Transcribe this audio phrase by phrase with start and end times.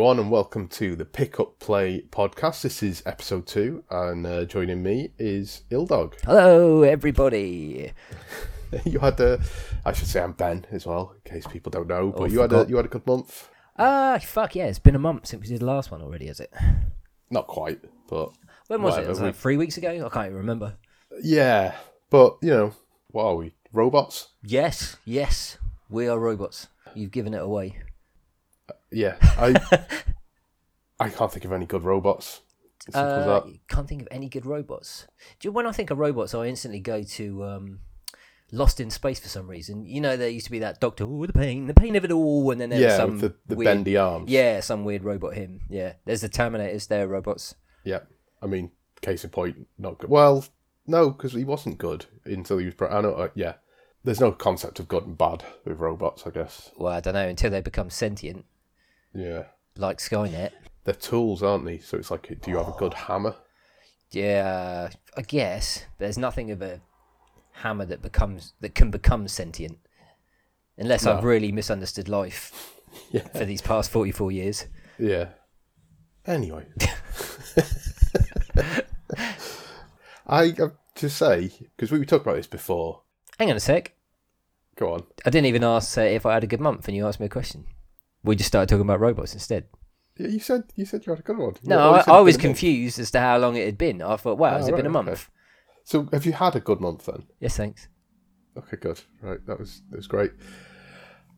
[0.00, 2.62] Everyone, and welcome to the Pick Up Play podcast.
[2.62, 6.14] This is episode two, and uh, joining me is Ildog.
[6.24, 7.92] Hello, everybody.
[8.86, 9.42] you had a,
[9.84, 12.12] I should say, I'm Ben as well, in case people don't know.
[12.12, 13.50] But Oh, you had a you had a good month.
[13.76, 14.68] Ah, fuck yeah!
[14.68, 16.50] It's been a month since we did the last one already, has it?
[17.28, 18.30] Not quite, but
[18.68, 19.00] When was it?
[19.00, 19.90] Whatever, Was like three weeks ago?
[19.90, 20.76] I can't even remember.
[21.22, 21.74] yeah.
[22.08, 22.72] But you know,
[23.10, 23.52] what are we?
[23.70, 24.28] Robots?
[24.42, 25.58] Yes, yes,
[25.90, 26.68] we are robots.
[26.94, 27.76] You've given it away.
[28.92, 29.16] Yeah.
[29.20, 29.54] I
[31.00, 32.40] I can't think of any good robots.
[32.94, 35.06] Uh, can't think of any good robots.
[35.38, 37.80] Do you, when I think of robots, I instantly go to um,
[38.52, 39.84] Lost in Space for some reason.
[39.84, 42.10] You know, there used to be that Doctor, oh, the pain, the pain of it
[42.12, 44.30] all, and then there was Yeah, some with the, the weird, bendy arms.
[44.30, 45.60] yeah, some weird robot him.
[45.68, 46.88] Yeah, there's the Terminators.
[46.88, 47.54] They're robots.
[47.84, 48.00] Yeah.
[48.42, 50.10] I mean, case in point, not good.
[50.10, 50.44] Well,
[50.86, 52.74] no, because he wasn't good until he was.
[52.74, 53.12] Pro- I know.
[53.14, 53.54] Uh, yeah.
[54.02, 56.70] There's no concept of good and bad with robots, I guess.
[56.78, 58.46] Well, I don't know until they become sentient,
[59.14, 59.44] Yeah.
[59.76, 60.52] like Skynet.
[60.84, 61.78] They're tools, aren't they?
[61.78, 63.34] So it's like, do you have a good hammer?
[64.10, 66.80] Yeah, I guess there's nothing of a
[67.52, 69.78] hammer that becomes that can become sentient,
[70.78, 72.74] unless I've really misunderstood life
[73.12, 73.28] Yeah.
[73.28, 74.66] for these past forty-four years.
[74.98, 75.28] Yeah.
[76.26, 76.66] Anyway.
[80.26, 83.02] I have to say, because we talked about this before.
[83.38, 83.92] Hang on a sec.
[84.76, 85.04] Go on.
[85.26, 87.26] I didn't even ask uh, if I had a good month, and you asked me
[87.26, 87.66] a question.
[88.22, 89.64] We just started talking about robots instead.
[90.18, 91.54] Yeah, you said you said you had a good one.
[91.64, 92.58] No, I, I was been a month.
[92.60, 94.02] confused as to how long it had been.
[94.02, 95.08] I thought, wow, has Oh, it been a month?
[95.08, 95.20] okay.
[95.84, 97.24] So have you had a good month then?
[97.40, 97.88] Yes, thanks.
[98.56, 99.00] Okay, good.
[99.22, 100.32] Right, that was that was great.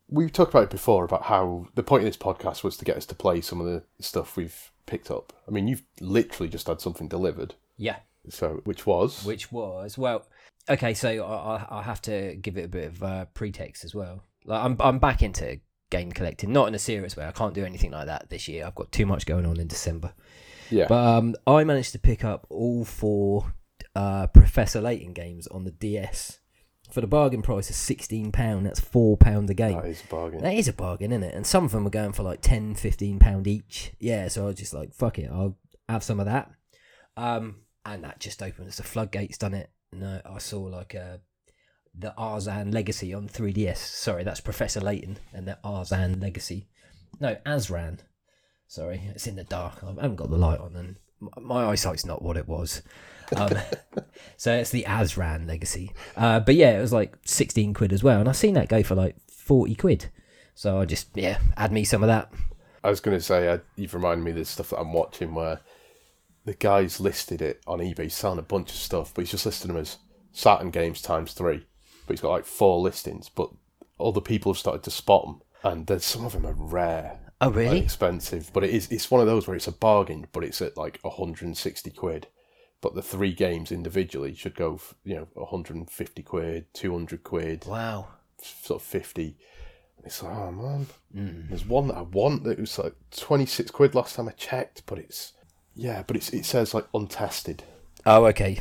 [0.09, 2.97] We've talked about it before about how the point of this podcast was to get
[2.97, 5.33] us to play some of the stuff we've picked up.
[5.47, 7.97] I mean, you've literally just had something delivered, Yeah.
[8.29, 10.27] so which was Which was well,
[10.69, 10.93] okay.
[10.93, 14.23] So I, I, I have to give it a bit of uh, pretext as well.
[14.45, 15.59] Like I'm I'm back into
[15.93, 17.25] game collecting, not in a serious way.
[17.25, 18.65] I can't do anything like that this year.
[18.65, 20.13] I've got too much going on in December.
[20.69, 23.53] yeah, But um, I managed to pick up all four
[23.95, 26.39] uh, Professor Layton games on the DS
[26.91, 28.65] for the bargain price of sixteen pound.
[28.65, 29.77] That's four pound a game.
[29.77, 30.41] that is a bargain.
[30.41, 31.35] That is a bargain, isn't it?
[31.35, 33.93] And some of them were going for like 10, 15 pound each.
[33.99, 35.57] Yeah, so I was just like, fuck it, I'll
[35.89, 36.51] have some of that.
[37.17, 39.69] Um, and that just opens the floodgates, done it.
[39.91, 41.17] No, I saw like uh,
[41.97, 43.77] the Arzan Legacy on 3DS.
[43.77, 46.67] Sorry, that's Professor Layton and the Arzan Legacy.
[47.19, 47.99] No, Azran.
[48.67, 49.83] Sorry, it's in the dark.
[49.83, 50.95] I haven't got the light on, and
[51.39, 52.81] my eyesight's not what it was.
[53.35, 53.51] Um,
[54.37, 55.91] so it's the Azran Legacy.
[56.17, 58.19] Uh, but yeah, it was like 16 quid as well.
[58.19, 60.09] And I've seen that go for like 40 quid.
[60.55, 62.31] So I just, yeah, add me some of that.
[62.83, 65.61] I was going to say, uh, you've reminded me of stuff that I'm watching where
[66.45, 69.69] the guy's listed it on eBay, selling a bunch of stuff, but he's just listed
[69.69, 69.97] them as
[70.31, 71.65] Saturn games times three.
[72.05, 73.49] But he's got like four listings, but
[73.99, 77.49] other people have started to spot them, and there's some of them are rare, Oh,
[77.51, 77.79] really?
[77.79, 78.51] expensive.
[78.53, 80.99] But it is it's one of those where it's a bargain, but it's at like
[81.03, 82.27] 160 quid.
[82.81, 88.07] But the three games individually should go, f- you know, 150 quid, 200 quid, Wow.
[88.41, 89.37] sort of 50.
[90.03, 91.47] It's like, oh man, Mm.
[91.47, 94.97] there's one that I want that was like 26 quid last time I checked, but
[94.97, 95.31] it's
[95.75, 97.63] yeah, but it's it says like untested.
[98.05, 98.59] Oh, okay.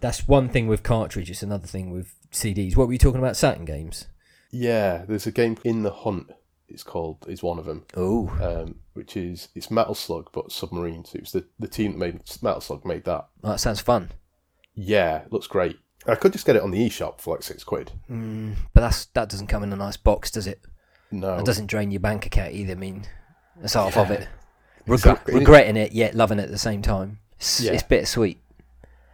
[0.00, 2.76] That's one thing with cartridges, another thing with CDs.
[2.76, 3.36] What were you talking about?
[3.36, 4.06] Saturn games?
[4.50, 6.30] Yeah, there's a game in the hunt.
[6.68, 8.28] It's called is one of them, Oh.
[8.40, 11.14] um, which is it's Metal Slug but submarines.
[11.14, 13.26] It was the the team that made Metal Slug made that.
[13.42, 14.12] That sounds fun.
[14.74, 15.78] Yeah, looks great.
[16.06, 17.92] I could just get it on the eShop for like six quid.
[18.10, 20.60] Mm, but that's that doesn't come in a nice box, does it?
[21.10, 22.72] No, It doesn't drain your bank account either.
[22.72, 23.04] I mean,
[23.60, 24.28] that's half of it.
[24.86, 25.34] Exactly.
[25.34, 27.18] regretting it, yet loving it at the same time.
[27.36, 27.72] It's, Yeah.
[27.72, 28.38] it's bittersweet.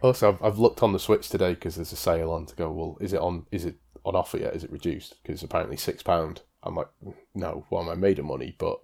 [0.01, 2.71] Also, I've, I've looked on the Switch today because there's a sale on to go.
[2.71, 3.45] Well, is it on?
[3.51, 3.75] Is it
[4.05, 4.55] on offer yet?
[4.55, 5.21] Is it reduced?
[5.21, 6.41] Because apparently six pound.
[6.63, 6.87] I'm like,
[7.33, 7.65] no.
[7.69, 8.55] Well, am I made of money?
[8.57, 8.79] But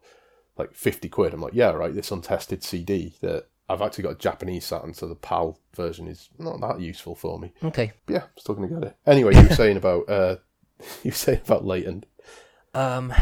[0.57, 1.33] like fifty quid.
[1.33, 1.93] I'm like, yeah, right.
[1.93, 6.29] This untested CD that I've actually got a Japanese Saturn, so the PAL version is
[6.37, 7.53] not that useful for me.
[7.63, 7.93] Okay.
[8.05, 8.97] But yeah, still gonna get it.
[9.05, 10.35] Anyway, you were saying about uh,
[11.03, 12.05] you were saying about Layton.
[12.73, 13.13] Um,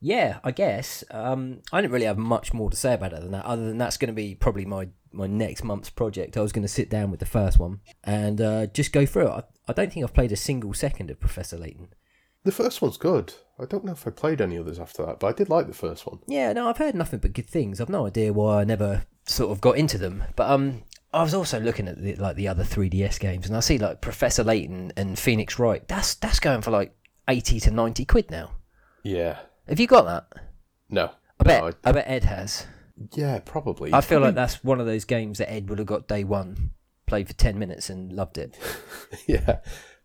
[0.00, 1.04] yeah, I guess.
[1.10, 3.44] Um, I didn't really have much more to say about it than that.
[3.44, 6.36] Other than that's going to be probably my my next month's project.
[6.36, 9.28] I was going to sit down with the first one and uh, just go through
[9.28, 9.30] it.
[9.30, 11.88] I, I don't think I've played a single second of Professor Layton.
[12.44, 13.34] The first one's good.
[13.58, 15.74] I don't know if I played any others after that, but I did like the
[15.74, 16.20] first one.
[16.26, 17.80] Yeah, no, I've heard nothing but good things.
[17.80, 20.24] I've no idea why I never sort of got into them.
[20.36, 23.60] But um, I was also looking at the, like the other 3DS games, and I
[23.60, 25.86] see like Professor Layton and Phoenix Wright.
[25.88, 26.94] That's that's going for like
[27.28, 28.52] eighty to ninety quid now.
[29.02, 29.38] Yeah.
[29.68, 30.42] Have you got that?
[30.88, 31.10] No.
[31.38, 31.62] I bet.
[31.62, 32.66] No, I bet Ed has.
[33.14, 33.92] Yeah, probably.
[33.94, 36.24] I feel like Probably- that's one of those games that Ed would have got day
[36.24, 36.70] one,
[37.06, 38.58] played for ten minutes and loved it.
[39.26, 39.58] yeah.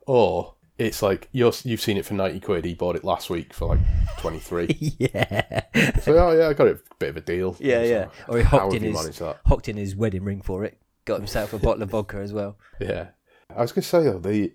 [0.07, 2.65] Or it's like you're you've seen it for ninety quid.
[2.65, 3.79] He bought it last week for like
[4.17, 4.67] twenty three.
[4.99, 5.61] yeah,
[6.01, 7.55] so oh yeah, I got it a bit of a deal.
[7.59, 8.05] yeah, So, yeah.
[8.27, 10.77] Or he hocked in his hocked in his wedding ring for it.
[11.05, 12.57] Got himself a bottle of vodka as well.
[12.79, 13.07] Yeah,
[13.55, 14.53] I was going to say though the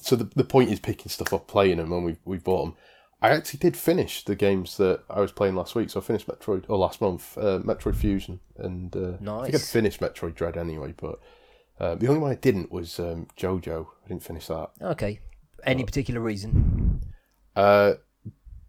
[0.00, 2.74] so the the point is picking stuff up, playing them and we we bought them.
[3.22, 5.90] I actually did finish the games that I was playing last week.
[5.90, 9.60] So I finished Metroid or last month, uh, Metroid Fusion, and uh, I think I'd
[9.62, 10.94] finished Metroid Dread anyway.
[10.96, 11.18] But
[11.80, 13.86] uh, the only one I didn't was um, JoJo.
[14.04, 14.70] I didn't finish that.
[14.82, 15.20] Okay.
[15.64, 17.00] Any particular reason?
[17.54, 17.94] Uh,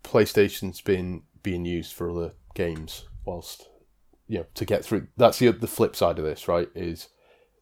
[0.03, 3.67] PlayStation's been being used for other games whilst
[4.27, 5.07] you know to get through.
[5.17, 6.69] That's the the flip side of this, right?
[6.73, 7.09] Is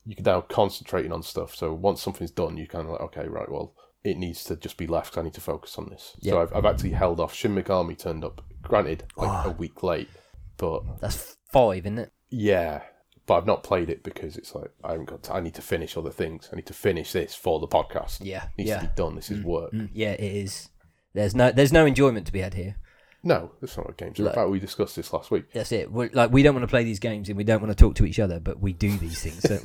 [0.05, 1.55] you can now concentrating on stuff.
[1.55, 3.73] So once something's done, you kind of like, okay, right, well,
[4.05, 5.13] it needs to just be left.
[5.13, 6.15] 'cause I need to focus on this.
[6.19, 6.33] Yeah.
[6.33, 7.33] So I've, I've actually held off.
[7.33, 10.09] Shin Megami turned up, granted, like a week late,
[10.57, 12.11] but That's five, isn't it?
[12.29, 12.83] yeah.
[13.27, 15.23] But I've not played it because it's like I haven't got.
[15.23, 16.47] To, I need to finish other things.
[16.53, 18.19] I need to finish this for the podcast.
[18.21, 18.81] Yeah, it needs yeah.
[18.81, 19.15] to be done.
[19.15, 19.71] This is work.
[19.71, 20.69] Mm, yeah, it is.
[21.15, 22.75] There's no there's no enjoyment to be had here.
[23.23, 24.51] No, that's not what games are about.
[24.51, 25.51] We discussed this last week.
[25.53, 25.91] That's it.
[25.91, 27.95] We're, like we don't want to play these games and we don't want to talk
[27.95, 29.63] to each other, but we do these things, don't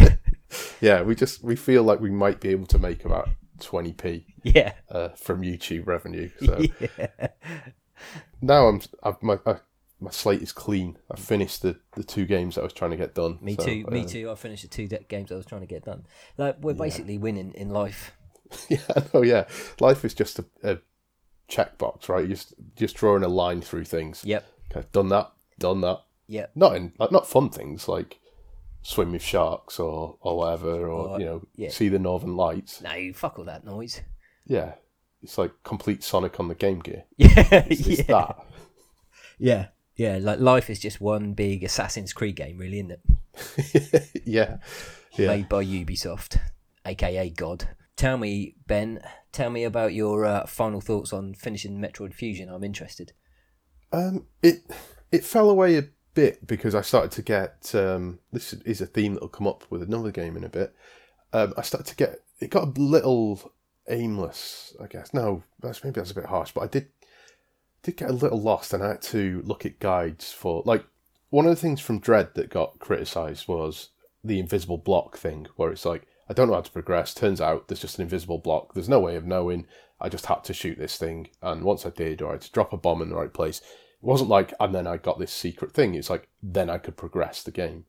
[0.00, 0.06] we?
[0.80, 3.30] Yeah, we just we feel like we might be able to make about
[3.62, 4.72] twenty p yeah.
[4.90, 6.28] uh, from YouTube revenue.
[6.44, 6.60] So
[6.98, 7.28] yeah.
[8.40, 9.56] now I'm I've, my I,
[10.00, 10.98] my slate is clean.
[11.10, 13.38] I've finished the, the two games that I was trying to get done.
[13.40, 13.84] Me So, too.
[13.88, 14.30] Me uh, too.
[14.30, 16.04] I finished the two de- games I was trying to get done.
[16.36, 18.12] Like we're basically winning in life.
[18.68, 18.78] Yeah,
[19.14, 19.44] oh yeah.
[19.80, 20.78] Life is just a, a
[21.48, 22.20] checkbox, right?
[22.20, 24.22] You're just just drawing a line through things.
[24.26, 24.44] Yep.
[24.76, 26.00] Okay, done that, done that.
[26.28, 28.18] yeah Not in like not fun things like
[28.82, 31.70] swim with sharks or or whatever, or, Or- you know yeah.
[31.70, 32.80] see the northern lights.
[32.82, 34.00] No, fuck all that noise.
[34.46, 34.74] Yeah,
[35.22, 37.04] it's like complete Sonic on the Game Gear.
[37.16, 37.64] Yeah.
[37.68, 38.04] It's, it's yeah.
[38.08, 38.46] that.
[39.38, 39.66] Yeah.
[39.96, 40.18] Yeah.
[40.20, 44.22] Like life is just one big Assassin's Creed game, really, isn't it?
[44.24, 44.58] yeah,
[45.16, 45.28] yeah.
[45.28, 46.38] Made by Ubisoft,
[46.84, 47.68] aka God.
[47.96, 49.00] Tell me, Ben.
[49.32, 52.48] Tell me about your uh, final thoughts on finishing Metroid Fusion.
[52.50, 53.12] I'm interested.
[53.92, 54.62] Um, it
[55.10, 59.14] it fell away a bit because I started to get um, this is a theme
[59.14, 60.74] that'll come up with another game in a bit.
[61.32, 63.52] Um, I started to get it got a little
[63.88, 65.14] aimless, I guess.
[65.14, 66.88] No, that's maybe that's a bit harsh, but I did
[67.82, 70.84] did get a little lost, and I had to look at guides for like
[71.30, 73.88] one of the things from Dread that got criticised was
[74.22, 77.14] the invisible block thing, where it's like I don't know how to progress.
[77.14, 78.74] Turns out there's just an invisible block.
[78.74, 79.66] There's no way of knowing.
[80.00, 82.52] I just had to shoot this thing, and once I did, or I had to
[82.52, 83.60] drop a bomb in the right place.
[84.02, 85.94] It wasn't like, and then I got this secret thing.
[85.94, 87.84] It's like then I could progress the game.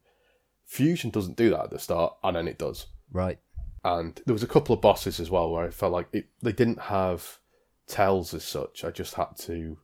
[0.63, 2.87] Fusion doesn't do that at the start, and then it does.
[3.11, 3.39] Right.
[3.83, 6.53] And there was a couple of bosses as well where I felt like it, they
[6.53, 7.39] didn't have
[7.87, 8.85] tells as such.
[8.85, 9.77] I just had to,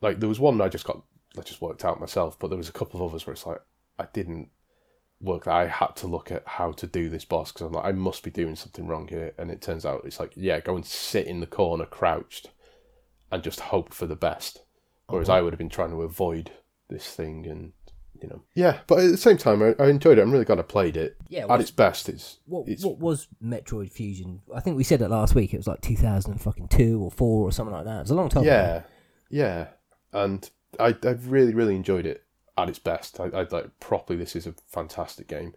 [0.00, 1.02] like, there was one I just got,
[1.36, 3.60] I just worked out myself, but there was a couple of others where it's like
[3.98, 4.50] I didn't
[5.20, 5.48] work.
[5.48, 8.22] I had to look at how to do this boss because I'm like, I must
[8.22, 9.32] be doing something wrong here.
[9.38, 12.50] And it turns out it's like, yeah, go and sit in the corner crouched
[13.30, 14.62] and just hope for the best.
[15.12, 15.38] Whereas mm-hmm.
[15.38, 16.50] I would have been trying to avoid
[16.88, 17.72] this thing and.
[18.20, 20.22] You know, yeah, but at the same time, I, I enjoyed it.
[20.22, 21.16] I'm really glad I played it.
[21.28, 24.42] Yeah, At its best, it's What, it's what was Metroid Fusion?
[24.54, 25.52] I think we said it last week.
[25.52, 27.96] It was like 2002 or 4 or something like that.
[27.96, 28.52] It was a long time ago.
[28.52, 28.82] Yeah,
[29.28, 29.66] yeah,
[30.12, 30.48] and
[30.78, 32.22] I I really really enjoyed it
[32.56, 33.18] at its best.
[33.18, 34.16] I I like properly.
[34.18, 35.54] This is a fantastic game,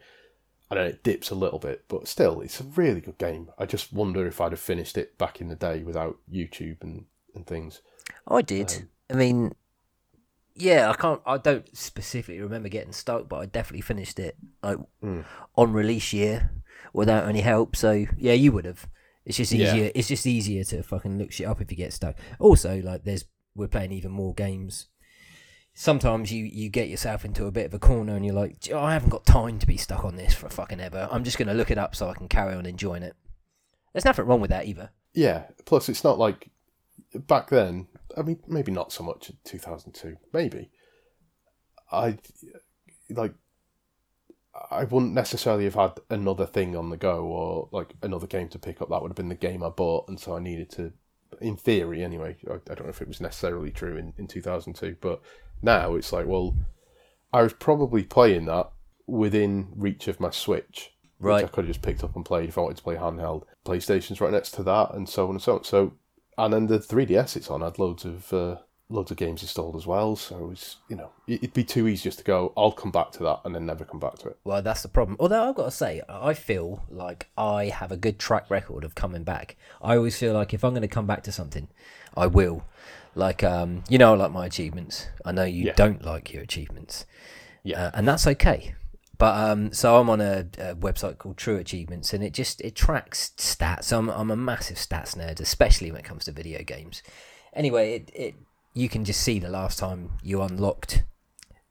[0.71, 3.51] and then it dips a little bit, but still, it's a really good game.
[3.59, 7.05] I just wonder if I'd have finished it back in the day without YouTube and
[7.35, 7.81] and things.
[8.27, 8.73] I did.
[8.75, 9.53] Um, I mean,
[10.55, 11.21] yeah, I can't.
[11.25, 15.21] I don't specifically remember getting stuck, but I definitely finished it like hmm.
[15.55, 16.51] on release year
[16.93, 17.75] without any help.
[17.75, 18.87] So yeah, you would have.
[19.25, 19.67] It's just Yeah.
[19.67, 19.91] easier.
[19.93, 22.15] It's just easier to fucking look shit up if you get stuck.
[22.39, 24.87] Also, like there's we're playing even more games.
[25.73, 28.73] Sometimes you you get yourself into a bit of a corner and you're like, "Gee,
[28.73, 31.09] I haven't got time to be stuck on this for a fucking ever.
[31.11, 33.15] I'm just gonna look it up so I can carry on enjoying it.
[33.91, 34.91] There's nothing wrong with that either.
[35.13, 35.43] Yeah.
[35.65, 36.49] Plus, it's not like
[37.13, 37.87] back then.
[38.17, 40.17] I mean, maybe not so much in two thousand two.
[40.33, 40.69] Maybe
[41.91, 42.17] I
[43.09, 43.33] like.
[44.71, 48.59] I wouldn't necessarily have had another thing on the go or like another game to
[48.59, 48.89] pick up.
[48.89, 50.93] That would have been the game I bought, and so I needed to,
[51.41, 52.37] in theory anyway.
[52.49, 55.21] I, I don't know if it was necessarily true in, in 2002, but
[55.61, 56.55] now it's like, well,
[57.33, 58.71] I was probably playing that
[59.05, 61.43] within reach of my Switch, Right.
[61.43, 63.43] which I could have just picked up and played if I wanted to play handheld.
[63.65, 65.63] PlayStation's right next to that, and so on and so on.
[65.65, 65.93] So,
[66.37, 68.57] and then the 3DS it's on I had loads of uh,
[68.89, 70.15] loads of games installed as well.
[70.15, 72.53] So it's you know it- it'd be too easy just to go.
[72.55, 74.37] I'll come back to that and then never come back to it.
[74.43, 75.17] Well, that's the problem.
[75.19, 78.93] Although I've got to say, I feel like I have a good track record of
[78.95, 79.55] coming back.
[79.81, 81.67] I always feel like if I'm going to come back to something,
[82.15, 82.63] I will.
[83.17, 85.07] Like, um, you know, I like my achievements.
[85.23, 85.73] I know you Yeah.
[85.73, 87.05] don't like your achievements.
[87.63, 87.85] Yeah.
[87.85, 88.75] Uh, and that's okay.
[89.17, 92.75] But um, so I'm on a, a website called True Achievements, and it just it
[92.75, 93.91] tracks stats.
[93.95, 97.01] I'm I'm a massive stats nerd, especially when it comes to video games.
[97.53, 98.35] Anyway, it, it
[98.73, 101.03] you can just see the last time you unlocked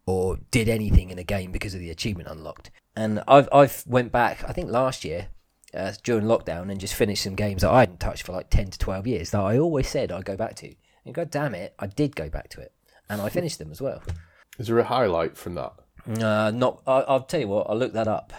[0.06, 2.70] or did anything in a game because of the achievement unlocked.
[2.96, 5.28] And I've I've went back, I think last year
[5.74, 8.70] uh, during lockdown, and just finished some games that I hadn't touched for like ten
[8.70, 10.74] to twelve years that I always said I'd go back to.
[11.04, 12.72] And god damn it, I did go back to it,
[13.08, 14.02] and I finished them as well.
[14.58, 15.72] Is there a highlight from that?
[16.08, 16.82] Uh, not.
[16.87, 17.68] I, I'll tell you what.
[17.68, 18.32] I'll look that up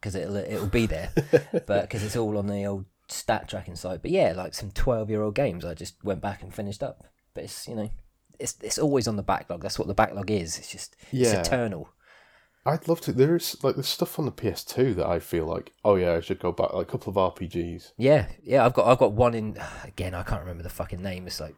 [0.00, 1.10] because it'll it'll be there,
[1.66, 4.02] but because it's all on the old stat tracking site.
[4.02, 7.04] But yeah, like some twelve year old games, I just went back and finished up.
[7.34, 7.90] But it's you know,
[8.38, 9.62] it's it's always on the backlog.
[9.62, 10.58] That's what the backlog is.
[10.58, 11.38] It's just Yeah.
[11.38, 11.88] it's eternal.
[12.66, 13.12] I'd love to.
[13.12, 16.40] There's like there's stuff on the PS2 that I feel like, oh yeah, I should
[16.40, 16.72] go back.
[16.74, 17.92] Like a couple of RPGs.
[17.96, 18.64] Yeah, yeah.
[18.66, 20.14] I've got I've got one in again.
[20.14, 21.26] I can't remember the fucking name.
[21.26, 21.54] It's like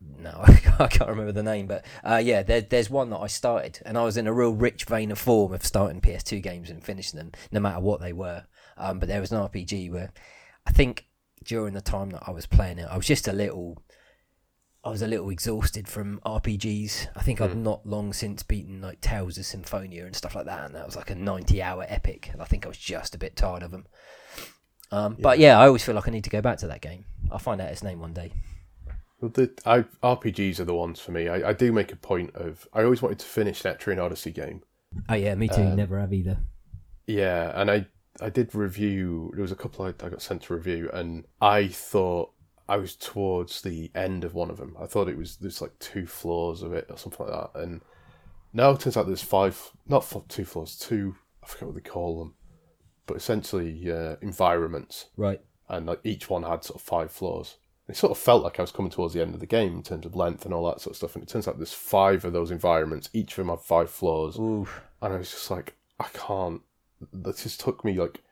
[0.00, 1.66] no, I can't, I can't remember the name.
[1.66, 4.52] But uh, yeah, there, there's one that I started, and I was in a real
[4.54, 8.12] rich vein of form of starting PS2 games and finishing them, no matter what they
[8.12, 8.44] were.
[8.76, 10.12] Um, but there was an RPG where
[10.66, 11.06] I think
[11.44, 13.82] during the time that I was playing it, I was just a little.
[14.82, 17.08] I was a little exhausted from RPGs.
[17.14, 20.64] I think I'd not long since beaten like Tales of Symphonia and stuff like that,
[20.64, 22.30] and that was like a ninety-hour epic.
[22.32, 23.86] And I think I was just a bit tired of them.
[24.90, 27.04] Um, But yeah, I always feel like I need to go back to that game.
[27.30, 28.32] I'll find out its name one day.
[29.20, 31.28] Well, the I, RPGs are the ones for me.
[31.28, 32.66] I, I do make a point of.
[32.72, 34.62] I always wanted to finish that Etrian Odyssey game.
[35.08, 35.62] Oh yeah, me too.
[35.64, 36.38] Never have either.
[37.06, 37.86] Yeah, and I
[38.20, 39.30] I did review.
[39.34, 42.32] There was a couple I, I got sent to review, and I thought
[42.68, 44.76] I was towards the end of one of them.
[44.80, 47.82] I thought it was there's like two floors of it or something like that, and
[48.52, 51.16] now it turns out there's five, not two floors, two.
[51.42, 52.34] I forget what they call them,
[53.06, 55.40] but essentially uh, environments, Right.
[55.68, 57.56] and like each one had sort of five floors.
[57.90, 59.82] It sort of felt like I was coming towards the end of the game in
[59.82, 61.14] terms of length and all that sort of stuff.
[61.14, 63.10] And it turns out there's five of those environments.
[63.12, 64.36] Each of them have five floors.
[64.38, 64.68] Ooh.
[65.02, 66.62] And I was just like, I can't.
[67.12, 68.22] That just took me like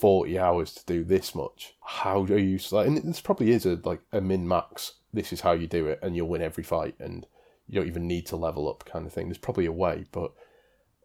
[0.00, 1.74] 40 hours to do this much.
[1.84, 2.58] How are you.
[2.70, 4.94] Like, and this probably is a like a min max.
[5.12, 7.26] This is how you do it, and you'll win every fight, and
[7.68, 9.28] you don't even need to level up, kind of thing.
[9.28, 10.32] There's probably a way, but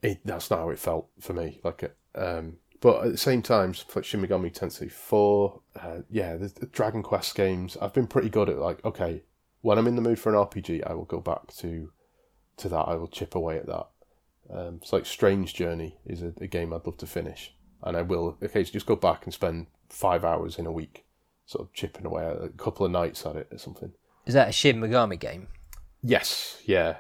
[0.02, 1.60] it, that's not how it felt for me.
[1.64, 6.48] Like, um, but at the same time, like Shin Megami Tensei 4, uh, yeah, the,
[6.48, 9.24] the Dragon Quest games, I've been pretty good at like, okay,
[9.62, 11.92] when I'm in the mood for an RPG, I will go back to
[12.58, 12.88] to that.
[12.88, 13.88] I will chip away at that.
[14.50, 17.54] Um, it's like Strange Journey is a, a game I'd love to finish,
[17.84, 21.06] and I will occasionally just go back and spend five hours in a week,
[21.46, 23.92] sort of chipping away at a couple of nights at it or something.
[24.26, 25.48] Is that a Shin Megami game?
[26.02, 26.98] Yes, yeah,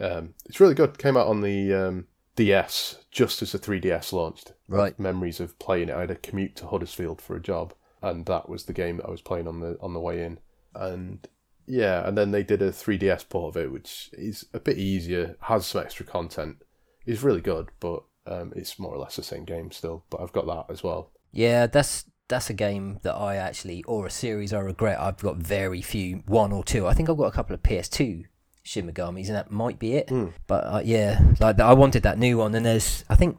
[0.00, 0.98] um, it's really good.
[0.98, 2.06] Came out on the um,
[2.40, 4.54] DS just as the 3DS launched.
[4.66, 4.98] Right.
[4.98, 5.94] Memories of playing it.
[5.94, 9.06] I had a commute to Huddersfield for a job, and that was the game that
[9.06, 10.38] I was playing on the on the way in.
[10.74, 11.28] And
[11.66, 15.36] yeah, and then they did a 3DS port of it, which is a bit easier,
[15.42, 16.62] has some extra content,
[17.04, 20.04] is really good, but um, it's more or less the same game still.
[20.08, 21.10] But I've got that as well.
[21.32, 24.98] Yeah, that's that's a game that I actually, or a series I regret.
[24.98, 26.86] I've got very few, one or two.
[26.86, 28.24] I think I've got a couple of PS2
[28.62, 30.10] Shin Megamis, and that might be it.
[30.46, 33.38] But uh, yeah, like I wanted that new one, and there's, I think,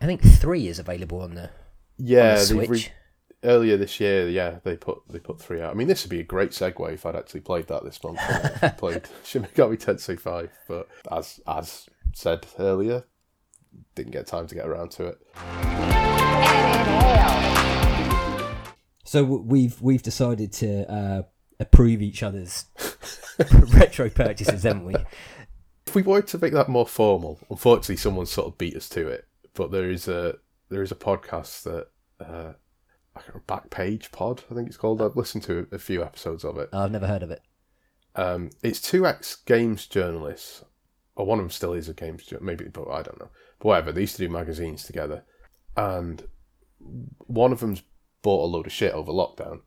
[0.00, 1.50] I think three is available on the, on
[1.98, 2.68] Yeah, the Switch.
[2.70, 2.88] re-
[3.44, 5.70] earlier this year, yeah, they put they put three out.
[5.70, 8.18] I mean, this would be a great segue if I'd actually played that this month.
[8.62, 13.04] I played Shin Megami Tensei Five, but as as said earlier,
[13.94, 15.18] didn't get time to get around to it.
[19.04, 21.22] So we've we've decided to uh,
[21.62, 22.66] approve each other's
[23.72, 24.94] retro purchases, haven't we?
[25.86, 29.08] If we wanted to make that more formal, unfortunately, someone sort of beat us to
[29.08, 29.26] it.
[29.54, 30.36] But there is a
[30.68, 31.88] there is a podcast that
[32.20, 32.52] uh,
[33.14, 35.02] I can't remember, Backpage Pod, I think it's called.
[35.02, 36.70] I've listened to a few episodes of it.
[36.72, 37.42] I've never heard of it.
[38.14, 40.64] Um, it's two ex games journalists,
[41.14, 43.30] or one of them still is a games journalist, maybe, but I don't know.
[43.58, 45.24] But whatever, they used to do magazines together,
[45.76, 46.26] and
[46.78, 47.82] one of them's
[48.22, 49.60] bought a load of shit over lockdown,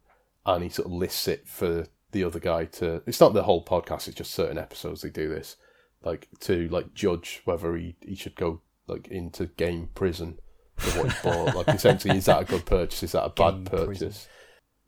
[0.46, 3.02] and he sort of lists it for the other guy to.
[3.06, 5.58] It's not the whole podcast; it's just certain episodes they do this,
[6.04, 10.40] like to like judge whether he he should go like into game prison
[10.78, 11.56] for what he bought.
[11.56, 13.04] Like essentially, is that a good purchase?
[13.04, 13.86] Is that a bad Game purchase?
[13.86, 14.14] prison.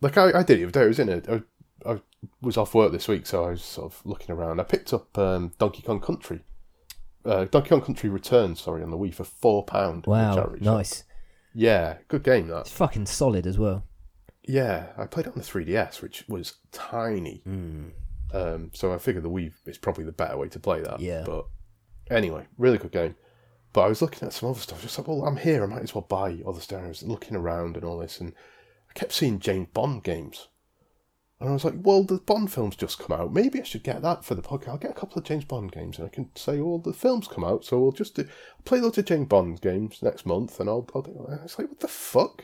[0.01, 0.83] Like I, I did it the other day.
[0.83, 1.27] I was in it.
[1.29, 1.41] I,
[1.89, 2.01] I
[2.41, 4.59] was off work this week, so I was sort of looking around.
[4.59, 6.41] I picked up um, Donkey Kong Country.
[7.25, 10.05] Uh, Donkey Kong Country Returns, sorry, on the Wii for four pound.
[10.05, 11.03] Wow, nice.
[11.53, 12.61] Yeah, good game that.
[12.61, 13.86] It's fucking solid as well.
[14.47, 17.43] Yeah, I played it on the 3DS, which was tiny.
[17.47, 17.91] Mm.
[18.33, 20.99] Um, so I figured the Wii is probably the better way to play that.
[20.99, 21.23] Yeah.
[21.25, 21.45] But
[22.09, 23.15] anyway, really good game.
[23.73, 25.83] But I was looking at some other stuff, just like, well, I'm here, I might
[25.83, 26.83] as well buy other stuff.
[26.83, 28.33] I was looking around and all this, and
[28.89, 30.47] I kept seeing James Bond games.
[31.39, 33.31] And I was like, well, the Bond film's just come out.
[33.31, 34.69] Maybe I should get that for the podcast.
[34.69, 37.27] I'll get a couple of James Bond games and I can say, well, the film's
[37.27, 38.27] come out, so we'll just do,
[38.65, 41.39] play loads of James Bond games next month and I'll, I'll do it.
[41.43, 42.43] It's like, what the fuck?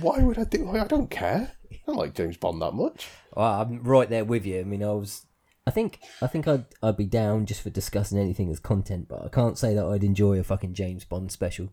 [0.00, 1.52] Why would I do like, I don't care.
[1.72, 3.08] I don't like James Bond that much.
[3.34, 4.60] Well, I'm right there with you.
[4.60, 5.26] I mean, I was.
[5.66, 9.24] I think I think I'd I'd be down just for discussing anything as content, but
[9.24, 11.68] I can't say that I'd enjoy a fucking James Bond special.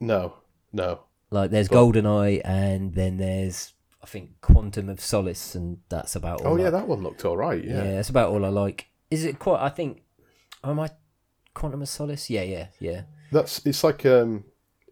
[0.00, 0.34] No,
[0.72, 1.00] no.
[1.30, 6.54] Like there's GoldenEye, and then there's I think Quantum of Solace, and that's about all.
[6.54, 7.62] Oh, yeah, I, that one looked all right.
[7.62, 7.94] yeah, Yeah.
[7.96, 8.86] that's about all I like.
[9.10, 9.60] Is it quite?
[9.60, 10.02] I think.
[10.64, 10.90] oh, Am I
[11.54, 12.30] Quantum of Solace?
[12.30, 13.02] Yeah, yeah, yeah.
[13.32, 14.44] That's, it's like, um,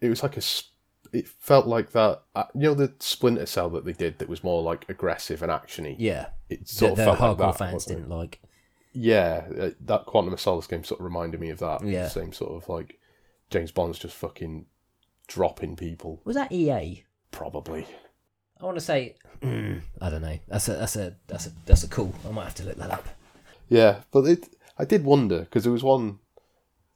[0.02, 0.70] it was like a, s-
[1.12, 4.42] it felt like that, uh, you know, the Splinter Cell that they did that was
[4.44, 5.96] more like aggressive and actiony.
[5.98, 7.70] Yeah, It the, sort of the felt hardcore like that.
[7.70, 8.40] fans didn't like.
[8.92, 11.84] Yeah, uh, that Quantum of Solace game sort of reminded me of that.
[11.84, 12.08] Yeah.
[12.08, 12.98] Same sort of like
[13.50, 14.66] James Bond's just fucking
[15.28, 17.04] dropping people, Was that EA?
[17.30, 17.86] probably.
[18.60, 19.16] I want to say.
[19.42, 20.38] mm, I don't know.
[20.48, 22.14] That's a that's a that's a that's a cool.
[22.26, 23.06] I might have to look that up.
[23.68, 24.48] Yeah, but it,
[24.78, 26.20] I did wonder because there was one.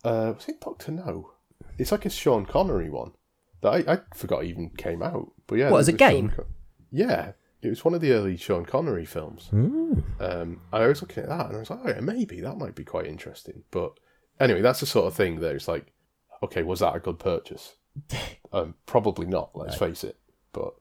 [0.02, 1.32] Uh, was it Doctor No?
[1.76, 3.12] It's like a Sean Connery one
[3.62, 5.32] that I, I forgot even came out.
[5.46, 6.32] But yeah, What, as a game?
[6.34, 6.46] Sean
[6.92, 9.48] yeah, it was one of the early Sean Connery films.
[9.50, 10.00] Hmm.
[10.18, 12.74] Um, I was looking at that and I was like, oh yeah, maybe that might
[12.74, 13.62] be quite interesting.
[13.70, 13.92] But
[14.38, 15.92] anyway, that's the sort of thing that it's like,
[16.42, 17.76] okay, was that a good purchase?
[18.52, 19.50] um, probably not.
[19.54, 20.18] Let's face it.
[20.52, 20.74] But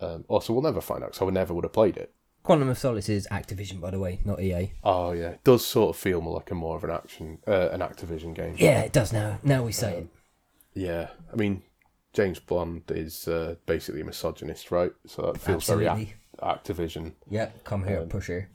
[0.00, 1.14] um, also, we'll never find out.
[1.14, 2.14] So I never would have played it.
[2.42, 4.72] Quantum of Solace is Activision, by the way, not EA.
[4.82, 7.68] Oh yeah, it does sort of feel more like a more of an action, uh,
[7.70, 8.54] an Activision game.
[8.56, 9.38] Yeah, it does now.
[9.42, 10.06] Now we say it.
[10.72, 11.62] Yeah, I mean,
[12.12, 14.92] James Bond is uh, basically a misogynist, right?
[15.06, 16.02] So that feels very Absolutely.
[16.02, 17.12] ac- Activision.
[17.28, 18.48] Yeah, come here, pusher.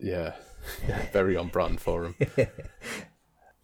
[0.00, 0.34] Yeah,
[0.88, 1.06] Yeah.
[1.12, 2.14] very on brand for him.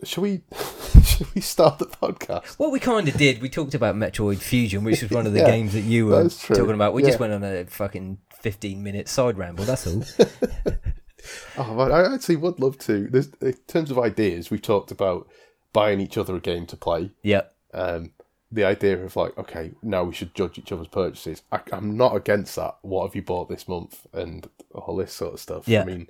[0.05, 0.43] Shall we?
[1.05, 2.59] Shall we start the podcast?
[2.59, 5.41] What we kind of did, we talked about Metroid Fusion, which was one of the
[5.41, 6.57] Yeah, games that you were true.
[6.57, 6.93] talking about.
[6.95, 10.03] We just went on a fucking 15 minute side ramble, that's all.
[11.57, 13.09] Oh, but I actually would love to.
[13.09, 15.27] There's, in terms of ideas, we've talked about
[15.73, 17.13] buying each other a game to play.
[17.23, 17.55] yep.
[17.73, 18.11] Um,
[18.55, 21.43] the idea of like, okay, now we should judge each other's purchases.
[21.51, 22.77] I, I'm not against that.
[22.83, 25.69] What have you bought this month, and all this sort of stuff.
[25.69, 25.83] Yeah.
[25.83, 26.09] I mean,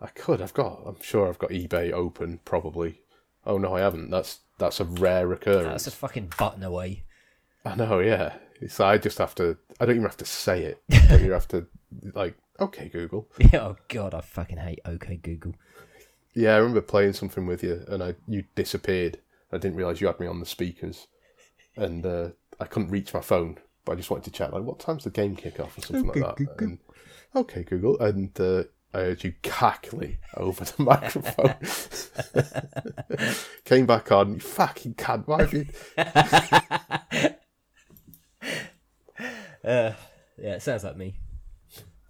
[0.00, 0.42] I could.
[0.42, 0.82] I've got.
[0.86, 2.40] I'm sure I've got eBay open.
[2.44, 3.00] Probably.
[3.46, 4.10] Oh no, I haven't.
[4.10, 5.84] That's that's a rare occurrence.
[5.84, 7.04] That's a fucking button away.
[7.64, 8.00] I know.
[8.00, 8.34] Yeah.
[8.68, 9.56] So I just have to.
[9.80, 10.82] I don't even have to say it.
[10.92, 11.66] I don't even have to
[12.14, 12.36] like.
[12.60, 13.28] Okay, Google.
[13.52, 15.54] Yeah, oh god, I fucking hate OK Google.
[16.34, 19.18] Yeah, I remember playing something with you, and I you disappeared.
[19.50, 21.06] I didn't realize you had me on the speakers,
[21.78, 22.28] and uh,
[22.60, 23.58] I couldn't reach my phone.
[23.84, 26.06] But I just wanted to check, like, what time's the game kick off or something
[26.22, 26.54] like that.
[26.58, 26.78] And,
[27.34, 31.54] okay, Google, and uh, I heard you cackling over the microphone.
[33.64, 35.26] Came back on, you fucking cunt.
[35.26, 35.66] Why have you?
[39.64, 39.92] Uh,
[40.38, 41.16] yeah, it sounds like me.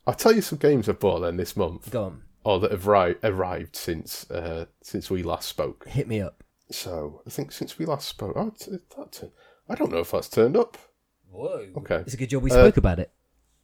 [0.07, 2.87] I'll tell you some games I've bought then this month, Go on, or that have
[2.87, 5.89] ri- arrived since uh, since we last spoke.
[5.89, 6.45] hit me up.
[6.71, 9.25] So I think since we last spoke, oh, it's, that's
[9.69, 10.77] I don't know if that's turned up.
[11.31, 11.67] Whoa.
[11.79, 11.97] Okay.
[11.97, 13.11] It's a good job we spoke about it.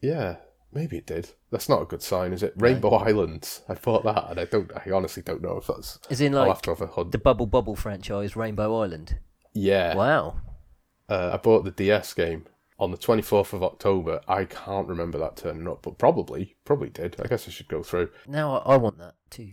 [0.00, 0.36] Yeah,
[0.72, 1.30] maybe it did.
[1.50, 2.52] That's not a good sign, is it?
[2.56, 3.62] Rainbow Islands.
[3.68, 4.70] I bought that, and I don't.
[4.74, 5.98] I honestly don't know if that's.
[6.10, 7.12] As in, like, have a hunt.
[7.12, 9.18] the Bubble Bubble franchise, Rainbow Island.
[9.54, 10.40] Yeah, Wow.
[11.08, 12.44] uh, I bought the DS game
[12.78, 14.20] on the twenty fourth of October.
[14.28, 17.16] I can't remember that turning up, but probably, probably did.
[17.20, 19.52] I guess I should go through Now I, I want that too.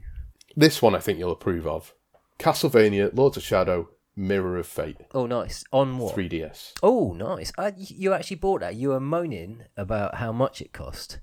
[0.57, 0.95] this one.
[0.95, 1.93] I think you'll approve of.
[2.39, 5.63] Castlevania, Lords of Shadow, Mirror of Fate, Oh, nice.
[5.71, 6.15] On what?
[6.15, 6.74] 3DS.
[6.84, 7.52] Oh, nice.
[7.58, 8.76] Uh, y- you actually bought that.
[8.76, 11.19] You were moaning about how much it cost.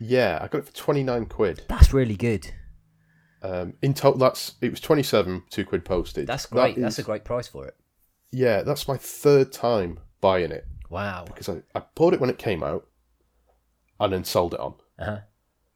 [0.00, 1.62] Yeah, I got it for twenty nine quid.
[1.68, 2.52] That's really good.
[3.42, 6.26] Um, in total, that's it was twenty seven, two quid postage.
[6.26, 6.76] That's great.
[6.76, 7.76] That's is- a great price for it.
[8.32, 8.62] yeah.
[8.62, 10.66] That's my third time buying it.
[10.90, 11.24] Wow.
[11.26, 12.86] because I, I bought it when it came out
[14.00, 14.74] and then sold it on.
[14.98, 15.18] Uh-huh.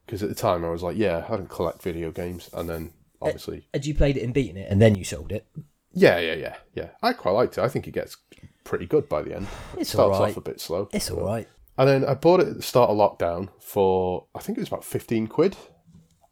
[0.05, 2.51] Because at the time I was like, yeah, I don't collect video games.
[2.53, 5.47] And then obviously, Had you played it and beaten it, and then you sold it?
[5.97, 6.89] Yeah, yeah, yeah, yeah.
[7.03, 7.63] I quite liked it.
[7.63, 8.17] I think it gets
[8.65, 9.47] pretty good by the end.
[9.79, 10.89] It's it starts off a bit slow.
[10.93, 11.49] It's all right.
[11.79, 14.69] And then I bought it at the start of lockdown for, I think it was
[14.69, 15.57] about 15 quid.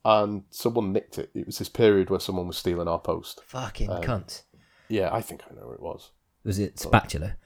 [0.04, 1.30] And someone nicked it.
[1.34, 3.40] It was this period where someone was stealing our post.
[3.46, 4.42] Fucking um, cunt.
[4.88, 6.10] Yeah, I think I know who it was.
[6.44, 7.36] Was it spatula?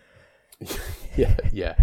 [1.17, 1.77] Yeah, yeah.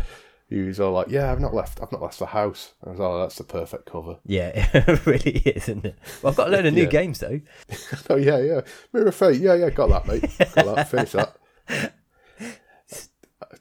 [0.50, 1.80] He was all like, "Yeah, I've not left.
[1.82, 5.32] I've not left the house." I was, "Oh, that's the perfect cover." Yeah, it really
[5.40, 5.96] is, isn't it?
[6.22, 6.90] Well, I've got a load of new Yeah.
[6.90, 7.42] games though.
[8.10, 8.62] Oh yeah, yeah.
[8.94, 9.42] Mirror Fate.
[9.42, 9.70] Yeah, yeah.
[9.72, 10.30] Got that, mate.
[10.54, 10.90] Got that.
[10.90, 11.36] Finish that.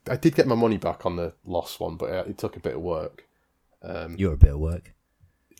[0.09, 2.61] I did get my money back on the lost one, but uh, it took a
[2.61, 3.27] bit of work.
[3.83, 4.93] Um, You're a bit of work.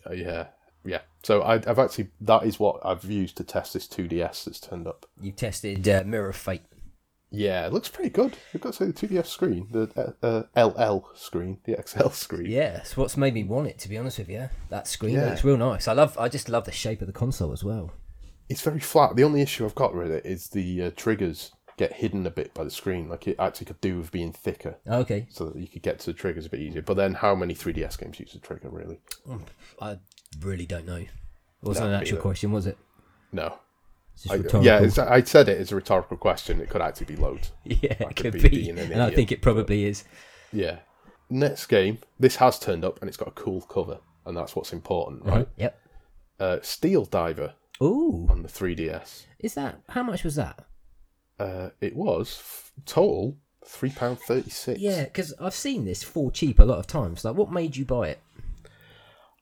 [0.07, 0.47] uh, yeah,
[0.83, 1.01] yeah.
[1.23, 4.87] So I, I've actually that is what I've used to test this 2DS that's turned
[4.87, 5.07] up.
[5.19, 6.61] You tested uh, Mirror Fate.
[7.35, 8.37] Yeah, it looks pretty good.
[8.53, 12.45] You've got to say the 2DS screen, the uh, uh, LL screen, the XL screen.
[12.49, 13.77] Yeah, it's what's made me want it.
[13.79, 15.29] To be honest with you, that screen Yeah.
[15.29, 15.87] looks real nice.
[15.87, 16.17] I love.
[16.17, 17.91] I just love the shape of the console as well.
[18.47, 19.15] It's very flat.
[19.15, 22.53] The only issue I've got with it is the uh, triggers get hidden a bit
[22.53, 23.09] by the screen.
[23.09, 26.05] Like it actually could do with being thicker, Okay, so that you could get to
[26.07, 26.81] the triggers a bit easier.
[26.83, 28.99] But then, how many 3DS games use the trigger really?
[29.81, 29.97] I
[30.41, 30.95] really don't know.
[30.97, 31.09] It
[31.61, 32.21] wasn't No, an actual either.
[32.21, 32.77] question, was it?
[33.31, 33.57] No.
[34.29, 36.61] I, yeah, I said it as a rhetorical question.
[36.61, 37.51] It could actually be loads.
[37.63, 40.03] yeah, it could be be, an and I think it probably is.
[40.51, 40.79] Yeah.
[41.29, 44.73] Next game, this has turned up and it's got a cool cover, and that's what's
[44.73, 45.47] important, right?
[45.57, 45.79] Yep.
[46.39, 49.25] Uh, Steel Diver Ooh, on the 3DS.
[49.39, 50.65] is that how much was that?
[51.39, 54.79] Uh, it was f- total three pound thirty six.
[54.79, 57.25] Yeah, because I've seen this for cheap a lot of times.
[57.25, 58.21] Like, what made you buy it?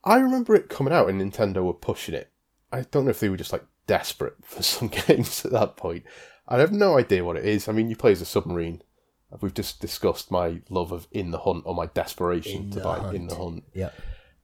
[0.03, 2.29] I remember it coming out and Nintendo were pushing it.
[2.71, 6.03] I don't know if they were just like desperate for some games at that point.
[6.47, 7.67] I have no idea what it is.
[7.67, 8.81] I mean, you play as a submarine.
[9.41, 12.99] We've just discussed my love of In the Hunt or my desperation In to buy
[12.99, 13.15] Hunt.
[13.15, 13.63] In the Hunt.
[13.73, 13.93] Yep.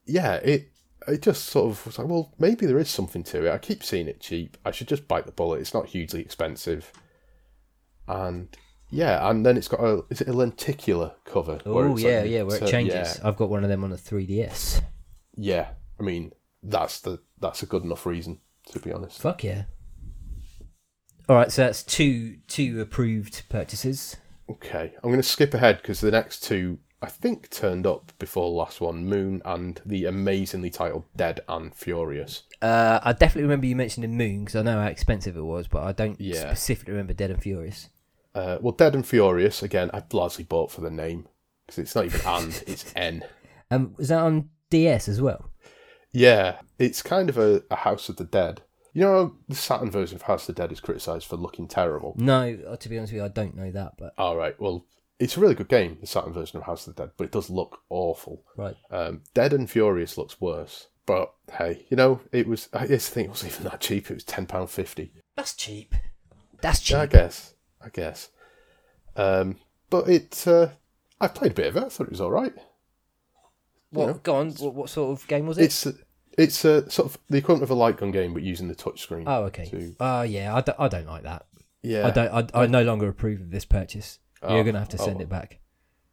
[0.05, 0.71] Yeah, it
[1.07, 3.51] it just sort of was like, well, maybe there is something to it.
[3.51, 4.57] I keep seeing it cheap.
[4.65, 5.59] I should just bite the bullet.
[5.59, 6.91] It's not hugely expensive.
[8.07, 8.55] And
[8.89, 11.59] yeah, and then it's got a is it a lenticular cover?
[11.65, 13.19] Oh it's like yeah, yeah, where it so- changes.
[13.21, 14.81] Yeah, I've got one of them on a 3DS.
[15.35, 15.69] yeah.
[15.99, 16.31] I mean,
[16.63, 18.39] that's the that's a good enough reason
[18.69, 19.21] to be honest.
[19.21, 19.63] Fuck yeah.
[21.27, 24.17] All right, so that's two two approved purchases.
[24.49, 28.49] Okay, I'm going to skip ahead because the next two I think turned up before
[28.49, 32.43] the last one, Moon and the amazingly titled Dead and Furious.
[32.61, 35.83] Uh, I definitely remember you mentioning Moon because I know how expensive it was, but
[35.83, 36.39] I don't Yeah.
[36.39, 37.89] specifically remember Dead and Furious.
[38.35, 39.89] Uh, well, Dead and Furious again.
[39.93, 41.27] I largely bought for the name
[41.65, 43.23] because it's not even and it's N.
[43.71, 45.51] Um, was that on DS as well?
[46.11, 48.61] Yeah, it's kind of a, a House of the Dead.
[48.93, 52.15] You know, the Saturn version of House of the Dead is criticised for looking terrible.
[52.17, 54.85] No, uh, to be honest with you, I don't know that, but All right, well,
[55.19, 57.31] it's a really good game, the Saturn version of House of the Dead, but it
[57.31, 58.43] does look awful.
[58.57, 58.75] right.
[58.89, 60.87] Um, Dead and Furious looks worse.
[61.05, 62.69] But hey, you know, it was.
[62.71, 64.11] I just think it wasn't even that cheap.
[64.11, 65.11] It was ten pound fifty.
[65.35, 65.95] That's cheap.
[66.61, 66.95] That's cheap.
[66.97, 67.55] Yeah, I guess.
[67.83, 68.29] I guess.
[69.15, 69.57] Um,
[69.89, 70.47] but it.
[70.47, 70.67] Uh,
[71.19, 71.83] I played a bit of it.
[71.83, 72.53] I thought it was all right.
[73.91, 74.07] What?
[74.07, 74.51] know, go on.
[74.51, 75.65] What, what sort of game was it?
[75.65, 75.87] It's
[76.37, 79.23] it's a sort of the equivalent of a light gun game, but using the touchscreen.
[79.27, 79.65] oh, okay.
[79.65, 80.55] to- Oh, yeah.
[80.55, 81.45] I don't, I don't like that.
[81.81, 82.07] yeah.
[82.07, 82.55] I don't.
[82.55, 84.19] I, I no longer approve of this purchase.
[84.41, 85.05] Oh, You're gonna have to oh.
[85.05, 85.21] send oh.
[85.21, 85.59] it back.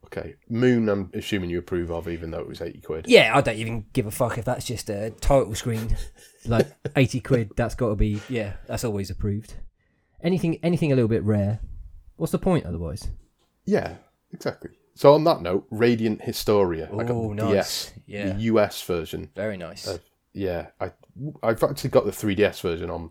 [0.07, 0.35] Okay.
[0.49, 0.89] Moon.
[0.89, 3.07] I'm assuming you approve of, even though it was eighty quid.
[3.09, 5.97] Yeah, I don't even give a fuck if that's just a title screen,
[6.47, 7.51] like eighty quid.
[7.57, 8.55] That's got to be yeah.
[8.67, 9.55] That's always approved.
[10.23, 11.61] Anything, anything a little bit rare.
[12.17, 13.09] What's the point otherwise?
[13.65, 13.97] Yeah.
[14.33, 14.71] Exactly.
[14.97, 16.89] So on that note, Radiant Historia.
[16.93, 17.53] I got Oh, the nice.
[17.53, 18.33] DS, Yeah.
[18.33, 19.31] the US version.
[19.37, 19.87] Very nice.
[19.87, 19.99] Uh,
[20.33, 20.91] Yeah, I
[21.43, 23.11] I've actually got the 3DS version on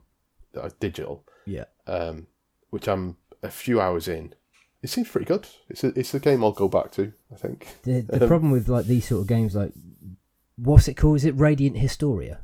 [0.55, 1.65] uh, digital, yeah.
[1.87, 2.27] um,
[2.69, 4.33] which I'm a few hours in.
[4.83, 5.47] It seems pretty good.
[5.69, 7.13] It's a it's a game I'll go back to.
[7.31, 7.67] I think.
[7.83, 9.73] The the Um, problem with like these sort of games, like
[10.57, 11.17] what's it called?
[11.17, 12.39] Is it Radiant Historia?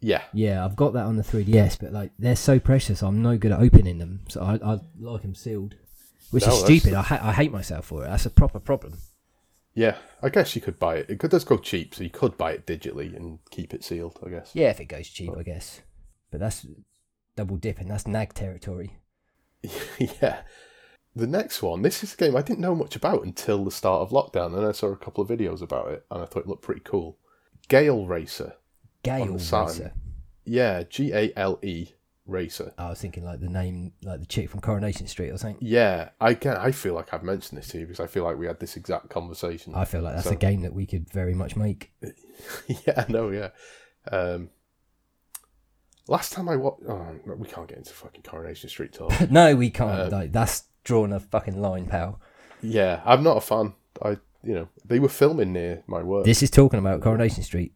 [0.00, 3.38] Yeah, Yeah, I've got that on the 3DS, but like they're so precious, I'm no
[3.38, 4.20] good at opening them.
[4.28, 5.76] So I, I like them sealed,
[6.34, 6.94] which No, is stupid.
[6.94, 8.08] I, ha- I hate myself for it.
[8.08, 8.98] That's a proper problem.
[9.74, 9.96] yeah.
[10.22, 11.10] I guess you could buy it.
[11.10, 14.18] It does go cheap, so you could buy it digitally and keep it sealed.
[14.24, 14.50] I guess.
[14.54, 15.80] Yeah, if it goes cheap, I guess.
[16.30, 16.66] But that's
[17.36, 17.88] double dipping.
[17.88, 18.96] That's nag territory.
[19.98, 20.40] yeah.
[21.16, 24.00] The next one, this is a game I didn't know much about until the start
[24.02, 26.48] of lockdown, and I saw a couple of videos about it, and I thought it
[26.48, 27.18] looked pretty cool.
[27.68, 28.54] Gale Racer.
[29.04, 29.92] Gale Racer.
[30.44, 31.90] Yeah, G A L E
[32.26, 32.72] Racer.
[32.78, 35.58] I was thinking like the name, like the chick from Coronation Street or something.
[35.60, 36.56] Yeah, I can.
[36.56, 38.76] I feel like I've mentioned this to you because I feel like we had this
[38.76, 39.74] exact conversation.
[39.74, 41.92] I feel like that's So- a game that we could very much make.
[42.86, 43.50] yeah, no, yeah.
[44.10, 44.50] Um,
[46.08, 47.06] last time I watched, oh,
[47.36, 49.12] we can't get into fucking Coronation Street talk.
[49.30, 49.90] no, we can't.
[49.90, 52.20] Uh, like, that's drawn a fucking line, pal.
[52.62, 53.74] yeah, I'm not a fan.
[54.02, 54.10] I,
[54.42, 56.24] you know, they were filming near my work.
[56.24, 57.72] This is talking about Coronation Street.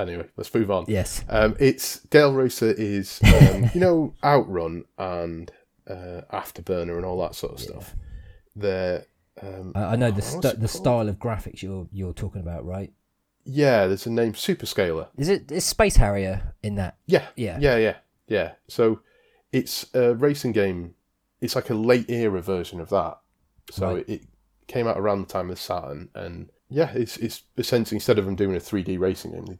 [0.00, 0.84] Anyway, let's move on.
[0.88, 1.24] Yes.
[1.28, 5.50] Um, it's Gale Racer is, um, you know, Outrun and
[5.88, 7.94] uh, Afterburner and all that sort of stuff.
[8.56, 9.04] They're,
[9.42, 12.92] um, I, I know the st- the style of graphics you're you're talking about, right?
[13.44, 15.08] yeah, there's a name, Superscaler.
[15.16, 16.96] Is it is Space Harrier in that?
[17.06, 17.58] Yeah, Yeah.
[17.60, 17.96] Yeah, yeah,
[18.28, 18.52] yeah.
[18.68, 19.00] So
[19.50, 20.94] it's a racing game.
[21.40, 23.18] It's like a late era version of that.
[23.70, 24.04] So Right.
[24.08, 24.22] it, it
[24.66, 28.36] came out around the time of Saturn, and yeah, it's it's essentially instead of them
[28.36, 29.58] doing a three D racing game, they,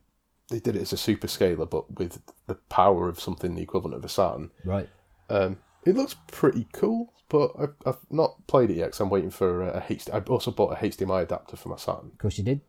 [0.50, 3.96] they did it as a super scaler, but with the power of something the equivalent
[3.96, 4.50] of a Saturn.
[4.64, 4.88] Right.
[5.28, 9.30] Um, it looks pretty cool, but I've, I've not played it yet because I'm waiting
[9.30, 10.12] for a, a HD.
[10.12, 12.60] I also bought a HDMI adapter for my Saturn, Of course you did.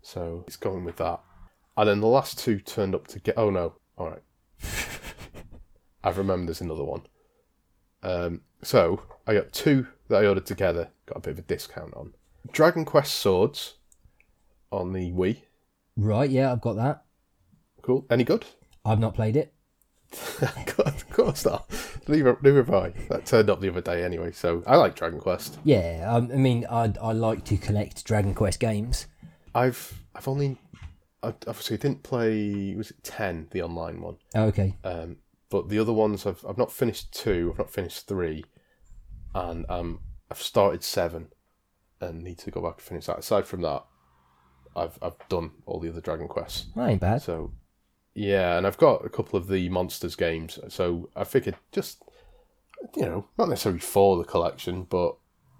[0.00, 1.20] so it's going with that.
[1.76, 3.38] And then the last two turned up to get.
[3.38, 3.74] Oh no!
[3.96, 4.22] All right.
[6.04, 7.02] I've remembered there's another one.
[8.02, 10.90] Um, so I got two that I ordered together.
[11.06, 12.14] Got a bit of a discount on
[12.50, 13.74] Dragon Quest Swords
[14.70, 15.42] on the Wii.
[15.96, 17.04] Right, yeah, I've got that.
[17.82, 18.06] Cool.
[18.10, 18.44] Any good?
[18.84, 19.54] I've not played it.
[20.78, 21.66] of course not.
[22.06, 22.90] Neither, neither have I.
[23.08, 24.32] That turned up the other day anyway.
[24.32, 25.58] So I like Dragon Quest.
[25.64, 29.06] Yeah, um, I mean, I I like to collect Dragon Quest games.
[29.54, 30.58] I've I've only
[31.22, 32.74] I obviously didn't play.
[32.76, 34.16] Was it ten the online one?
[34.34, 34.76] Oh, okay.
[34.84, 35.16] Um,
[35.48, 37.50] but the other ones I've I've not finished two.
[37.52, 38.44] I've not finished three,
[39.34, 40.00] and um
[40.30, 41.28] I've started seven,
[42.00, 43.18] and need to go back and finish that.
[43.20, 43.84] Aside from that,
[44.76, 46.66] I've I've done all the other Dragon Quests.
[46.76, 47.22] That ain't bad.
[47.22, 47.52] So
[48.14, 50.58] yeah, and I've got a couple of the monsters games.
[50.68, 52.02] So I figured just
[52.96, 55.16] you know not necessarily for the collection, but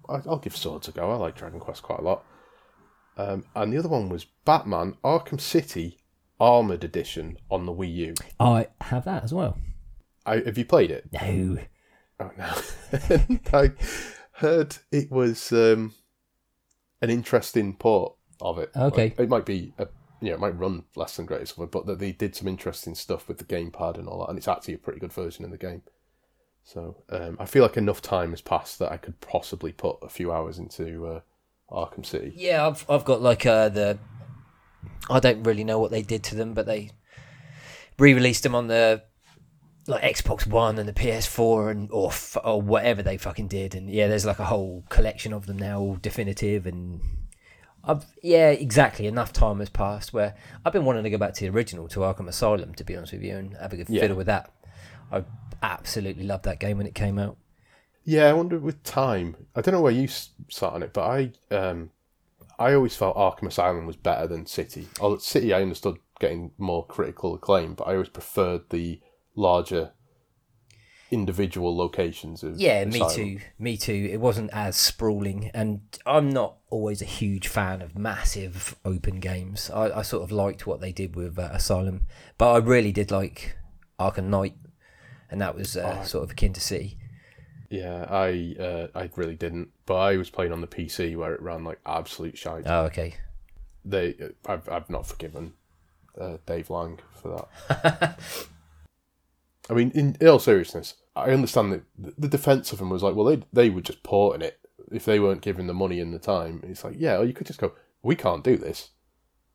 [0.09, 1.11] I, I'll give Swords a go.
[1.11, 2.25] I like Dragon Quest quite a lot.
[3.15, 5.99] Um, and the other one was Batman Arkham City
[6.39, 8.13] Armored Edition on the Wii U.
[8.39, 9.57] I have that as well.
[10.25, 11.09] I, have you played it?
[11.11, 11.59] No.
[12.19, 13.27] Oh no!
[13.53, 13.71] I
[14.33, 15.93] heard it was um,
[17.01, 18.69] an interesting port of it.
[18.75, 19.15] Okay.
[19.17, 19.87] It might be a
[20.23, 22.95] you know, it might run less than great something, but that they did some interesting
[22.95, 25.51] stuff with the gamepad and all that, and it's actually a pretty good version of
[25.51, 25.81] the game.
[26.63, 30.07] So um, I feel like enough time has passed that I could possibly put a
[30.07, 31.19] few hours into uh,
[31.69, 32.31] Arkham City.
[32.37, 33.99] Yeah, I've I've got like uh, the.
[35.09, 36.91] I don't really know what they did to them, but they
[37.99, 39.03] re-released them on the
[39.87, 43.89] like Xbox One and the PS4 and or f- or whatever they fucking did, and
[43.89, 47.01] yeah, there's like a whole collection of them now, all definitive and.
[47.85, 49.07] I've, yeah, exactly.
[49.07, 51.99] Enough time has passed where I've been wanting to go back to the original, to
[51.99, 54.01] Arkham Asylum, to be honest with you, and have a good Yeah.
[54.01, 54.51] fiddle with that.
[55.11, 55.23] I
[55.61, 57.37] absolutely loved that game when it came out.
[58.05, 59.35] Yeah, I wonder with time.
[59.55, 61.91] I don't know where you sat on it, but I um,
[62.59, 64.87] I always felt Arkham Asylum was better than City.
[64.99, 69.01] Although City, I understood getting more critical acclaim, but I always preferred the
[69.35, 69.91] larger
[71.13, 73.39] individual locations of Yeah, me too.
[73.59, 74.09] Me too.
[74.11, 79.69] It wasn't as sprawling, and I'm not always a huge fan of massive open games.
[79.69, 82.01] I, I sort of liked what they did with uh, Asylum,
[82.37, 83.55] but I really did like
[83.99, 84.55] Arkham Knight,
[85.29, 86.03] and that was uh, Oh.
[86.05, 86.97] sort of akin to City.
[87.69, 91.41] Yeah, I uh, I really didn't, but I was playing on the PC where it
[91.41, 92.63] ran like absolute shite.
[92.67, 93.15] Oh, okay.
[93.85, 95.53] they, I've I've not forgiven
[96.19, 98.19] uh, Dave Lang for that.
[99.69, 101.83] I mean, in all seriousness, I understand that
[102.17, 104.59] the- defense of him was like, well, they they were just porting it
[104.91, 106.61] if they weren't given the money and the time.
[106.63, 108.89] It's like, yeah, or you could just go, we can't do this.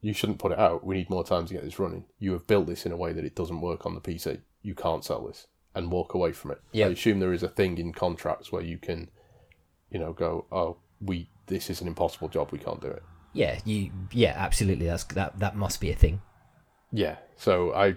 [0.00, 0.84] You shouldn't put it out.
[0.84, 2.04] We need more time to get this running.
[2.18, 4.40] You have built this in a way that it doesn't work on the PC.
[4.62, 6.60] You can't sell this and walk away from it.
[6.72, 6.86] Yeah.
[6.86, 9.10] I assume there is a thing in contracts where you can,
[9.90, 12.50] you know, go, oh, we this is an impossible job.
[12.52, 13.02] We can't do it.
[13.32, 13.90] Yeah, you.
[14.12, 14.86] Yeah, absolutely.
[14.86, 15.38] That's that.
[15.38, 16.20] That must be a thing.
[16.92, 17.16] Yeah.
[17.36, 17.96] So I,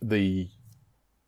[0.00, 0.48] the,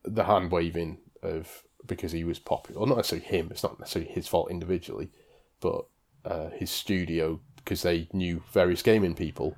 [0.04, 3.48] the hand waving of because he was popular, or not necessarily him.
[3.50, 5.10] It's not necessarily his fault individually,
[5.60, 5.86] but
[6.24, 9.56] uh, his studio because they knew various gaming people.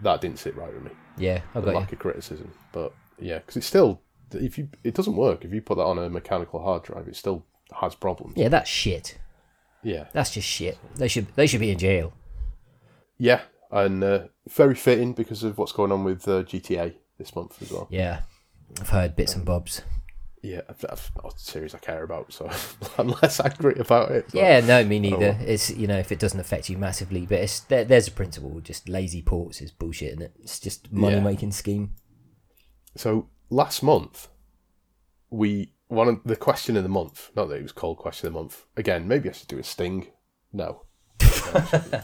[0.00, 0.90] That didn't sit right with me.
[1.16, 1.78] Yeah, I The got you.
[1.78, 4.00] lack of criticism, but yeah, because it's still
[4.32, 7.16] if you it doesn't work if you put that on a mechanical hard drive, it
[7.16, 7.44] still
[7.80, 8.34] has problems.
[8.36, 9.18] Yeah, that's shit.
[9.82, 10.06] Yeah.
[10.12, 10.76] That's just shit.
[10.96, 11.28] They should.
[11.36, 12.12] They should be in jail.
[13.16, 17.60] Yeah, and uh, very fitting because of what's going on with uh, GTA this month
[17.62, 17.86] as well.
[17.90, 18.20] Yeah,
[18.80, 19.82] I've heard bits and bobs.
[20.42, 22.48] Yeah, that's not a series I care about, so
[22.98, 24.26] I'm less angry about it.
[24.26, 25.36] but- Yeah, no, me neither.
[25.40, 28.60] It's you know if it doesn't affect you massively, but it's there, there's a principle.
[28.60, 30.32] Just lazy ports is bullshit, and it?
[30.40, 31.94] it's just money making scheme.
[32.96, 34.28] So last month,
[35.30, 37.30] we one of the question of the month.
[37.34, 38.64] Not that it was called question of the month.
[38.76, 40.08] Again, maybe I should do a sting.
[40.52, 40.82] No.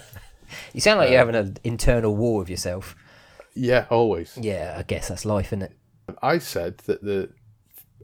[0.73, 2.94] You sound like you're um, having an internal war with yourself.
[3.55, 4.37] Yeah, always.
[4.40, 5.73] Yeah, I guess that's life, isn't it?
[6.23, 7.31] I said that the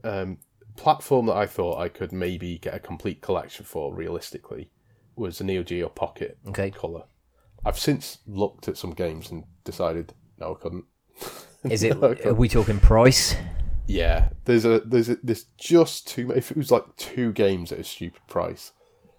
[0.03, 0.37] um,
[0.77, 4.69] platform that I thought I could maybe get a complete collection for realistically
[5.15, 6.71] was the Neo Geo Pocket Okay.
[6.71, 7.03] Color.
[7.65, 10.85] I've since looked at some games and decided no, I couldn't.
[11.63, 11.99] Is it?
[11.99, 12.37] No, are couldn't.
[12.37, 13.35] we talking price?
[13.85, 16.31] Yeah, there's a there's a, there's just too.
[16.31, 18.71] If it was like two games at a stupid price,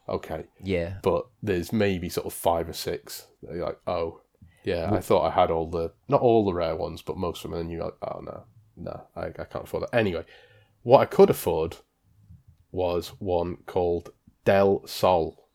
[0.08, 0.94] okay, Yeah.
[1.02, 3.26] but there's maybe sort of five or six.
[3.42, 4.22] That you're like, oh,
[4.64, 7.50] yeah, I thought I had all the not all the rare ones, but most of
[7.52, 7.60] them.
[7.60, 8.44] And you're like, oh no,
[8.76, 9.94] no, I, I can't afford that.
[9.94, 10.24] Anyway,
[10.82, 11.76] what I could afford
[12.70, 14.10] was one called
[14.44, 15.48] Del Sol,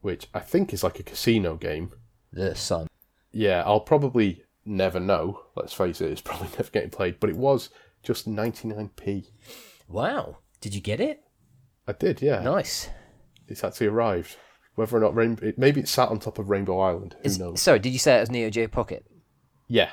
[0.00, 1.92] which I think is like a casino game.
[2.32, 2.86] The sun.
[3.32, 5.40] Yeah, I'll probably never know.
[5.54, 7.20] Let's face it, it's probably never getting played.
[7.20, 7.70] But it was
[8.02, 9.26] just 99p.
[9.88, 10.38] Wow.
[10.60, 11.22] Did you get it?
[11.86, 12.42] I did, yeah.
[12.42, 12.88] Nice.
[13.48, 14.36] It's actually arrived.
[14.74, 17.14] Whether or not Rainbow, maybe it sat on top of Rainbow Island.
[17.22, 17.62] Who Is, knows?
[17.62, 19.06] sorry, did you say it was Neo Geo Pocket?
[19.68, 19.90] Yeah,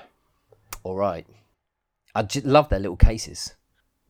[0.83, 1.25] All right.
[2.13, 3.55] I j- love their little cases.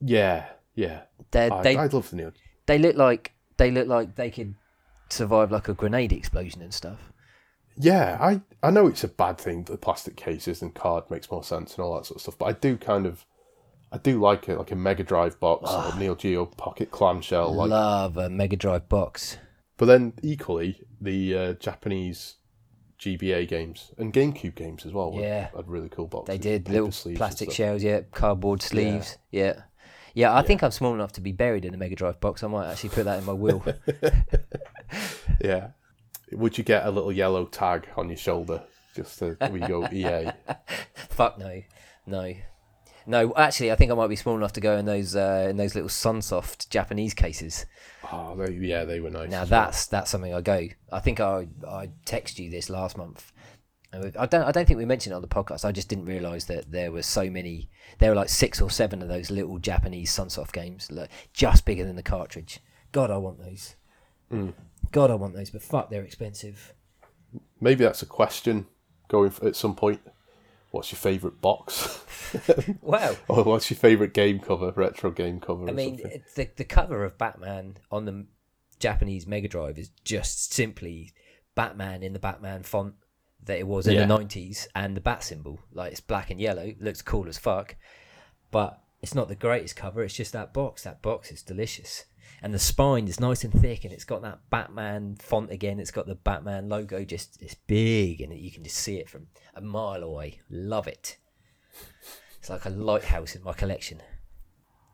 [0.00, 1.02] Yeah, yeah.
[1.30, 2.32] They I, they I'd love the Neo.
[2.66, 4.54] They look like they look like they could
[5.08, 7.12] survive like a grenade explosion and stuff.
[7.76, 11.44] Yeah, I I know it's a bad thing the plastic cases and card makes more
[11.44, 13.26] sense and all that sort of stuff, but I do kind of
[13.92, 17.54] I do like it, like a Mega Drive box or Neo Geo Pocket clamshell.
[17.54, 19.38] Like, Love a Mega Drive box.
[19.76, 22.36] but then equally the uh, Japanese
[22.98, 25.12] GBA games and GameCube games as well.
[25.14, 25.48] Yeah.
[25.54, 26.32] had really cool boxes.
[26.32, 29.44] They did little sleeves plastic shells, yeah, cardboard sleeves, yeah.
[29.44, 29.62] yeah.
[30.22, 32.42] I think I'm small enough to be buried in a Mega Drive box.
[32.42, 33.64] I might actually put that in my will.
[35.40, 35.68] Yeah.
[36.32, 38.62] Would you get a little yellow tag on your shoulder
[38.94, 40.32] just to we go EA?
[40.94, 41.62] Fuck no,
[42.06, 42.34] no,
[43.06, 43.34] no.
[43.36, 45.74] Actually, I think I might be small enough to go in those uh, in those
[45.74, 47.66] little Sunsoft Japanese cases.
[48.10, 49.30] Oh, they, yeah, they were nice.
[49.30, 49.64] Now as well.
[49.64, 50.68] that's that's something I go.
[50.90, 53.32] I think I I text you this last month.
[54.18, 55.64] I don't I don't think we mentioned it on the podcast.
[55.64, 57.68] I just didn't realise that there were so many.
[57.98, 61.84] There were like six or seven of those little Japanese Sunsoft games, like, just bigger
[61.84, 62.60] than the cartridge.
[62.92, 63.76] God, I want those.
[64.30, 64.50] Hmm.
[64.92, 66.74] God, I want those, but fuck, they're expensive.
[67.60, 68.66] Maybe that's a question
[69.08, 70.00] going f at some point.
[70.70, 72.00] What's your favourite box?
[72.80, 73.14] Wow.
[73.28, 75.68] or what's your favourite game cover, retro game cover?
[75.68, 76.22] I mean, something?
[76.34, 78.26] the the cover of Batman on the
[78.80, 81.12] Japanese Mega Drive is just simply
[81.54, 82.94] Batman in the Batman font
[83.46, 84.00] that it was in Yeah.
[84.00, 85.60] the nineties, and the bat symbol.
[85.72, 87.76] Like it's black and yellow, looks cool as fuck,
[88.50, 90.02] but it's not the greatest cover.
[90.02, 90.82] It's just that box.
[90.84, 92.04] That box is delicious,
[92.42, 95.78] and the spine is nice and thick, and it's got that Batman font again.
[95.78, 99.26] It's got the Batman logo, just it's big, and you can just see it from
[99.54, 100.40] a mile away.
[100.50, 101.18] Love it.
[102.38, 104.02] It's like a lighthouse in my collection.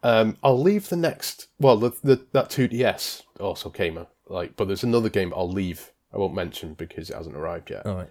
[0.02, 1.48] Um, I'll leave the next.
[1.58, 4.10] Well, the, the that 2DS also came out.
[4.28, 5.92] Like, but there's another game I'll leave.
[6.14, 7.84] I won't mention because it hasn't arrived yet.
[7.86, 8.08] All right.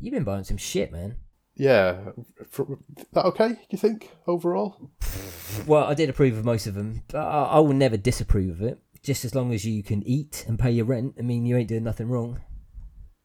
[0.00, 1.16] You've been buying some shit, man.
[1.56, 2.10] Yeah,
[2.48, 2.74] fr-
[3.12, 3.48] that okay?
[3.48, 4.90] Do you think overall?
[5.66, 8.62] Well, I did approve of most of them, but I, I will never disapprove of
[8.62, 8.78] it.
[9.02, 11.68] Just as long as you can eat and pay your rent, I mean, you ain't
[11.68, 12.40] doing nothing wrong.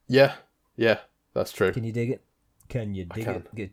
[0.08, 0.36] Yeah,
[0.78, 1.00] yeah,
[1.34, 1.74] that's true.
[1.74, 2.24] Can you dig it?
[2.70, 3.36] Can you dig can.
[3.36, 3.56] it?
[3.56, 3.72] Good.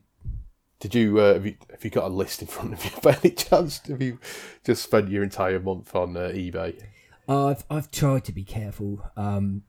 [0.81, 3.17] Did you uh, have you have you got a list in front of you by
[3.23, 3.81] any chance?
[3.87, 4.19] Have you
[4.65, 6.83] just spent your entire month on uh, eBay?
[7.29, 9.09] I've I've tried to be careful.
[9.17, 9.63] Um,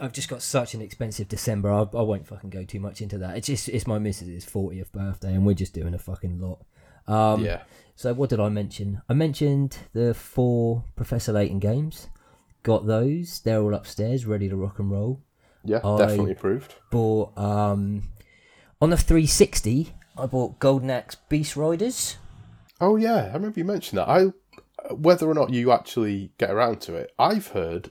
[0.00, 1.70] I've just got such an expensive December.
[1.70, 3.36] I, I won't fucking go too much into that.
[3.36, 6.64] It's just it's my missus' fortieth birthday, and we're just doing a fucking lot.
[7.06, 7.62] Um, yeah,
[7.96, 9.02] So what did I mention?
[9.08, 12.08] I mentioned the four Professor Layton games.
[12.62, 13.40] Got those.
[13.40, 15.22] They're all upstairs, ready to rock and roll.
[15.64, 16.74] yeah, I- definitely approved.
[16.90, 18.04] Bought um
[18.80, 19.94] on the 360.
[20.18, 22.16] I bought Golden Axe Beast Riders.
[22.80, 24.08] Oh yeah, I remember you mentioned that.
[24.08, 24.26] I
[24.94, 27.90] whether or not you actually get around to it, I've heard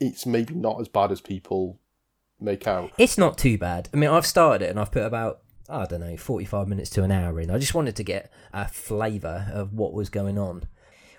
[0.00, 1.78] it's maybe not as bad as people
[2.40, 2.90] make out.
[2.98, 3.88] It's not too bad.
[3.92, 7.04] I mean, I've started it and I've put about I don't know 45 minutes to
[7.04, 7.50] an hour in.
[7.50, 10.64] I just wanted to get a flavour of what was going on.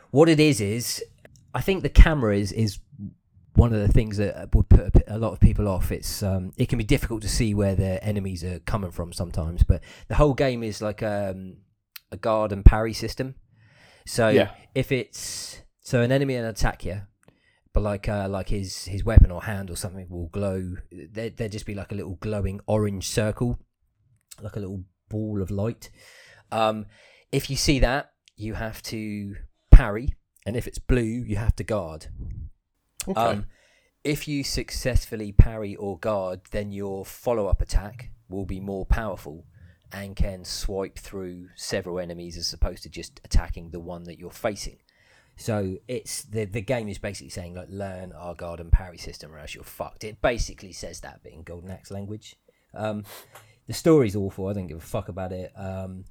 [0.10, 1.02] What it is is,
[1.54, 2.80] I think the camera is is
[3.56, 5.91] one of the things that would put a lot of people off.
[5.91, 9.63] It's um, it can be difficult to see where their enemies are coming from sometimes,
[9.63, 11.58] but the whole game is like um,
[12.12, 13.36] a guard and parry system.
[14.06, 14.52] So Yeah.
[14.76, 17.02] if it's so an enemy will attack you,
[17.74, 20.76] but like uh, like his his weapon or hand or something will glow.
[20.92, 23.60] There there'd just be like a little glowing orange circle,
[24.42, 25.90] like a little ball of light.
[26.52, 26.86] Um,
[27.32, 29.36] if you see that, you have to
[29.72, 30.14] parry,
[30.46, 32.08] and if it's blue, you have to guard.
[33.08, 33.20] Okay.
[33.20, 33.46] Um,
[34.04, 39.46] if you successfully parry or guard, then your follow up attack will be more powerful
[39.92, 44.32] and can swipe through several enemies as opposed to just attacking the one that you're
[44.32, 44.78] facing.
[45.36, 49.34] So it's the the game is basically saying like learn our guard and parry system
[49.34, 50.04] or else you're fucked.
[50.04, 52.36] It basically says that but in Golden Axe language.
[52.74, 53.04] Um,
[53.67, 54.48] the story's awful.
[54.48, 55.52] I don't give a fuck about it.
[55.56, 56.06] Um,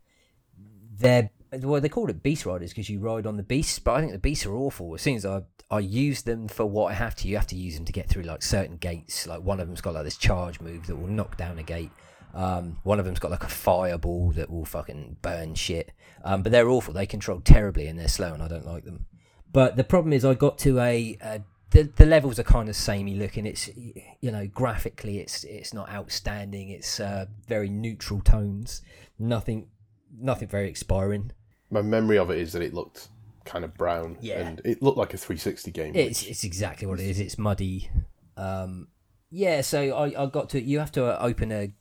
[0.98, 4.00] they're well, they call it beast riders because you ride on the beasts, but I
[4.00, 4.94] think the beasts are awful.
[4.94, 7.56] As soon as I I use them for what I have to, you have to
[7.56, 9.26] use them to get through like certain gates.
[9.26, 11.90] Like one of them's got like this charge move that will knock down a gate.
[12.34, 15.92] Um, one of them's got like a fireball that will fucking burn shit.
[16.24, 16.94] Um, but they're awful.
[16.94, 19.06] They control terribly and they're slow, and I don't like them.
[19.52, 21.40] But the problem is, I got to a, a
[21.70, 23.46] the the levels are kind of samey looking.
[23.46, 26.68] It's you know graphically, it's it's not outstanding.
[26.70, 28.82] It's uh, very neutral tones.
[29.18, 29.68] Nothing
[30.16, 31.32] nothing very expiring.
[31.70, 33.08] My memory of it is that it looked
[33.44, 34.46] kind of brown, Yeah.
[34.46, 35.94] and it looked like a 360 game.
[35.94, 37.18] It's it's exactly what it is.
[37.20, 37.90] It's muddy.
[38.36, 38.88] Um,
[39.30, 41.72] yeah, so I, I got to you have to uh, open a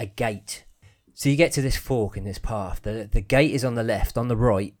[0.00, 0.64] a gate.
[1.14, 2.80] So you get to this fork in this path.
[2.82, 4.16] The the gate is on the left.
[4.16, 4.74] On the right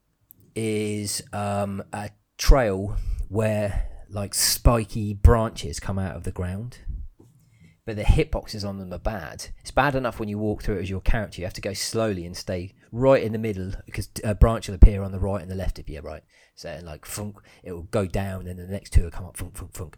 [0.56, 2.96] is um, a trail
[3.28, 6.78] where like spiky branches come out of the ground.
[7.90, 9.48] but the hitboxes on them are bad.
[9.60, 11.40] It's bad enough when you walk through it as your character.
[11.40, 14.76] You have to go slowly and stay right in the middle because a branch will
[14.76, 16.22] appear on the right and the left if you're right?
[16.54, 19.56] So like funk, it will go down, and the next two will come up, funk,
[19.56, 19.96] funk, funk.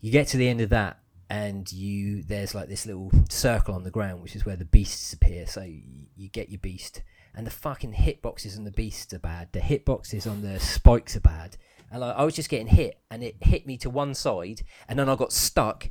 [0.00, 3.84] You get to the end of that, and you there's like this little circle on
[3.84, 5.46] the ground, which is where the beasts appear.
[5.46, 7.02] So you, you get your beast,
[7.34, 9.52] and the fucking hitboxes on the beasts are bad.
[9.52, 11.56] The hitboxes on the spikes are bad.
[11.90, 14.98] And like, I was just getting hit, and it hit me to one side, and
[14.98, 15.88] then I got stuck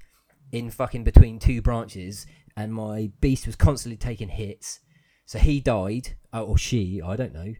[0.52, 2.26] in fucking between two branches,
[2.58, 4.80] and my beast was constantly taking hits.
[5.26, 7.54] So he died, or she, I don't know.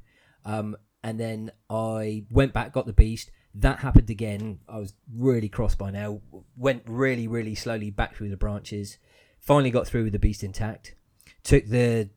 [0.46, 3.32] Um, and then I went back, got the beast.
[3.58, 4.60] That happened again.
[4.68, 6.22] I was really cross by now.
[6.58, 8.98] Went really, really slowly back through the branches.
[9.40, 10.96] Finally got through with the beast intact.
[11.44, 12.10] Took the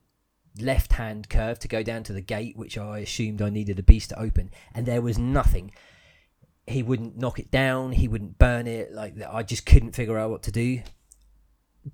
[0.61, 3.83] left hand curve to go down to the gate, which I assumed I needed a
[3.83, 5.71] beast to open, and there was nothing.
[6.67, 7.93] He wouldn't knock it down.
[7.93, 8.93] He wouldn't burn it.
[8.93, 10.83] Like I just couldn't figure out what to do.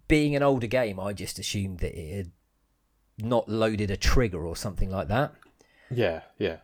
[0.09, 2.33] Being an older game, I just assumed that it had
[3.19, 5.35] not loaded a trigger or something like that.
[5.91, 6.59] Yeah, yeah.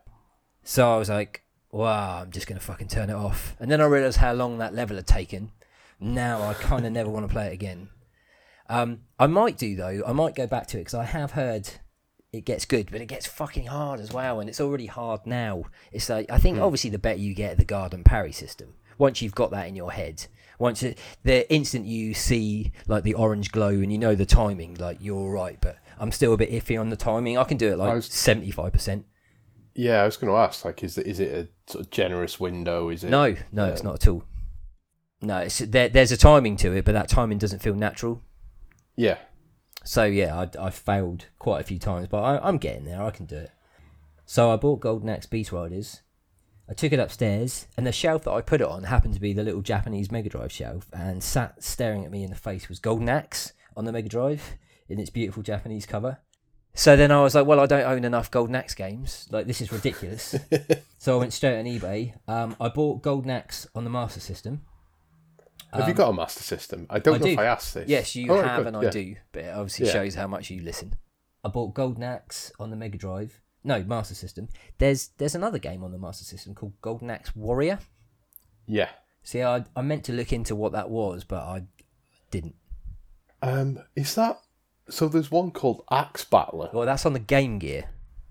[0.64, 3.56] So I was like, wow, I'm just going to fucking turn it off.
[3.60, 5.52] And then I realised how long that level had taken.
[5.98, 7.90] Now I kind of never want to play it again.
[8.68, 10.02] Um, I might do, though.
[10.06, 11.68] I might go back to it because I have heard
[12.32, 14.40] it gets good, but it gets fucking hard as well.
[14.40, 15.64] And it's already hard now.
[15.92, 16.62] It's like, I think Hmm.
[16.62, 19.74] obviously the better you get at the and parry system, once you've got that in
[19.74, 20.26] your head,
[20.58, 24.74] once it, the instant you see like the orange glow and you know the timing,
[24.74, 25.58] like you're all right.
[25.60, 27.36] But I'm still a bit iffy on the timing.
[27.36, 29.04] I can do it like 75%.
[29.74, 32.40] Yeah, I was going to ask, like, is it, is it a sort of generous
[32.40, 32.88] window?
[32.88, 33.10] Is it?
[33.10, 34.24] No, no, it's not at all.
[35.22, 38.22] No, it's there, there's a timing to it, but that timing doesn't feel natural.
[38.96, 39.18] Yeah,
[39.84, 43.02] So yeah, I, I failed quite a few times, but I, I'm getting there.
[43.02, 43.50] I can do it.
[44.26, 46.02] So I bought Golden Axe Beast Riders.
[46.68, 49.32] I took it upstairs, and the shelf that I put it on happened to be
[49.32, 50.88] the little Japanese Mega Drive shelf.
[50.92, 54.56] And sat staring at me in the face was Golden Axe on the Mega Drive
[54.88, 56.18] in its beautiful Japanese cover.
[56.74, 59.26] So then I was like, well, I don't own enough Golden Axe games.
[59.30, 60.34] Like this is ridiculous.
[60.98, 62.14] so I went straight on eBay.
[62.28, 64.62] Um, I bought Golden Axe on the Master System.
[65.72, 66.86] Have you Um, got a Master System?
[66.90, 67.32] I don't I know do.
[67.32, 67.88] if I asked this.
[67.88, 68.90] Yes, you Oh, have, and I yeah.
[68.90, 69.16] do.
[69.32, 69.92] But it obviously Yeah.
[69.92, 70.94] shows how much you listen.
[71.44, 73.40] I bought Golden Axe on the Mega Drive.
[73.62, 74.48] No, Master System.
[74.78, 77.78] There's there's another game on the Master System called Golden Axe Warrior.
[78.66, 78.88] Yeah.
[79.22, 81.64] See, I I meant to look into what that was, but I
[82.30, 82.54] didn't.
[83.42, 84.40] Um, is that
[84.90, 85.08] so?
[85.08, 86.70] There's one called Axe Battler.
[86.72, 87.84] Well, that's on the Game Gear.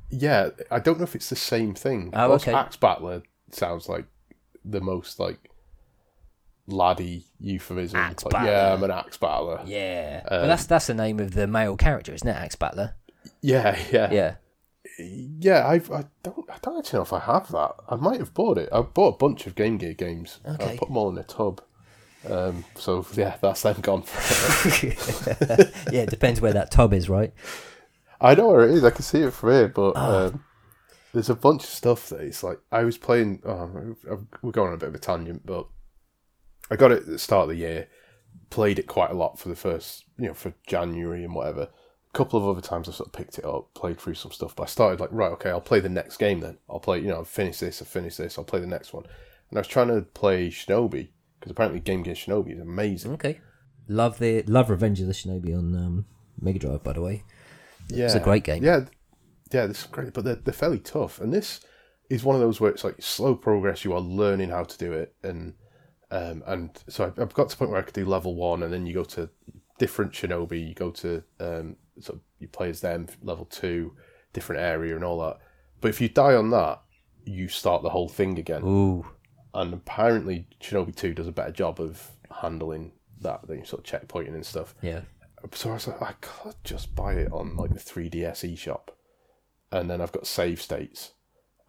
[0.10, 2.10] Yeah, I don't know if it's the same thing.
[2.14, 2.54] Oh, Plus, okay.
[2.54, 4.06] Axe Battler sounds like
[4.66, 5.50] the most like
[6.68, 8.00] laddie euphemism.
[8.00, 8.74] Axe like, yeah.
[8.74, 9.62] I'm an axe battler.
[9.66, 12.36] Yeah, Um, but that's that's the name of the male character, isn't it?
[12.36, 12.96] Axe Battler.
[13.42, 14.36] Yeah, yeah, Yeah.
[15.00, 15.68] yeah.
[15.68, 17.72] I've, I don't, I don't actually know if I have that.
[17.90, 18.70] I might have bought it.
[18.72, 20.40] I bought a bunch of Game Gear games.
[20.46, 20.78] I Okay.
[20.78, 21.62] put them all in a tub.
[22.28, 24.04] Um, so yeah, that's them gone.
[25.92, 27.34] yeah, it depends where that tub is, right?
[28.20, 28.84] I know where it is.
[28.84, 30.26] I can see it from here, but Ah.
[30.26, 30.44] um,
[31.14, 33.42] there's a bunch of stuff that it's like I was playing.
[33.46, 33.96] Oh,
[34.42, 35.68] we're going on a bit of a tangent, but
[36.70, 37.88] I got it at the start of the year.
[38.50, 41.62] Played it quite a lot for the first, you know, for January and whatever.
[42.14, 44.56] A couple of other times I sort of picked it up, played through some stuff,
[44.56, 46.58] but I started like, right, okay, I'll play the next game then.
[46.70, 49.06] I'll play, you know, I'll finish this, I'll finish this, I'll play the next one.
[49.50, 51.10] And I was trying to play Shinobi
[51.40, 53.14] because apparently Game Gear Shinobi is amazing.
[53.14, 53.40] Okay.
[53.88, 56.06] Love the love Revenge of the Shinobi on um,
[56.40, 57.24] Mega Drive, by the way.
[57.88, 58.64] Yeah, It's a great game.
[58.64, 58.86] Yeah,
[59.52, 61.20] yeah, this is great, but they're, they're fairly tough.
[61.20, 61.62] And this
[62.10, 63.84] is one of those where it's like slow progress.
[63.84, 65.54] You are learning how to do it, and
[66.12, 68.72] um, and so I've got to the point where I could do level one, and
[68.72, 69.30] then you go to
[69.80, 70.68] different shinobi.
[70.68, 73.96] You go to um, so you play as them level two,
[74.34, 75.40] different area and all that.
[75.82, 76.82] But if you die on that,
[77.26, 78.64] you start the whole thing again.
[78.64, 79.06] Ooh.
[79.54, 82.92] And apparently, Shinobi Two does a better job of handling
[83.22, 84.76] that than sort of checkpointing and stuff.
[84.82, 85.02] Yeah.
[85.54, 88.90] So I was like, I could just buy it on like the 3DS eShop,
[89.72, 91.14] and then I've got save states.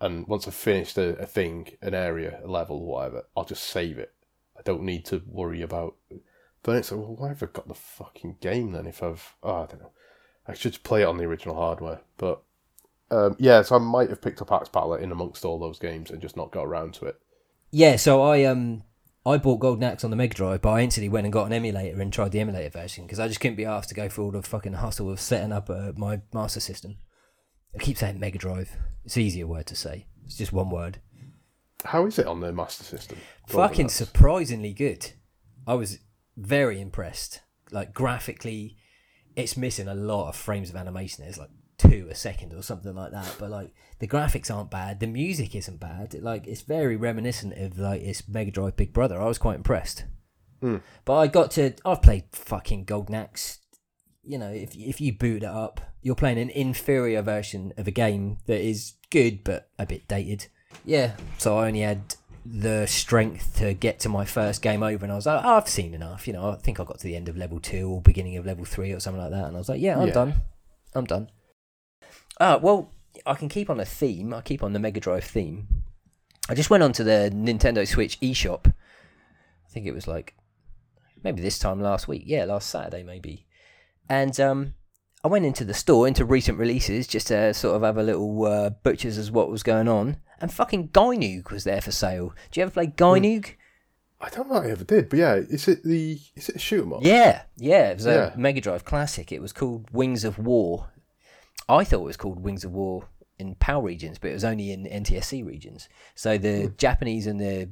[0.00, 3.98] And once I've finished a, a thing, an area, a level, whatever, I'll just save
[3.98, 4.12] it.
[4.58, 5.94] I don't need to worry about.
[6.62, 8.86] But it's like, well, why have I got the fucking game then?
[8.86, 9.92] If I've, oh, I don't know,
[10.46, 12.00] I should just play it on the original hardware.
[12.16, 12.42] But
[13.10, 16.10] um, yeah, so I might have picked up Axe Battler in amongst all those games
[16.10, 17.20] and just not got around to it.
[17.70, 18.82] Yeah, so I um
[19.24, 21.52] I bought Golden Axe on the Mega Drive, but I instantly went and got an
[21.52, 24.24] emulator and tried the emulator version because I just couldn't be asked to go through
[24.24, 26.96] all the fucking hustle of setting up uh, my Master System.
[27.74, 28.76] I keep saying Mega Drive.
[29.04, 30.06] It's an easier word to say.
[30.24, 31.00] It's just one word.
[31.84, 33.18] How is it on the Master System?
[33.48, 33.94] Fucking Axe.
[33.94, 35.12] surprisingly good.
[35.66, 35.98] I was
[36.36, 37.40] very impressed.
[37.70, 38.76] Like graphically,
[39.36, 41.24] it's missing a lot of frames of animation.
[41.24, 41.50] It's like
[41.80, 43.36] two a second or something like that.
[43.38, 45.00] But like the graphics aren't bad.
[45.00, 46.14] The music isn't bad.
[46.20, 49.20] Like it's very reminiscent of like its Mega Drive Big Brother.
[49.20, 50.04] I was quite impressed.
[50.62, 50.82] Mm.
[51.04, 51.72] But I got to.
[51.84, 53.58] I've played fucking Golden Axe.
[54.22, 57.90] You know, if if you boot it up, you're playing an inferior version of a
[57.90, 60.46] game that is good but a bit dated.
[60.84, 62.14] Yeah, so I only had
[62.46, 65.68] the strength to get to my first game over, and I was like, oh, I've
[65.68, 66.26] seen enough.
[66.26, 68.46] You know, I think I got to the end of level two or beginning of
[68.46, 70.14] level three or something like that, and I was like, yeah, I'm Yeah.
[70.14, 70.34] done.
[70.94, 71.28] I'm done.
[72.40, 72.90] Uh, well,
[73.26, 74.32] I can keep on a theme.
[74.32, 75.68] I keep on the Mega Drive theme.
[76.48, 78.66] I just went onto the Nintendo Switch eShop.
[78.68, 80.34] I think it was like
[81.22, 82.22] maybe this time last week.
[82.26, 83.46] Yeah, last Saturday maybe.
[84.08, 84.74] And um,
[85.22, 88.44] I went into the store, into recent releases, just to sort of have a little
[88.46, 90.16] uh, butchers as what was going on.
[90.40, 92.34] And fucking Gynoug was there for sale.
[92.50, 93.54] Do you ever play Gynoug?
[94.22, 96.58] I don't know if I ever did, but yeah, is it the is it a
[96.58, 97.00] shoot 'em up?
[97.02, 97.90] Yeah, yeah.
[97.90, 98.32] It was a Yeah.
[98.36, 99.30] Mega Drive classic.
[99.30, 100.88] It was called Wings of Wor.
[101.70, 103.08] I thought it was called Wings of Wor
[103.38, 105.88] in PAL regions, but it was only in NTSC regions.
[106.14, 107.70] So the Japanese and the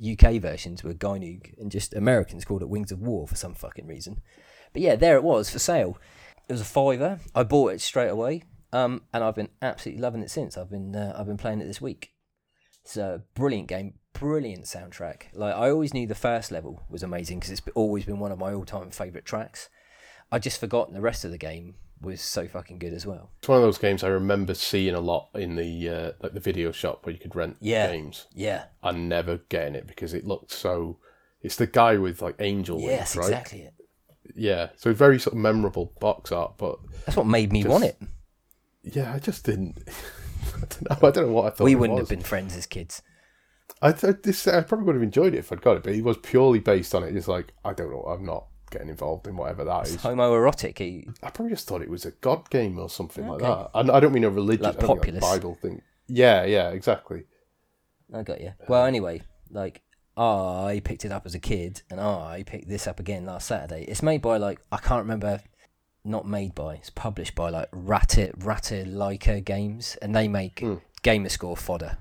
[0.00, 3.86] UK versions were Gynoug, and just Americans called it Wings of Wor for some fucking
[3.86, 4.20] reason.
[4.72, 5.98] But yeah, there it was for sale.
[6.48, 7.20] It was a fiver.
[7.34, 10.56] I bought it straight away, um, and I've been absolutely loving it since.
[10.56, 12.12] I've been uh, I've been playing it this week.
[12.84, 15.24] It's a brilliant game, brilliant soundtrack.
[15.34, 18.38] Like I always knew the first level was amazing because it's always been one of
[18.38, 19.68] my all-time favorite tracks.
[20.30, 23.30] I just forgotten the rest of the game was so fucking good as well.
[23.38, 26.40] It's one of those games I remember seeing a lot in the uh, like the
[26.40, 27.90] video shop where you could rent Yeah.
[27.90, 28.26] games.
[28.34, 28.64] Yeah.
[28.82, 30.98] and never getting it because it looked so.
[31.42, 33.24] It's the guy with like angel wings, Yes, right?
[33.24, 33.74] exactly it.
[34.36, 37.84] Yeah, so very sort of memorable box art, but That's what made me Just- want
[37.84, 37.96] it.
[38.82, 39.78] yeah, I just didn't.
[40.56, 41.08] I don't know.
[41.08, 41.64] I don't know what I thought.
[41.64, 43.02] We wouldn't have been friends as kids.
[43.80, 46.02] I, th- this, I probably would have enjoyed it if I'd got it, but it
[46.02, 47.12] was purely based on it.
[47.12, 49.96] Just like I don't know, I'm not getting involved in whatever that is.
[49.98, 50.78] Homoerotic.
[50.78, 53.70] He, I probably just thought it was a god game or something like that.
[53.74, 55.20] And I don't mean a religious, Like I don't mean populist.
[55.22, 55.82] Bible thing.
[56.06, 57.24] Yeah, yeah, exactly.
[58.14, 58.52] I got you.
[58.68, 59.82] Well, anyway, like
[60.16, 63.84] I picked it up as a kid, and I picked this up again last Saturday.
[63.84, 65.40] It's made by like I can't remember.
[66.04, 66.76] Not made by.
[66.76, 70.76] It's published by like Ratter Ratalaika Games, and they make Hmm.
[71.02, 71.98] gamer score fodder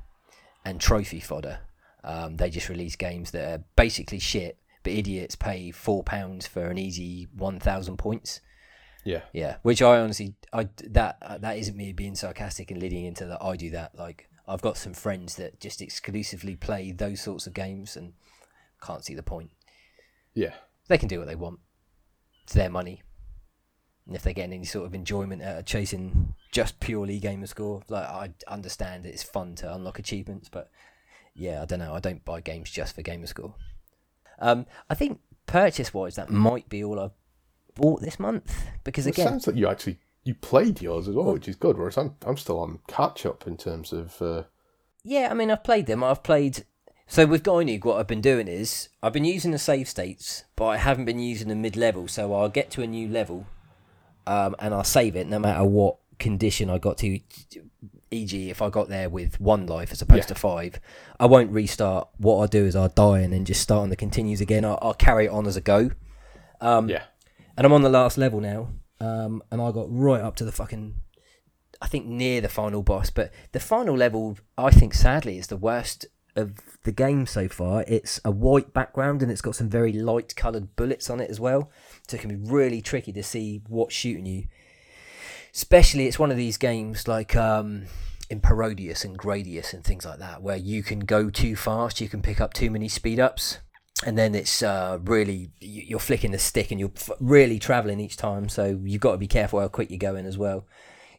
[0.63, 1.59] and trophy fodder.
[2.03, 6.65] Um, they just release games that are basically shit, but idiots pay four pounds for
[6.65, 8.41] an easy one thousand points.
[9.03, 13.25] Yeah, Yeah, which I honestly, I that that isn't me being sarcastic and leading into
[13.25, 13.41] that.
[13.41, 13.97] I do that.
[13.97, 18.13] Like I've got some friends that just exclusively play those sorts of games and
[18.81, 19.51] can't see the point.
[20.33, 20.53] yeah,
[20.87, 21.59] They can do what they want.
[22.43, 23.01] It's their money,
[24.05, 27.81] and if they're getting any sort of enjoyment out of chasing just purely gamer score,
[27.89, 30.69] like I understand it's fun to unlock achievements, but
[31.33, 31.93] yeah, I don't know.
[31.93, 33.55] I don't buy games just for gamer score.
[34.39, 37.11] Um, I think purchase wise, that might be all I've
[37.75, 41.33] bought this month because it again, sounds like you actually you played yours as well,
[41.33, 41.77] which is good.
[41.77, 44.43] Whereas I'm I'm still on catch up in terms of uh,
[45.03, 46.03] Yeah, I mean, I've played them.
[46.03, 46.65] I've played.
[47.09, 50.65] So with Gynoug, what I've been doing is I've been using the save states, but
[50.65, 52.07] I haven't been using the mid level.
[52.09, 53.47] So I'll get to a new level,
[54.25, 57.19] um, and I'll save it no matter what condition I got to.
[58.11, 60.27] E.g., if I got there with one life as opposed Yeah.
[60.27, 60.79] to five,
[61.19, 62.07] I won't restart.
[62.17, 64.63] What I'll do is I'll die and then just start on the continues again.
[64.65, 65.91] I'll, I'll carry it on as a go.
[66.61, 67.03] Um, yeah,
[67.55, 68.69] and I'm on the last level now.
[68.99, 70.95] Um, and I got right up to the fucking,
[71.81, 73.09] I think near the final boss.
[73.11, 76.05] But the final level, I think sadly, is the worst
[76.35, 76.53] of
[76.83, 77.83] the game so far.
[77.87, 81.39] It's a white background and it's got some very light coloured bullets on it as
[81.39, 81.71] well,
[82.07, 84.45] so it can be really tricky to see what's shooting you.
[85.53, 87.85] Especially, it's one of these games like um,
[88.29, 92.09] in Parodius and Gradius and things like that, where you can go too fast, you
[92.09, 93.59] can pick up too many speed ups
[94.05, 98.15] and then it's uh, really you- you're flicking the stick and you're really traveling each
[98.15, 100.67] time so you've got to be careful how quick you're going as well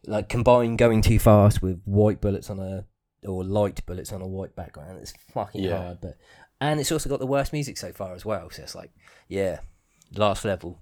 [0.07, 2.85] like combine going too fast with white bullets on a
[3.29, 5.76] or light bullets on a white background it's fucking Yeah.
[5.83, 6.16] hard but
[6.61, 8.93] and it's also got the worst music so far as well so it's like
[9.26, 9.59] yeah
[10.14, 10.79] last level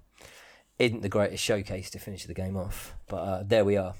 [0.79, 3.93] isn't the greatest showcase to finish the game off but uh, there we are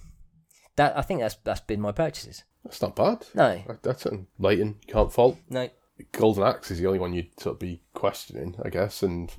[0.76, 3.26] that i think that's that's been my purchases that's not bad.
[3.34, 4.06] no That- That's
[4.40, 5.38] Layton you can't fault.
[5.50, 5.70] no
[6.12, 9.34] Golden Axe is the only one you'd sort of be questioning, I guess, and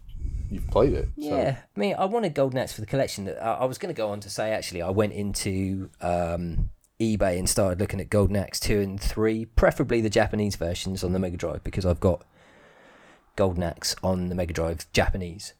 [0.51, 1.09] you've played it.
[1.20, 1.28] So.
[1.28, 3.28] Yeah, I mean, I wanted Golden Axe for the collection.
[3.28, 7.39] I, I was going to go on to say actually, I went into um, eBay
[7.39, 11.20] and started looking at Golden Axe two and three, preferably the Japanese versions on the
[11.20, 12.24] Mega Drive because I've got
[13.36, 15.55] Golden Axe on the Mega Drive Japanese.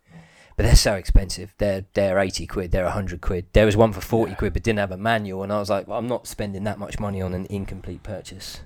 [0.59, 1.55] But they're so expensive.
[1.59, 2.73] They're they're eighty quid.
[2.73, 3.47] They're hundred quid.
[3.53, 5.87] There was one for forty quid, but didn't have a manual, and I was like,
[5.87, 8.61] well, I'm not spending that much money on an incomplete purchase.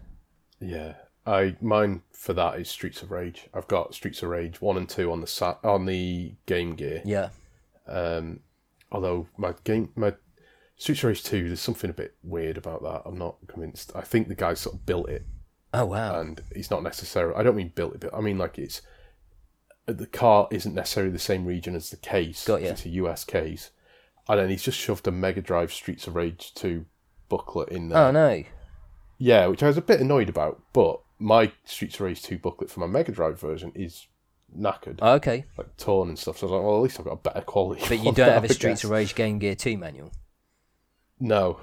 [0.58, 0.94] Yeah,
[1.26, 3.48] I mine for that is Streets of Rage.
[3.52, 7.02] I've got Streets of Rage one and two on the sa- on the Game Gear.
[7.04, 7.28] Yeah,
[7.86, 8.40] Um,
[8.90, 10.14] although my game my
[10.78, 13.02] Streets of Rage two, there's something a bit weird about that.
[13.04, 13.92] I'm not convinced.
[13.94, 15.26] I think the guy sort of built it,
[15.74, 16.18] Oh wow.
[16.20, 17.34] and he's not necessarily.
[17.36, 18.80] I don't mean built it, but I mean like it's
[19.86, 22.44] the car isn't necessarily the same region as the case.
[22.46, 22.70] Got ya.
[22.70, 23.70] It's a US case,
[24.28, 26.86] and then he's just shoved a Mega Drive Streets of Rage two
[27.28, 27.98] booklet in there.
[27.98, 28.44] Oh no.
[29.18, 32.68] Yeah, which I was a bit annoyed about, but my Streets of Rage 2 booklet
[32.68, 34.08] for my Mega Drive version is
[34.58, 35.44] knackered, Oh, okay.
[35.56, 36.38] like torn and stuff.
[36.38, 37.84] So I was like, well, at least I've got a better quality.
[37.88, 40.10] But you don't have a Streets of Rage Game Gear 2 manual.
[41.20, 41.60] No.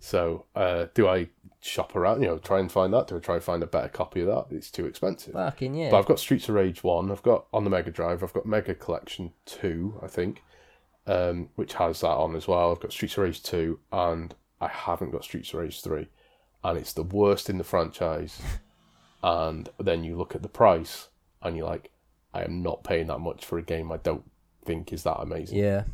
[0.00, 1.28] So, uh, do I
[1.60, 3.08] shop around, you know, try and find that?
[3.08, 4.46] Do I try and find a better copy of that?
[4.54, 5.34] It's too expensive.
[5.34, 5.90] Fucking yeah.
[5.90, 8.46] But I've got Streets of Rage 1, I've got on the Mega Drive, I've got
[8.46, 10.42] Mega Collection 2, I think,
[11.06, 12.72] um, which has that on as well.
[12.72, 16.08] I've got Streets of Rage 2, and I haven't got Streets of Rage 3.
[16.64, 18.40] And it's the worst in the franchise.
[19.22, 21.08] and then you look at the price,
[21.42, 21.90] and you're like,
[22.34, 24.24] I am not paying that much for a game I don't
[24.64, 25.58] think is that amazing.
[25.58, 25.84] Yeah.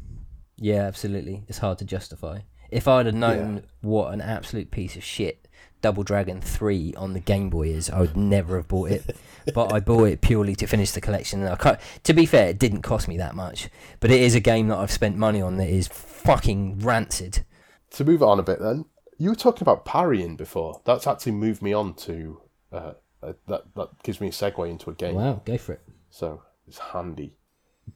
[0.57, 1.45] Yeah, absolutely.
[1.49, 2.41] It's hard to justify.
[2.71, 5.47] If I'd have known what an absolute piece of shit
[5.83, 9.17] Double Dragon 3 on the Game Boy is, I would never have bought it.
[9.55, 11.43] but I bought it purely to finish the collection.
[11.43, 13.69] And I to be fair, it didn't cost me that much.
[14.01, 17.45] But it is a game that I've spent money on that is fucking rancid.
[17.91, 18.87] To move on a bit then,
[19.19, 20.81] you were talking about parrying before.
[20.85, 22.41] That's actually moved me on to,
[22.73, 25.17] uh, uh, that, that gives me a segue into a game.
[25.17, 25.83] Wow, go for it.
[26.11, 27.35] So it's handy.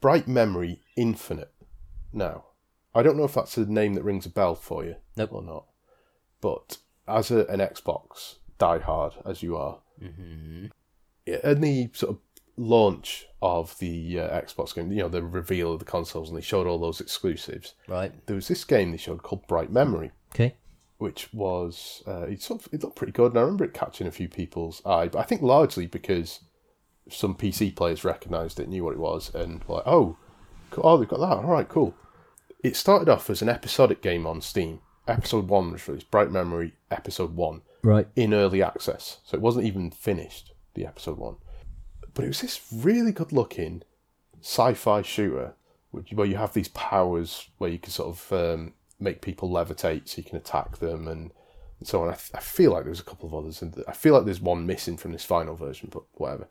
[0.00, 1.52] Bright Memory Infinite.
[2.12, 2.44] Now,
[2.94, 5.32] I don't know if that's a name that rings a bell for you Nope.
[5.32, 5.66] or not,
[6.40, 6.78] but
[7.08, 10.66] as a, an Xbox diehard as you are, Mm-hmm.
[11.26, 12.18] in the sort of
[12.58, 16.42] launch of the uh, Xbox game, you know, the reveal of the consoles, and they
[16.42, 17.74] showed all those exclusives.
[17.88, 18.12] Right.
[18.26, 20.54] There was this game they showed called Bright Memory, Okay.
[20.98, 24.06] which was uh, it, sort of, it looked pretty good, and I remember it catching
[24.06, 25.08] a few people's eye.
[25.08, 26.40] But I think largely because
[27.08, 30.16] some PC players recognised it, knew what it was, and were like, oh,
[30.70, 31.36] cool, oh, they've got that.
[31.44, 31.94] All right, cool.
[32.62, 34.80] It started off as an episodic game on Steam.
[35.08, 38.08] Episode one was released, Bright Memory Episode One, Right.
[38.16, 40.52] in early access, so it wasn't even finished.
[40.74, 41.36] The episode one,
[42.12, 43.82] but it was this really good looking
[44.42, 45.54] sci-fi shooter
[45.90, 50.06] which- where you have these powers where you can sort of um, make people levitate
[50.08, 51.32] so you can attack them and,
[51.78, 52.10] and so on.
[52.10, 54.96] I feel like there's a couple of others, and I feel like there's one missing
[54.98, 56.48] from this final version, but whatever.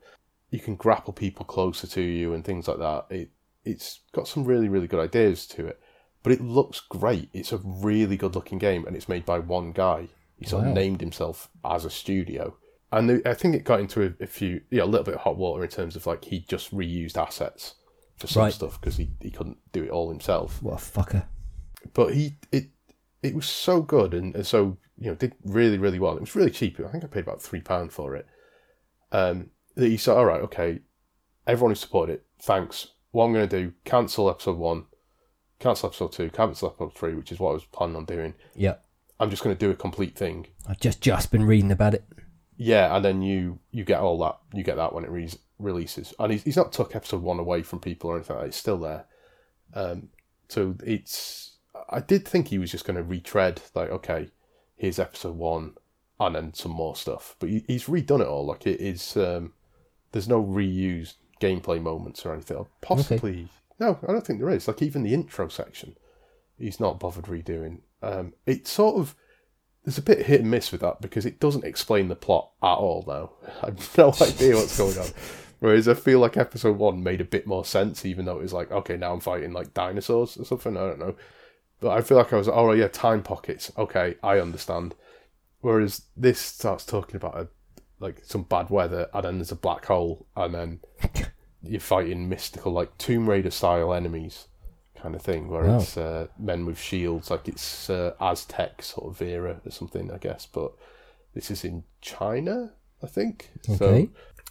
[0.50, 3.06] You can grapple people closer to you and things like that.
[3.10, 3.30] It
[3.64, 5.80] it's got some really really good ideas to it,
[6.26, 7.28] but it looks great.
[7.32, 10.08] It's a really good looking game, and it's made by one guy.
[10.36, 10.70] He sort Wow.
[10.70, 12.56] of named himself as a studio.
[12.90, 15.20] And the- I think it got into a, a few, yeah, a little bit of
[15.20, 17.76] hot water in terms of like he just reused assets
[18.16, 18.52] for some Right.
[18.52, 20.60] stuff because he, he couldn't do it all himself.
[20.60, 21.26] What a fucker.
[21.94, 22.70] But he it
[23.22, 26.16] it was so good and, and so you know did really really well.
[26.16, 26.80] It was really cheap.
[26.80, 28.26] I think I paid about three pound for it.
[29.12, 30.80] Um, that he said, all right, okay,
[31.46, 32.88] everyone who supported it, thanks.
[33.12, 34.86] What I'm going to do, cancel episode one,
[35.58, 38.34] cancel episode two, Can't cancel episode three, which is what I was planning on doing.
[38.54, 38.76] Yeah.
[39.18, 42.04] I'm just going to do a complete thing I've just just been reading about it.
[42.56, 46.14] Yeah, and then you you get all that you get that when it re- releases,
[46.18, 48.36] and he's, he's not took episode one away from people or anything.
[48.36, 48.48] Like that.
[48.48, 49.04] It's still there.
[49.74, 50.08] Um,
[50.48, 51.56] so it's
[51.90, 54.30] I did think he was just going to retread like okay,
[54.76, 55.74] here's episode one,
[56.18, 57.36] and then some more stuff.
[57.38, 58.46] But he, he's redone it all.
[58.46, 59.16] Like it is.
[59.16, 59.52] Um,
[60.12, 62.64] there's no reused gameplay moments or anything.
[62.80, 63.48] Possibly
[63.78, 64.68] no, I don't think there is.
[64.68, 65.96] Like even the intro section,
[66.58, 67.80] he's not bothered redoing.
[68.02, 69.14] Um, it sort of
[69.84, 72.74] there's a bit hit and miss with that because it doesn't explain the plot at
[72.74, 73.30] all now.
[73.62, 75.06] I have no idea what's going on.
[75.60, 78.52] Whereas I feel like episode one made a bit more sense, even though it was
[78.52, 80.76] like, okay, now I'm fighting like dinosaurs or something.
[80.76, 81.14] I don't know.
[81.80, 83.72] But I feel like I was, oh yeah, time pockets.
[83.78, 84.94] Okay, I understand.
[85.60, 87.48] Whereas this starts talking about a,
[88.00, 90.80] like some bad weather, and then there's a black hole, and then
[91.68, 94.48] you're fighting mystical, like Tomb Raider style enemies,
[94.96, 99.22] kind of thing, where it's uh, men with shields, like it's uh, Aztec sort of
[99.22, 100.46] era or something, I guess.
[100.46, 100.72] But
[101.34, 103.50] this is in China, I think.
[103.68, 103.76] Okay.
[103.76, 104.08] So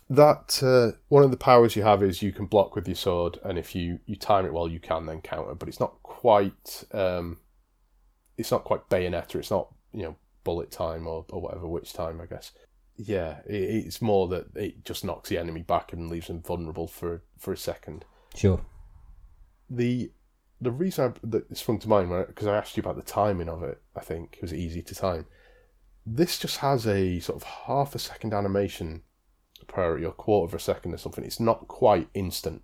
[0.10, 3.40] that uh, one of the powers you have is you can block with your sword,
[3.44, 5.56] and if you you time it well, you can then counter.
[5.56, 6.84] But it's not quite.
[6.92, 7.40] Um,
[8.38, 9.36] it's not quite Bayonetta.
[9.36, 12.52] It's not you know bullet time or, or whatever witch time, I guess.
[12.98, 16.88] Yeah, it, it's more that it just knocks the enemy back and leaves them vulnerable
[16.88, 18.06] for for a second.
[18.36, 18.62] Sure.
[19.70, 20.12] The
[20.62, 23.64] the reason I, that sprung to mind because I asked you about the timing of
[23.64, 25.26] it, I think it was easy to time.
[26.06, 29.04] This just has a sort of half a second animation
[29.68, 31.24] priority or quarter of a second or something.
[31.24, 32.64] It's not quite instant.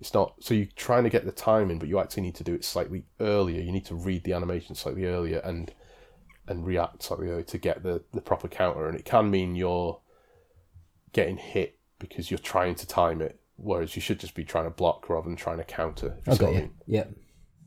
[0.00, 2.54] It's not so you're trying to get the timing, but you actually need to do
[2.54, 3.60] it slightly earlier.
[3.60, 5.72] You need to read the animation slightly earlier and
[6.50, 8.86] and react slightly earlier uh, to get the, the proper counter.
[8.88, 10.00] And it can mean you're
[11.12, 14.70] getting hit because you're trying to time it, whereas you should just be trying to
[14.70, 16.16] block rather than trying to counter.
[16.20, 16.58] if you I see got I you.
[16.58, 16.70] mean.
[16.86, 17.04] Yeah.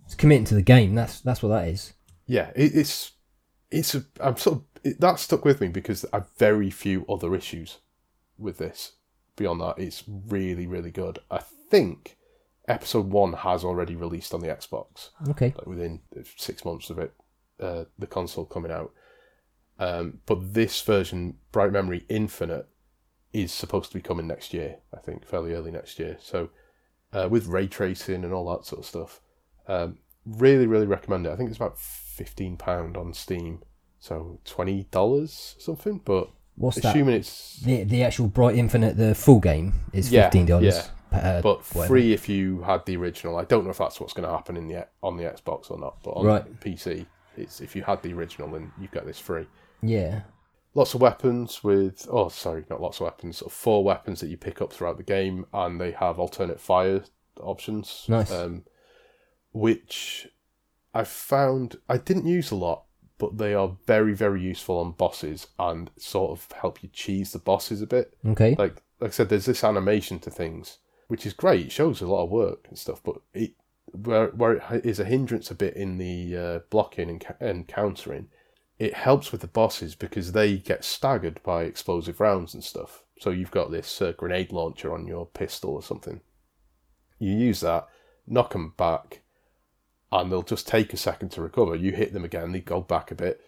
[0.05, 0.95] It's committing to the game.
[0.95, 1.93] That's that's what that is.
[2.27, 3.11] yeah, it, it's
[3.71, 7.33] it's a, I'm sort of it, that stuck with me because I've very few other
[7.35, 7.79] issues
[8.37, 8.93] with this
[9.35, 11.19] beyond that, it's really, really good.
[11.31, 12.17] I think
[12.67, 15.53] episode one has already released on the Xbox, Okay.
[15.57, 16.01] like within
[16.37, 17.13] six months of it,
[17.59, 18.91] uh, the console coming out.
[19.79, 22.67] Um, but this version, Bright Memory Infinite,
[23.31, 24.77] is supposed to be coming next year.
[24.95, 26.17] I think fairly early next year.
[26.21, 26.49] So,
[27.11, 29.21] uh, with ray tracing and all that sort of stuff,
[29.67, 31.31] um, really, really recommend it.
[31.31, 33.63] I think it's about fifteen pound on Steam,
[33.99, 36.01] so twenty dollars something.
[36.05, 36.89] But What's that?
[36.95, 40.75] assuming it's The the actual Bright Infinite, the full game is fifteen dollars.
[40.75, 40.87] yeah.
[41.11, 41.93] Uh, but whatever.
[41.93, 43.37] free if you had the original.
[43.37, 45.79] I don't know if that's what's going to happen in the on the Xbox or
[45.79, 46.59] not, but on Right.
[46.59, 47.05] PC,
[47.37, 49.47] it's if you had the original, then you get this free.
[49.81, 50.21] Yeah.
[50.75, 53.37] Lots of weapons with oh sorry, not lots of weapons.
[53.37, 56.59] Sort of four weapons that you pick up throughout the game, and they have alternate
[56.59, 57.03] fire
[57.39, 58.05] options.
[58.07, 58.31] Nice.
[58.31, 58.63] Um,
[59.51, 60.27] which
[60.93, 62.83] I found I didn't use a lot,
[63.17, 67.39] but they are very very useful on bosses and sort of help you cheese the
[67.39, 68.55] bosses a bit Okay.
[68.57, 70.77] like like I said, there's this animation to things,
[71.07, 71.67] which is great.
[71.67, 73.53] It shows a lot of work and stuff, but it
[73.91, 77.67] where where it is a hindrance a bit in the uh, blocking and, ca- and
[77.67, 78.29] countering.
[78.79, 83.03] It helps with the bosses because they get staggered by explosive rounds and stuff.
[83.19, 86.21] So you've got this uh, grenade launcher on your pistol or something.
[87.19, 87.87] You use that,
[88.27, 89.21] knock them back,
[90.11, 91.75] and they'll just take a second to recover.
[91.75, 93.41] You hit them again, they go back a bit,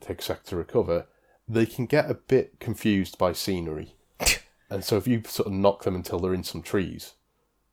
[0.00, 1.06] take a second to recover.
[1.48, 3.94] They can get a bit confused by scenery.
[4.70, 7.14] And so if you sort of knock them until they're in some trees,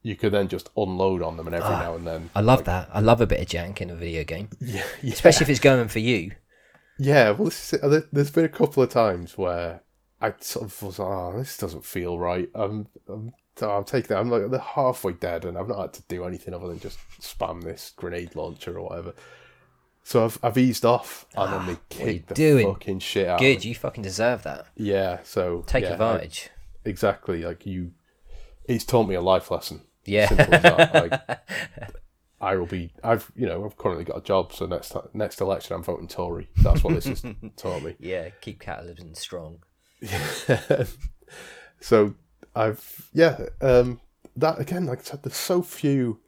[0.05, 2.29] you could then just unload on them and every now and then.
[2.35, 2.89] I love that.
[2.93, 5.13] I love a bit of jank in a video game, Yeah, yeah.
[5.13, 6.31] especially if it's going for you.
[6.99, 9.81] Yeah, well, this is, there- there's been a couple of times where
[10.21, 12.49] I sort of was, oh, this doesn't feel right.
[12.53, 14.19] I'm, I'm, I'm taking that.
[14.19, 16.99] I'm like, they're halfway dead, and I've not had to do anything other than just
[17.19, 19.13] spam this grenade launcher or whatever.
[20.03, 22.67] So I've, I've eased off, and then they Ah, are you kick the doing?
[22.73, 23.39] fucking shit out.
[23.39, 24.67] Good, you fucking deserve that.
[24.75, 26.49] Yeah, so Take yeah, I- advantage.
[26.85, 27.41] exactly.
[27.43, 27.91] Like you,
[28.65, 29.81] it's taught me a life lesson.
[30.05, 30.27] Yeah.
[30.27, 30.93] Simple as that.
[30.93, 31.39] Like,
[32.41, 32.91] I will be.
[33.03, 36.49] I've you know I've currently got a job, so next next election I'm voting Tory.
[36.57, 37.23] That's what this has
[37.57, 37.95] taught me.
[37.99, 39.59] yeah, keep capitalism strong.
[41.79, 42.13] so
[42.55, 43.99] I've yeah um,
[44.35, 44.85] that again.
[44.85, 46.19] Like I said, there's so few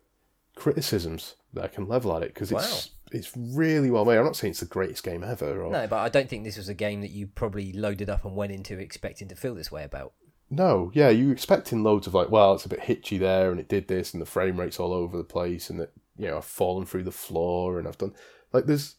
[0.55, 4.17] criticisms that I can level at it because it's it's really well made.
[4.17, 5.63] I'm not saying it's the greatest game ever.
[5.63, 8.25] Or, No, but I don't think this was a game that you probably loaded up
[8.25, 10.13] and went into expecting to feel this way about.
[10.49, 13.67] No, yeah, you're expecting loads of like, well, it's a bit hitchy there, and it
[13.67, 16.45] did this, and the frame rate's all over the place, and that you know I've
[16.45, 18.13] fallen through the floor, and I've done
[18.53, 18.95] like there's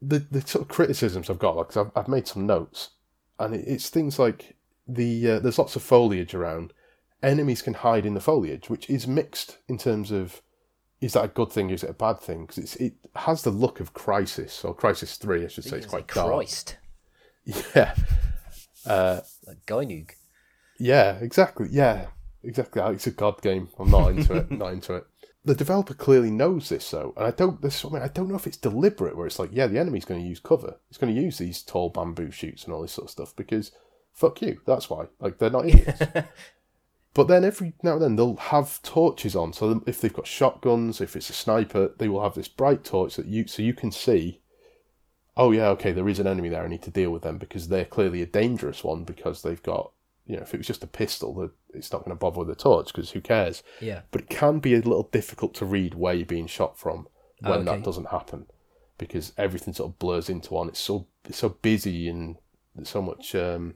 [0.00, 2.90] the the sort of criticisms I've got, like I've I've made some notes,
[3.38, 4.56] and it, it's things like
[4.88, 6.72] the uh, there's lots of foliage around,
[7.22, 10.40] enemies can hide in the foliage, which is mixed in terms of
[11.00, 12.42] is that a good thing, is it a bad thing?
[12.42, 15.86] Because it's it has the look of Crysis or Crysis Three, I should say, it's
[15.86, 16.28] quite like dark.
[16.28, 16.78] Christ,
[17.74, 17.94] Yeah.
[18.86, 20.12] Uh, like Gynoug.
[20.80, 21.68] Yeah, exactly.
[21.70, 22.06] Yeah,
[22.42, 22.82] exactly.
[22.82, 23.68] It's a god game.
[23.78, 24.50] I'm not into it.
[24.50, 25.06] Not into it.
[25.42, 27.62] The developer clearly knows this though, and I don't.
[27.62, 29.16] This, I, mean, I don't know if it's deliberate.
[29.16, 30.76] Where it's like, yeah, the enemy's going to use cover.
[30.90, 33.72] It's going to use these tall bamboo shoots and all this sort of stuff because
[34.12, 34.60] fuck you.
[34.66, 35.06] That's why.
[35.18, 36.02] Like they're not idiots.
[37.14, 39.54] but then every now and then they'll have torches on.
[39.54, 43.16] So if they've got shotguns, if it's a sniper, they will have this bright torch
[43.16, 44.42] that you so you can see.
[45.38, 45.92] Oh yeah, okay.
[45.92, 46.64] There is an enemy there.
[46.64, 49.92] I need to deal with them because they're clearly a dangerous one because they've got
[50.30, 52.50] you know, if it was just a pistol, that it's not going to bother with
[52.50, 53.64] a torch because who cares?
[53.80, 54.02] Yeah.
[54.12, 57.08] But it can be a little difficult to read where you're being shot from
[57.40, 57.64] when Okay.
[57.64, 58.46] that doesn't happen
[58.96, 60.68] because everything sort of blurs into one.
[60.68, 62.36] It's so it's so busy and
[62.76, 63.74] there's so much um,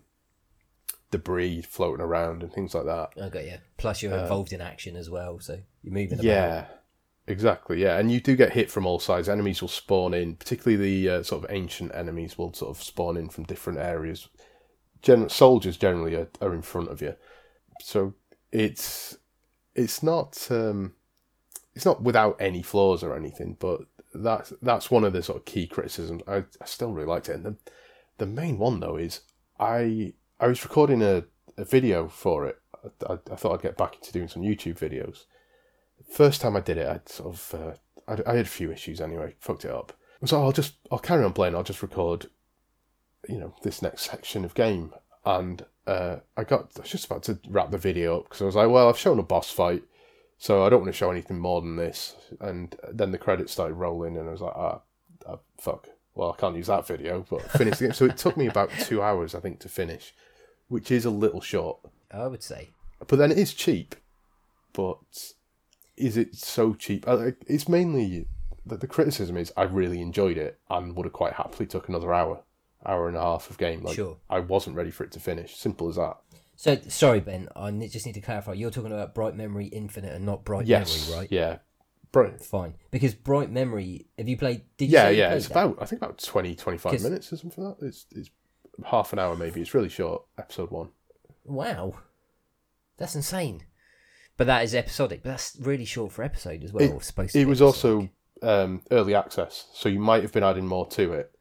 [1.11, 3.11] debris floating around and things like that.
[3.20, 3.59] I got you.
[3.76, 6.24] Plus, you're involved in action as well, so you're moving about.
[6.24, 6.64] Yeah,
[7.26, 7.82] exactly.
[7.82, 9.28] Yeah, and you do get hit from all sides.
[9.28, 13.16] Enemies will spawn in, particularly the uh, sort of ancient enemies will sort of spawn
[13.16, 14.28] in from different areas.
[15.05, 17.14] Gen- soldiers generally are, are in front of you,
[17.80, 18.14] so
[18.50, 19.18] it's
[19.74, 20.94] it's not um,
[21.74, 23.82] it's not without any flaws or anything, but
[24.14, 26.22] that's that's one of the sort of key criticisms.
[26.26, 27.57] I, I still really liked it, and the
[28.18, 29.20] the main one though is
[29.61, 31.24] I I was recording a,
[31.57, 32.59] a video for it.
[32.84, 35.24] I, I, I thought I'd get back into doing some YouTube videos
[36.11, 37.74] first time I did it, I'd sort of uh,
[38.09, 39.92] I, I had a few issues anyway, fucked it up.
[40.24, 41.55] So I'll just I'll carry on playing.
[41.55, 42.26] I'll just record,
[43.29, 44.93] you know, this next section of game,
[45.25, 48.47] and uh, I got I was just about to wrap the video up because I
[48.47, 49.83] was like, well, I've shown a boss fight,
[50.39, 52.16] so I don't want to show anything more than this.
[52.41, 54.81] And then the credits started rolling, and I was like, ah,
[55.29, 55.89] ah fuck.
[56.14, 57.93] Well, I can't use that video, but finish the game.
[57.93, 60.14] So it took me about two hours, I think, to finish,
[60.68, 61.81] which is a little short.
[62.11, 62.70] I would say.
[63.07, 63.97] But then it is cheap.
[64.72, 64.99] But
[65.97, 67.05] is it so cheap?
[67.49, 68.29] It's mainly
[68.66, 72.14] that the criticism is I really enjoyed it and would have quite happily took another
[72.14, 72.43] hour,
[72.87, 73.82] hour and a half of game.
[73.82, 74.18] Like Sure.
[74.30, 75.57] I wasn't ready for it to finish.
[75.57, 76.16] Simple as that.
[76.57, 77.49] So sorry, Ben.
[77.57, 78.53] I ne- just need to clarify.
[78.53, 81.32] You're talking about Bright Memory Infinite and not Bright yes, Memory, right?
[81.32, 81.59] Yeah,
[82.12, 82.74] Bro- Fine.
[82.93, 84.62] Because Bright Memory, have you played?
[84.76, 85.35] Did you yeah, you yeah.
[85.35, 85.64] It's that?
[85.64, 87.87] about I think about 20, 25 'Cause- minutes or something like that.
[87.87, 88.30] It's it's
[88.85, 89.61] half an hour maybe.
[89.61, 90.22] It's really short.
[90.39, 90.91] Episode one.
[91.45, 91.95] Wow,
[92.97, 93.64] that's insane.
[94.37, 95.22] But that is episodic.
[95.22, 96.85] But that's really short for episode as well.
[96.85, 97.85] It- supposed to It was episodic.
[97.85, 98.09] also
[98.43, 101.34] um, early access, so you might have been adding more to it.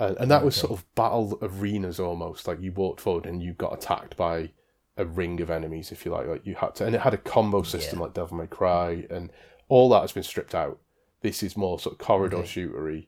[0.00, 2.48] And, and that was sort of battle arenas almost.
[2.48, 4.50] Like you walked forward and you got attacked by
[4.96, 6.26] a ring of enemies, if you like.
[6.26, 8.04] Like you had to, and it had a combo system Yeah.
[8.06, 9.30] like Devil May Cry, and
[9.68, 10.78] all that has been stripped out.
[11.20, 12.48] This is more sort of corridor Okay.
[12.48, 13.06] shootery.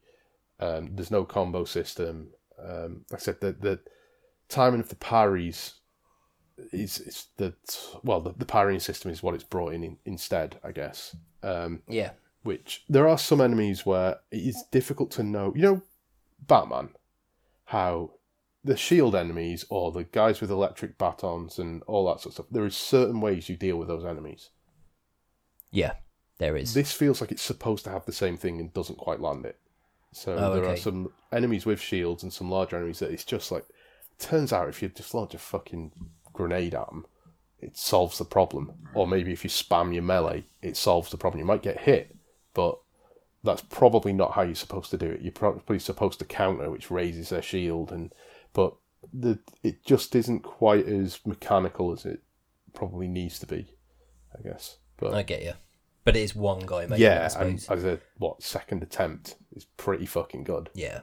[0.61, 2.29] Um, there's no combo system.
[2.63, 3.81] Um, like I said the the
[4.49, 5.75] timing of the parries
[6.73, 7.55] is is the
[8.05, 11.17] well the, the parrying system is what it's brought in, in instead, I guess.
[11.43, 12.11] Um, yeah,
[12.43, 15.53] which there are some enemies where it is difficult to know.
[15.57, 15.83] You know,
[16.47, 16.91] Batman,
[17.67, 18.13] how
[18.65, 22.47] the shield enemies or the guys with electric batons and all that sort of stuff.
[22.51, 24.51] There is certain ways you deal with those enemies.
[25.71, 25.95] yeah.
[26.39, 26.75] There is.
[26.75, 29.61] This feels like it's supposed to have the same thing and doesn't quite land it.
[30.11, 33.53] So Oh, there are some enemies with shields and some larger enemies that it's just
[33.53, 33.65] like.
[34.19, 35.93] Turns out if you just launch a fucking
[36.33, 37.07] grenade at them,
[37.61, 38.73] it solves the problem.
[38.95, 41.39] Or maybe if you spam your melee, it solves the problem.
[41.39, 42.17] You might get hit,
[42.55, 42.79] but
[43.45, 45.21] that's probably not how you're supposed to do it.
[45.23, 48.13] You're probably supposed to counter, which raises their shield, and
[48.53, 48.75] but
[49.13, 52.21] the it just isn't quite as mechanical as it
[52.73, 53.75] probably needs to be,
[54.39, 54.77] I guess.
[54.97, 55.53] But I get you.
[56.05, 59.37] But it is one guy making it, I yeah, and as a what second attempt
[59.55, 60.71] is pretty fucking good.
[60.75, 61.01] Yeah.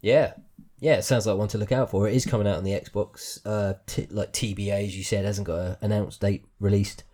[0.00, 0.34] Yeah.
[0.78, 2.08] Yeah, it sounds like one to look out for.
[2.08, 5.46] It is coming out on the Xbox, uh, t- like TBA, as you said, hasn't
[5.46, 7.04] got an announced date released.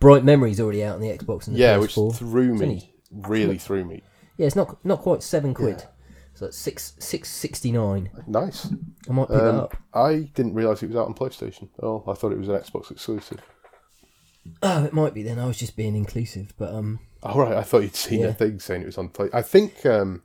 [0.00, 2.16] Bright Memory's already out on the Xbox and the Yeah, which PS4.
[2.16, 4.02] threw It's me, really threw me.
[4.36, 5.84] Yeah, it's not not quite seven quid.
[6.34, 8.10] So it's six six sixty nine.
[8.26, 8.66] Nice.
[9.08, 9.76] I might pick that Um, up.
[9.94, 11.68] I didn't realise it was out on PlayStation.
[11.82, 13.40] Oh, I thought it was an Xbox exclusive.
[14.62, 15.38] Oh, it might be then.
[15.38, 18.26] I was just being inclusive, but um, All right, I thought you'd seen Yeah.
[18.28, 19.28] a thing saying it was on Play.
[19.32, 20.22] I think um,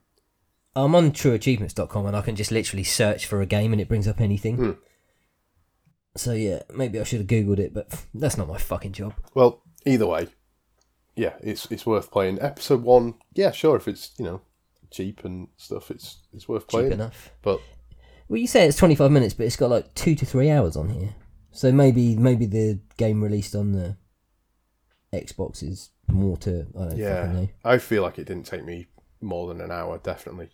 [0.75, 4.07] I'm on trueachievements.com and I can just literally search for a game and it brings
[4.07, 4.55] up anything.
[4.57, 4.71] Hmm.
[6.17, 9.13] So yeah, maybe I should have googled it, but that's not my fucking job.
[9.35, 10.27] Well, either way,
[11.20, 12.41] yeah, it's it's worth playing.
[12.41, 14.41] Episode one, yeah, sure, if it's you know
[14.89, 16.91] cheap and stuff, it's it's worth Cheap playing.
[16.93, 17.32] enough.
[17.41, 17.59] But
[18.30, 20.89] Well, you say it's 25 minutes, but it's got like two to three hours on
[20.89, 21.15] here.
[21.51, 23.97] So maybe maybe the game released on the
[25.13, 27.45] Xbox is more to I don't yeah.
[27.65, 28.88] I feel like it didn't take me
[29.20, 30.49] more than an hour, definitely.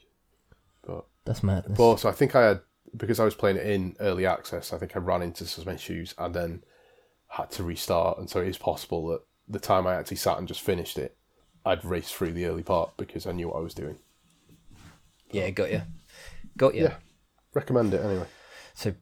[0.86, 1.78] But That's madness.
[1.78, 2.62] but also, I think I had
[2.98, 4.74] because I was playing it in early access.
[4.74, 6.64] I think I ran into some issues and then
[7.28, 10.48] had to restart, and so it is possible that the time I actually sat and
[10.48, 11.16] just finished it,
[11.66, 13.98] I'd raced through the early part because I knew what I was doing.
[15.32, 15.82] yeah, got you,
[16.58, 16.84] got you.
[16.84, 16.96] Yeah.
[17.54, 18.26] Recommend it anyway.
[18.74, 18.94] So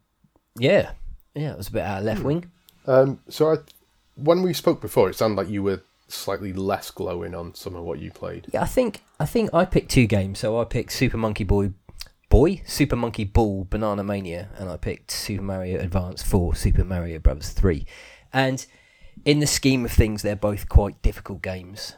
[0.58, 0.92] yeah,
[1.36, 2.08] yeah, it was a bit out of Hmm.
[2.08, 2.52] left wing.
[2.86, 3.58] Um, so I,
[4.16, 7.84] when we spoke before, it sounded like you were slightly less glowing on some of
[7.84, 8.48] what you played.
[8.54, 10.40] Yeah, I think I think I picked two games.
[10.40, 11.72] So I picked Super Monkey Boy,
[12.30, 17.20] Boy, Super Monkey Ball, Banana Mania, and I picked Super Mario Advance Four, Super Mario
[17.20, 17.86] Brothers Three.
[18.32, 18.66] And
[19.26, 21.96] in the scheme of things, they're both quite difficult games.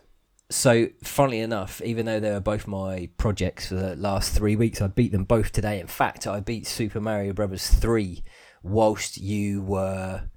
[0.49, 4.79] So, funnily enough, even though they were both my projects for the last three weeks,
[4.81, 5.79] I beat them both today.
[5.79, 8.23] In fact, I beat Super Mario Brothers Three
[8.61, 10.29] whilst you were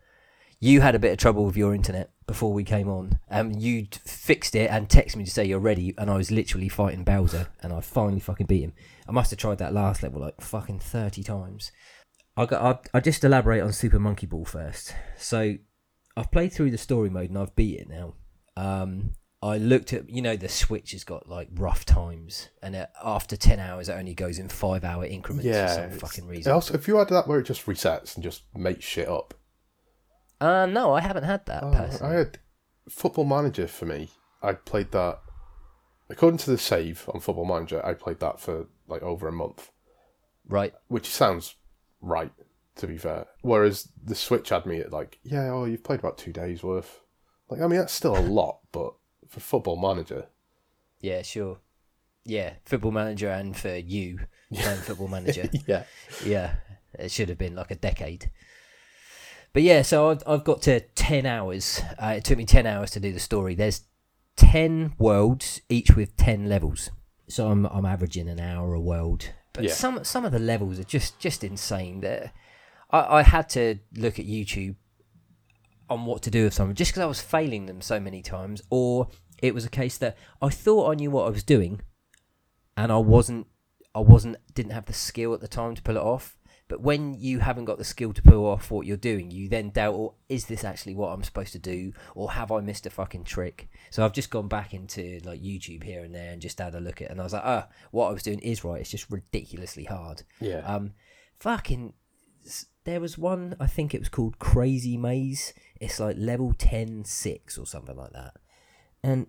[0.61, 3.19] you had a bit of trouble with your internet before we came on.
[3.31, 6.69] Um, you fixed it and texted me to say you're ready, and I was literally
[6.69, 8.73] fighting Bowser, and I finally fucking beat him.
[9.09, 11.71] I must have tried that last level like fucking thirty times.
[12.37, 12.63] I got.
[12.95, 14.95] I, I just elaborate on Super Monkey Ball first.
[15.17, 15.57] So,
[16.19, 18.15] I've played through the story mode and I've beat it now.
[18.57, 22.89] Um, I looked at you know the Switch has got like rough times, and it,
[23.05, 25.69] after ten hours it only goes in five hour increments Yeah.
[25.69, 26.53] for some fucking reason.
[26.53, 29.35] Also, if you had that where it just resets and just makes shit up.
[30.41, 32.15] Uh, no, I haven't had that personally.
[32.15, 32.39] I had
[32.89, 34.11] Football Manager for me.
[34.43, 35.21] I played that
[36.11, 37.85] according to the save on Football Manager.
[37.87, 39.71] I played that for like over a month,
[40.49, 40.75] Right.
[40.89, 41.55] which sounds
[42.01, 42.33] right
[42.79, 43.27] to be fair.
[43.43, 47.01] Whereas the Switch had me at like, yeah, oh, you've played about two days worth.
[47.51, 48.95] Like, I mean, that's still a lot, but
[49.29, 50.27] for Football Manager,
[51.01, 51.59] Yeah, sure.
[52.25, 54.21] Yeah, Football Manager and for you
[54.53, 55.49] playing Football Manager.
[55.67, 55.85] yeah,
[56.25, 56.55] yeah,
[56.99, 58.31] it should have been like a decade.
[59.55, 61.81] But yeah, so I've, I've got to 10 hours.
[61.99, 63.55] Uh, it took me 10 hours to do the story.
[63.55, 63.83] There's
[64.37, 66.91] 10 worlds, each with 10 levels.
[67.29, 69.31] So I'm, I'm averaging an hour a world.
[69.55, 69.73] But Yeah.
[69.73, 72.01] some some of the levels are just, just insane.
[72.01, 72.33] There,
[72.91, 74.77] I, I had to look at YouTube
[75.91, 78.63] on what to do with some, just because I was failing them so many times,
[78.71, 79.09] or
[79.43, 81.81] it was a case that I thought I knew what I was doing,
[82.77, 83.47] and I wasn't.
[83.95, 84.37] I wasn't.
[84.55, 86.39] Didn't have the skill at the time to pull it off.
[86.69, 89.71] But when you haven't got the skill to pull off what you're doing, you then
[89.71, 92.91] doubt, oh, is this actually what I'm supposed to do, or have I missed a
[92.91, 93.71] fucking trick?
[93.91, 96.81] So I've just gone back into like YouTube here and there and just had a
[96.81, 98.83] look at, it, and I was like, oh, what I was doing is right.
[98.83, 100.25] It's just ridiculously hard.
[100.41, 100.59] Yeah.
[100.59, 100.93] Um,
[101.39, 101.95] fucking.
[102.85, 105.53] There was one, I think it was called Crazy Maze.
[105.81, 108.35] It's like level 10 6 or something like that.
[109.03, 109.27] And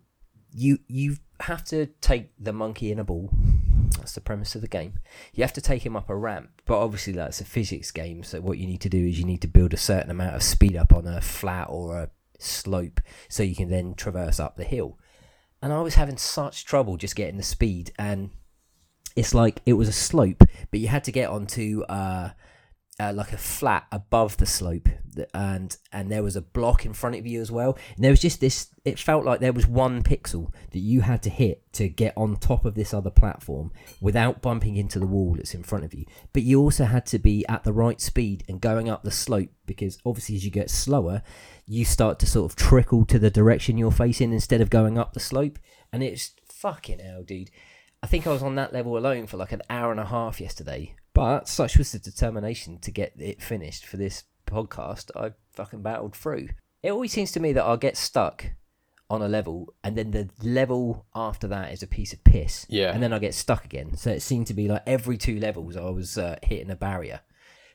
[0.54, 3.30] you you have to take the monkey in a ball.
[3.98, 5.00] That's the premise of the game.
[5.34, 8.24] You have to take him up a ramp, but obviously that's a physics game.
[8.24, 10.44] So what you need to do is you need to build a certain amount of
[10.44, 12.10] speed up on a flat or a
[12.40, 14.98] slope, so you can then traverse up the hill.
[15.62, 18.30] And I was having such trouble just getting the speed, and
[19.16, 22.32] it's like it was a slope, but you had to get onto uh,
[23.00, 24.90] uh, like a flat above the slope,
[25.34, 27.78] and and there was a block in front of you as well.
[27.96, 28.68] And there was just this.
[28.84, 32.36] It felt like there was one pixel that you had to hit to get on
[32.36, 33.72] top of this other platform
[34.02, 36.06] without bumping into the wall that's in front of you.
[36.34, 39.50] But you also had to be at the right speed and going up the slope
[39.66, 41.22] because obviously as you get slower,
[41.66, 45.14] you start to sort of trickle to the direction you're facing instead of going up
[45.14, 45.60] the slope.
[45.94, 47.52] And it's fucking hell, dude.
[48.02, 50.40] I think I was on that level alone for like an hour and a half
[50.42, 55.82] yesterday but such was the determination to get it finished for this podcast, I fucking
[55.82, 56.48] battled through.
[56.82, 58.52] It always seems to me that I'll get stuck
[59.10, 62.66] on a level and then the level after that is a piece of piss.
[62.70, 62.94] Yeah.
[62.94, 63.98] And then I get stuck again.
[63.98, 67.20] So it seemed to be like every two levels I was uh, hitting a barrier.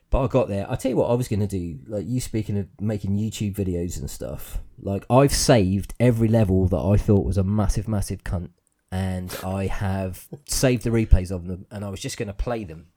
[0.09, 0.67] But I got there.
[0.67, 1.77] I'll tell you what I was going to do.
[1.85, 4.59] Like you speaking of making YouTube videos and stuff.
[4.81, 8.49] Like I've saved every level that I thought was a massive, massive cunt.
[8.91, 12.63] And I have saved the replays of them and I was just going to play
[12.63, 12.87] them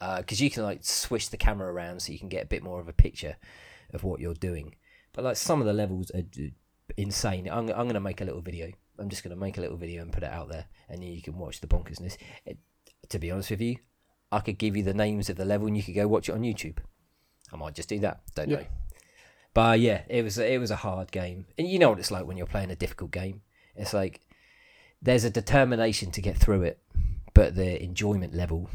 [0.00, 2.62] because uh, you can like swish the camera around so you can get a bit
[2.62, 3.36] more of a picture
[3.92, 4.74] of what you're doing.
[5.12, 6.22] But like some of the levels are
[6.96, 7.48] insane.
[7.48, 8.70] I'm, I'm going to make a little video.
[8.98, 11.10] I'm just going to make a little video and put it out there, and then
[11.10, 12.16] you can watch the bonkersness.
[12.44, 12.58] It,
[13.08, 13.76] to be honest with you,
[14.30, 16.32] I could give you the names of the level, and you could go watch it
[16.32, 16.78] on YouTube.
[17.52, 18.20] I might just do that.
[18.34, 18.56] Don't yeah.
[18.56, 18.66] know.
[19.52, 22.26] But yeah, it was it was a hard game, and you know what it's like
[22.26, 23.42] when you're playing a difficult game.
[23.74, 24.20] It's like
[25.02, 26.78] there's a determination to get through it,
[27.34, 28.70] but the enjoyment level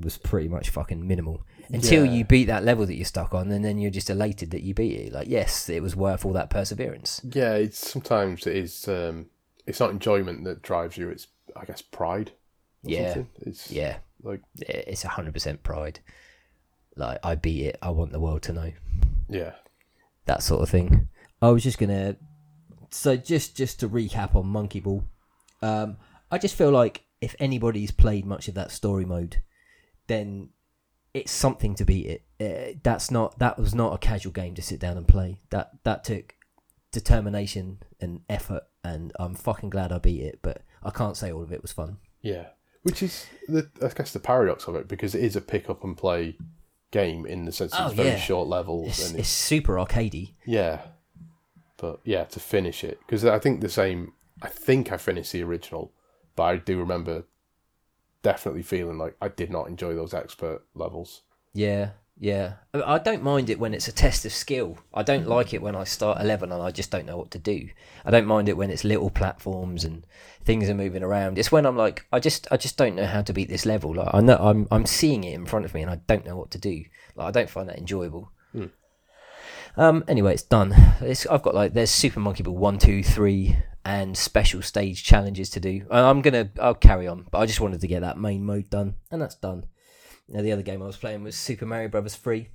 [0.00, 2.12] was pretty much fucking minimal until yeah.
[2.12, 4.74] you beat that level that you're stuck on, and then you're just elated that you
[4.74, 5.12] beat it.
[5.12, 7.20] Like, yes, it was worth all that perseverance.
[7.24, 8.88] Yeah, it's sometimes it is.
[8.88, 9.26] Um,
[9.66, 11.08] it's not enjoyment that drives you.
[11.08, 11.26] It's
[11.56, 12.32] I guess pride.
[12.82, 13.30] yeah, something.
[13.46, 16.00] it's yeah, like it's hundred percent pride.
[16.96, 17.78] Like I beat it.
[17.82, 18.72] I want the world to know.
[19.28, 19.52] Yeah,
[20.26, 21.08] that sort of thing.
[21.40, 22.16] I was just gonna.
[22.90, 25.04] So just just to recap on Monkey Ball,
[25.62, 25.96] um,
[26.30, 29.38] I just feel like if anybody's played much of that story mode
[30.06, 30.50] then
[31.12, 32.22] it's something to beat it.
[32.40, 35.38] Uh, that's not that was not a casual game to sit down and play.
[35.50, 36.34] That that took
[36.92, 40.40] determination and effort, and I'm fucking glad I beat it.
[40.42, 41.98] But I can't say all of it was fun.
[42.20, 42.46] Yeah,
[42.82, 45.84] which is the I guess the paradox of it because it is a pick up
[45.84, 46.36] and play
[46.90, 48.18] game in the sense oh, it's very yeah.
[48.18, 50.34] short levels it's, and it's, it's super arcadey.
[50.44, 50.82] Yeah,
[51.76, 54.12] but yeah, to finish it because I think the same.
[54.42, 55.92] I think I finished the original,
[56.34, 57.24] but I do remember
[58.24, 61.22] definitely feeling like I did not enjoy those expert levels.
[61.52, 62.54] Yeah, yeah.
[62.72, 64.78] I don't mind it when it's a test of skill.
[64.92, 67.38] I don't like it when I start 11 and I just don't know what to
[67.38, 67.68] do.
[68.04, 70.06] I don't mind it when it's little platforms and
[70.42, 71.38] things are moving around.
[71.38, 73.94] It's when I'm like I just I just don't know how to beat this level.
[73.94, 76.36] Like I know I'm I'm seeing it in front of me and I don't know
[76.36, 76.84] what to do.
[77.14, 78.32] Like I don't find that enjoyable.
[78.52, 78.66] Hmm.
[79.76, 80.72] Um anyway, it's done.
[81.00, 85.50] It's, I've got like there's Super Monkey Ball 1 2 3 and special stage challenges
[85.50, 85.86] to do.
[85.90, 88.96] I'm gonna I'll carry on, but I just wanted to get that main mode done,
[89.10, 89.66] and that's done.
[90.28, 92.48] Now the other game I was playing was Super Mario Brothers 3.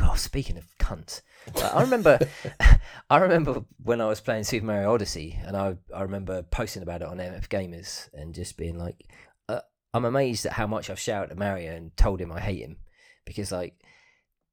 [0.00, 1.20] Oh, speaking of cunts,
[1.62, 2.18] I remember,
[3.10, 7.02] I remember when I was playing Super Mario Odyssey, and I I remember posting about
[7.02, 9.04] it on MF Gamers and just being like,
[9.48, 9.60] uh,
[9.94, 12.78] I'm amazed at how much I've shouted at Mario and told him I hate him
[13.24, 13.74] because like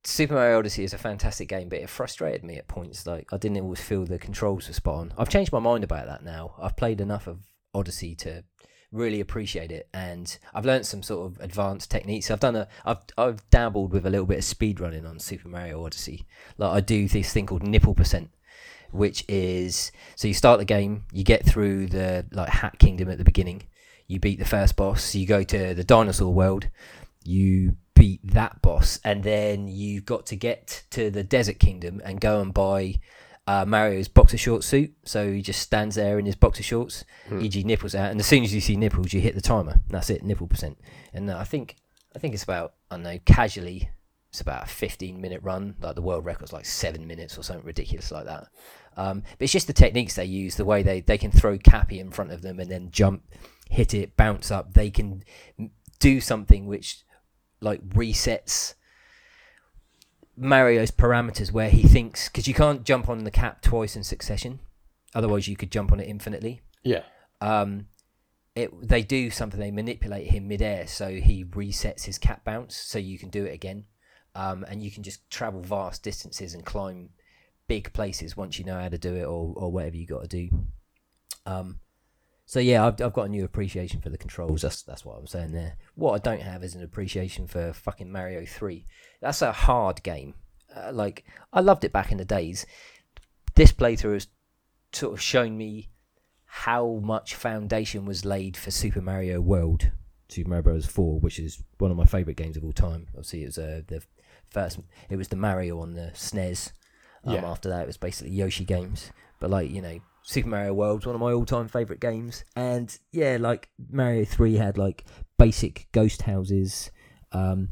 [0.03, 3.05] Super Mario Odyssey is a fantastic game, but it frustrated me at points.
[3.05, 5.13] Like I didn't always feel the controls were spot on.
[5.17, 6.55] I've changed my mind about that now.
[6.61, 7.39] I've played enough of
[7.73, 8.43] Odyssey to
[8.91, 12.31] really appreciate it, and I've learned some sort of advanced techniques.
[12.31, 15.49] I've done a, I've I've dabbled with a little bit of speed running on Super
[15.49, 16.25] Mario Odyssey.
[16.57, 18.29] Like I do this thing called nipple percent,
[18.91, 23.17] which is so you start the game, you get through the like Hat Kingdom at
[23.17, 23.63] the beginning,
[24.07, 26.69] you beat the first boss, you go to the dinosaur world,
[27.23, 32.21] you beat that boss, and then you've got to get to the Desert Kingdom and
[32.21, 32.95] go and buy
[33.45, 34.93] uh, Mario's boxer short suit.
[35.03, 37.41] So he just stands there in his boxer shorts, hmm.
[37.41, 37.61] e.g.
[37.63, 39.75] nipples out, and as soon as you see nipples, you hit the timer.
[39.89, 40.79] That's it, nipple percent.
[41.13, 41.75] And uh, I think
[42.15, 43.89] I think it's about I don't know casually.
[44.29, 45.75] It's about a 15 minute run.
[45.81, 48.47] Like the world record's like seven minutes or something ridiculous like that.
[48.95, 51.99] Um, but it's just the techniques they use, the way they, they can throw Cappy
[51.99, 53.23] in front of them and then jump,
[53.69, 54.73] hit it, bounce up.
[54.73, 55.23] They can
[55.99, 57.03] do something which
[57.61, 58.75] like resets
[60.39, 64.59] Mario's parameters where he thinks because you can't jump on the cap twice in succession,
[65.13, 66.61] otherwise you could jump on it infinitely.
[66.83, 67.03] Yeah.
[67.41, 67.87] Um,
[68.55, 72.97] it they do something they manipulate him midair so he resets his cap bounce so
[72.97, 73.85] you can do it again,
[74.33, 77.09] um, and you can just travel vast distances and climb
[77.67, 80.27] big places once you know how to do it or or whatever you got to
[80.27, 80.49] do.
[81.45, 81.79] Um,
[82.49, 84.63] so yeah, I've I've got a new appreciation for the controls.
[84.63, 85.77] That's that's what I'm saying there.
[85.93, 88.87] What I don't have is an appreciation for fucking Mario Three.
[89.21, 90.33] That's a hard game.
[90.75, 92.65] Uh, like I loved it back in the days.
[93.53, 94.27] This playthrough has
[94.91, 95.89] sort of shown me
[96.45, 99.91] how much foundation was laid for Super Mario World,
[100.27, 100.87] Super Mario Bros.
[100.87, 103.05] Four, which is one of my favorite games of all time.
[103.09, 104.01] Obviously, it was uh, the
[104.49, 104.79] first.
[105.07, 106.71] It was the Mario on the SNES.
[107.25, 107.45] Um, Yeah.
[107.45, 109.11] After that, it was basically Yoshi games.
[109.39, 112.43] But like you know, Super Mario World's one of my all-time favorite games.
[112.55, 115.05] And yeah, like Mario Three had like
[115.39, 116.91] basic ghost houses.
[117.31, 117.69] Um,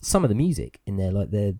[0.00, 1.58] some of the music in there, like the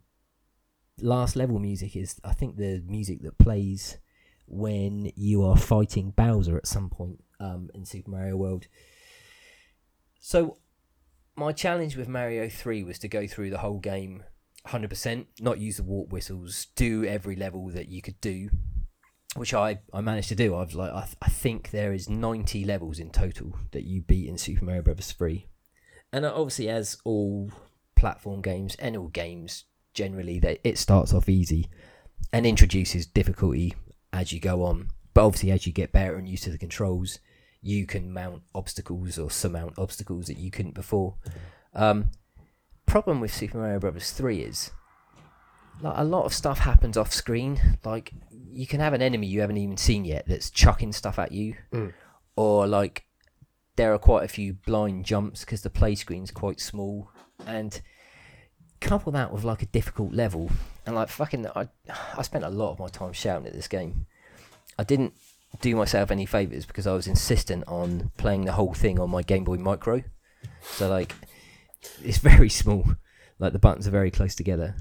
[1.01, 3.99] last level music, is I think the music that plays
[4.47, 8.69] when you are fighting Bowser at some point um, in Super Mario World.
[10.21, 10.59] So,
[11.35, 14.23] my challenge with Mario 3 was to go through the whole game
[14.69, 18.51] 100%, not use the warp whistles, do every level that you could do,
[19.37, 20.55] which I, I managed to do.
[20.55, 24.01] I was like, I, th- I think there is 90 levels in total that you
[24.01, 25.13] beat in Super Mario Bros.
[25.13, 25.47] 3.
[26.13, 27.51] And obviously, as all
[27.95, 31.69] platform games and all games generally, that it starts off easy
[32.33, 33.75] and introduces difficulty
[34.13, 34.89] as you go on.
[35.13, 37.19] But obviously, as you get better and used to the controls,
[37.61, 41.17] you can mount obstacles or surmount obstacles that you couldn't before.
[41.75, 42.11] Um,
[42.87, 44.13] problem with Super Mario Bros.
[44.13, 44.71] Three is
[45.81, 47.79] like a lot of stuff happens off screen.
[47.85, 48.13] Like
[48.59, 51.55] you can have an enemy you haven't even seen yet that's chucking stuff at you,
[51.73, 51.93] Mm.
[52.37, 53.05] or like
[53.77, 57.11] there are quite a few blind jumps because the play screen's quite small,
[57.47, 57.81] and
[58.81, 60.51] couple that with like a difficult level,
[60.85, 61.69] and like fucking, I
[62.17, 64.07] I spent a lot of my time shouting at this game.
[64.79, 65.15] I didn't
[65.61, 69.23] do myself any favors because I was insistent on playing the whole thing on my
[69.23, 70.03] Game Boy Micro.
[70.63, 71.15] So like,
[72.03, 72.85] it's very small.
[73.39, 74.75] Like the buttons are very close together.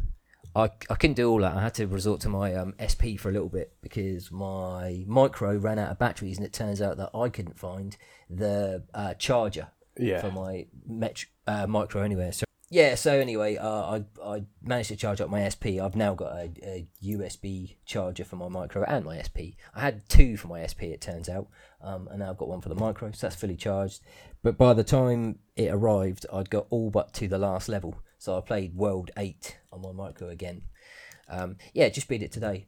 [0.58, 1.56] I, I couldn't do all that.
[1.56, 5.56] I had to resort to my um, SP for a little bit because my micro
[5.58, 7.96] ran out of batteries, and it turns out that I couldn't find
[8.30, 10.20] the uh, charger Yeah.
[10.22, 12.32] for my met- uh, micro anywhere.
[12.32, 15.80] So yeah, so anyway, uh, I I managed to charge up my SP.
[15.82, 19.56] I've now got a, a USB charger for my micro and my SP.
[19.74, 21.48] I had two for my SP, it turns out,
[21.82, 24.02] um, and now I've got one for the micro, so that's fully charged.
[24.44, 28.00] But by the time it arrived, I'd got all but to the last level.
[28.18, 30.64] So I played World Eight on my micro again.
[31.30, 32.68] Um, yeah, just beat it today.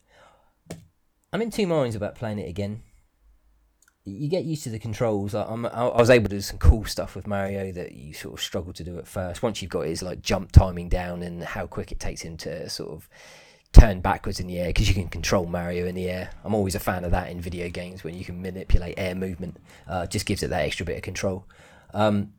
[1.32, 2.84] I'm in two minds about playing it again
[4.05, 5.36] you get used to the controls.
[5.36, 8.34] I'm, I I was able to do some cool stuff with Mario that you sort
[8.34, 9.43] of struggle to do at first.
[9.43, 12.70] Once you've got his like jump timing down and how quick it takes him to
[12.70, 13.10] sort of
[13.72, 16.32] turn backwards in the air because you can control Mario in the air.
[16.43, 19.57] I'm always a fan of that in video games when you can manipulate air movement.
[19.88, 21.45] Uh, just gives it that extra bit of control.
[21.93, 22.34] Um,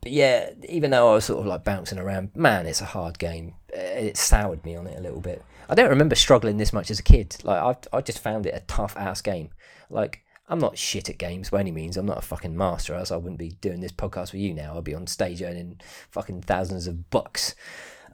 [0.00, 3.18] but yeah, even though I was sort of like bouncing around, man, it's a hard
[3.18, 3.54] game.
[3.78, 5.44] Uh, It soured me on it a little bit.
[5.68, 7.36] I don't remember struggling this much as a kid.
[7.44, 9.50] Like I, I just found it a tough ass game.
[9.90, 11.96] Like I'm not shit at games by any means.
[11.96, 14.76] I'm not a fucking master, else I wouldn't be doing this podcast with you now.
[14.76, 17.54] I'd be on stage earning fucking thousands of bucks.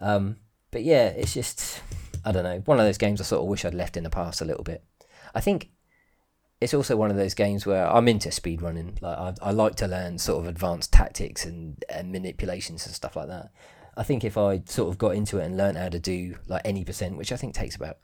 [0.00, 0.36] Um,
[0.70, 1.80] but yeah, it's just
[2.24, 2.60] I don't know.
[2.64, 4.64] One of those games I sort of wish I'd left in the past a little
[4.64, 4.82] bit.
[5.34, 5.70] I think
[6.60, 9.00] it's also one of those games where I'm into speedrunning.
[9.02, 13.16] Like I, I like to learn sort of advanced tactics and, and manipulations and stuff
[13.16, 13.50] like that.
[13.96, 16.62] I think if I sort of got into it and learned how to do like
[16.64, 17.98] any percent, which I think takes about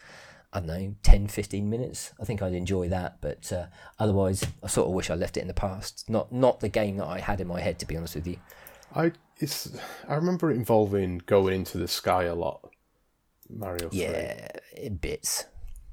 [0.53, 3.21] I don't know 10, 15 minutes, I think I'd enjoy that.
[3.21, 3.67] But uh,
[3.99, 6.09] otherwise, I sort of wish I left it in the past.
[6.09, 8.37] Not not the game that I had in my head, to be honest with you.
[8.95, 9.71] I it's
[10.09, 12.69] I remember it involving going into the sky a lot.
[13.49, 13.89] Mario.
[13.89, 13.99] 3.
[14.01, 15.47] Yeah, in bits.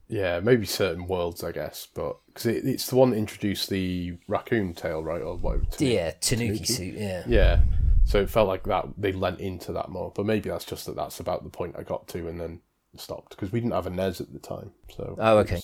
[0.10, 4.14] Yeah, maybe certain worlds, I guess, but because it, it's the one that introduced the
[4.30, 5.66] raccoon tail, right, or whatever.
[5.66, 6.66] to- Yeah, Tanuki, Tanuki?
[6.74, 6.94] suit.
[6.96, 7.24] Yeah.
[7.28, 7.60] Yeah.
[8.08, 10.96] So it felt like that they lent into that more, but maybe that's just that
[10.96, 12.62] that's about the point I got to and then
[12.96, 15.62] stopped because we didn't have a NES at the time, so Oh, okay.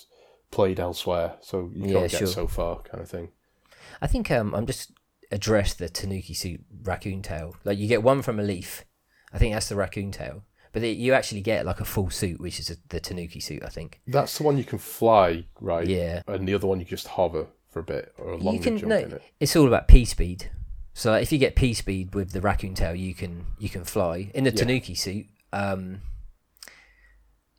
[0.52, 2.28] played elsewhere, so you Yeah, can't get sure.
[2.28, 3.30] so far, kind of thing.
[4.02, 4.92] I think um, I'm just
[5.32, 7.56] address the Tanuki suit raccoon tail.
[7.64, 8.84] Like you get one from a leaf.
[9.32, 10.44] I think that's the raccoon tail.
[10.74, 13.64] But the, you actually get like a full suit, which is a, the Tanuki suit.
[13.64, 14.02] I think.
[14.06, 15.88] That's the one you can fly, right?
[15.88, 16.24] Yeah.
[16.28, 18.90] And the other one you just hover for a bit or a longer can jump
[18.90, 18.98] no.
[18.98, 19.22] in it.
[19.40, 20.52] It's all about P speed.
[20.94, 23.84] So like, if you get P speed with the raccoon tail, you can you can
[23.84, 24.58] fly in the Yeah.
[24.58, 25.26] Tanuki suit.
[25.52, 26.02] Um,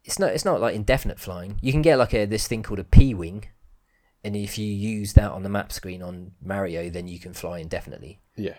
[0.05, 1.59] it's not it's not like indefinite flying.
[1.61, 3.47] You can get like a this thing called a P wing,
[4.23, 7.59] and if you use that on the map screen on Mario, then you can fly
[7.59, 8.21] indefinitely.
[8.37, 8.55] Yeah.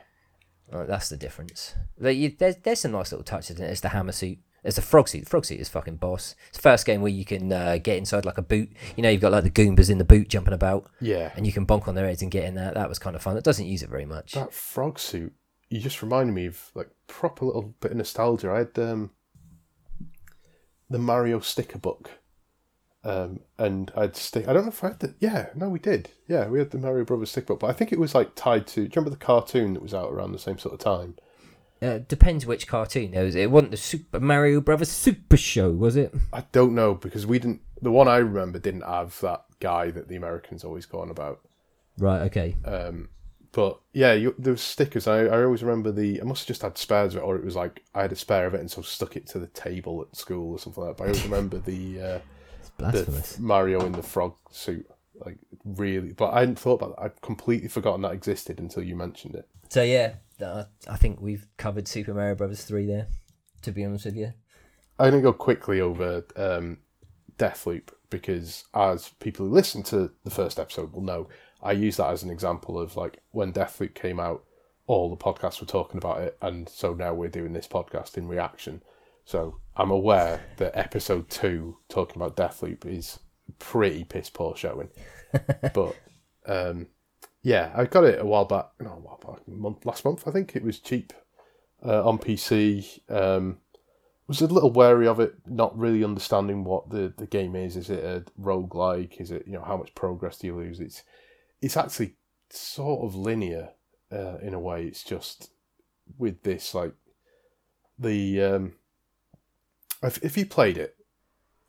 [0.71, 1.75] Right, that's the difference.
[1.99, 3.67] Like you, there's there's some nice little touches in it.
[3.67, 5.29] There's the hammer suit, There's a frog suit.
[5.29, 6.35] Frog suit is fucking boss.
[6.49, 8.69] It's the first game where you can uh, get inside like a boot.
[8.95, 11.31] You know, you've got like the Goombas in the boot jumping about, Yeah.
[11.35, 12.71] and you can bonk on their heads and get in there.
[12.73, 13.37] That was kind of fun.
[13.37, 14.31] It doesn't use it very much.
[14.33, 15.33] That frog suit,
[15.69, 18.49] you just reminded me of like proper little bit of nostalgia.
[18.51, 19.11] I had um,
[20.89, 22.09] the Mario sticker book,
[23.03, 24.47] um, and I'd stick.
[24.47, 25.15] I don't know if I had the.
[25.19, 26.09] Yeah, no, we did.
[26.27, 28.67] Yeah, we had the Mario Brothers sticker book, but I think it was like tied
[28.67, 28.75] to.
[28.75, 31.15] Do you remember the cartoon that was out around the same sort of time?
[31.85, 33.11] Uh, depends which cartoon.
[33.11, 36.13] There was, it wasn't the Super Mario Brothers Super Show, was it?
[36.33, 37.61] I don't know because we didn't.
[37.81, 41.41] The one I remember didn't have that guy that the Americans always go on about.
[41.97, 42.21] Right.
[42.23, 42.55] Okay.
[42.65, 43.09] Um,
[43.51, 45.07] but yeah, you, there was stickers.
[45.07, 46.21] I, I always remember the.
[46.21, 48.15] I must have just had spares of it, or it was like I had a
[48.15, 50.95] spare of it and so stuck it to the table at school or something like
[50.95, 50.97] that.
[50.97, 52.19] But I always remember the uh,
[52.79, 53.41] It's the.
[53.41, 54.89] Mario in the frog suit,
[55.25, 56.11] like really.
[56.11, 57.03] But I hadn't thought about that.
[57.03, 59.47] I'd completely forgotten that existed until you mentioned it.
[59.69, 63.07] So yeah, I think we've covered Super Mario Brothers three there.
[63.61, 64.33] To be honest with you.
[64.99, 66.77] I'm gonna go quickly over um,
[67.37, 71.27] Deathloop because, as people who listen to the first episode will know,
[71.61, 74.43] I use that as an example of like when Deathloop came out,
[74.87, 78.27] all the podcasts were talking about it, and so now we're doing this podcast in
[78.27, 78.83] reaction.
[79.25, 83.19] So I'm aware that episode two talking about Deathloop is
[83.59, 84.89] pretty piss poor showing,
[85.73, 85.95] but
[86.45, 86.87] um,
[87.45, 88.71] yeah, I got it a while back.
[88.79, 91.13] No, a while back, month, last month I think it was cheap
[91.85, 92.99] uh, on PC.
[93.07, 93.59] Um,
[94.27, 97.77] was a little wary of it, not really understanding what the, the game is.
[97.77, 99.21] Is it a roguelike?
[99.21, 100.79] Is it you know how much progress do you lose?
[100.79, 101.03] It's
[101.61, 102.15] it's actually
[102.49, 103.69] sort of linear
[104.11, 104.85] uh, in a way.
[104.85, 105.51] It's just
[106.17, 106.95] with this like
[107.99, 108.73] the um,
[110.01, 110.95] if if you played it,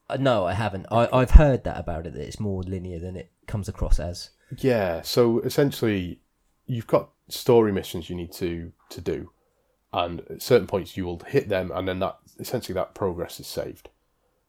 [0.09, 0.87] Uh, no, I haven't.
[0.91, 2.15] I, I've heard that about it.
[2.15, 4.31] That it's more linear than it comes across as.
[4.59, 5.03] Yeah.
[5.03, 6.21] So essentially,
[6.67, 9.31] you've got story missions you need to to do,
[9.93, 13.47] and at certain points you will hit them, and then that essentially that progress is
[13.47, 13.89] saved,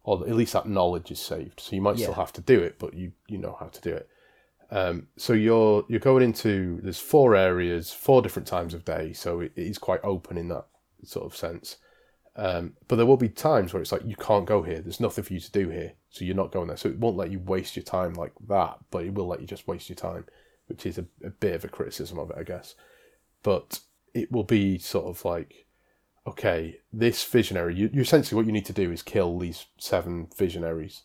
[0.03, 1.60] or at least that knowledge is saved.
[1.60, 3.94] So you might still have to do it, but you you know how to do
[3.94, 4.10] it.
[4.69, 9.40] Um, so you're you're going into there's four areas, four different times of day, so
[9.40, 10.65] it, it is quite open in that
[11.03, 11.78] sort of sense.
[12.36, 14.80] Um, but there will be times where it's like you can't go here.
[14.80, 16.78] There's nothing for you to do here, so you're not going there.
[16.78, 19.48] So it won't let you waste your time like that, but it will let you
[19.48, 20.26] just waste your time,
[20.68, 22.76] which is a, a bit of a criticism of it, I guess.
[23.44, 23.80] But
[24.14, 25.66] it will be sort of like,
[26.26, 27.76] okay, this visionary.
[27.76, 31.04] You, you essentially what you need to do is kill these seven visionaries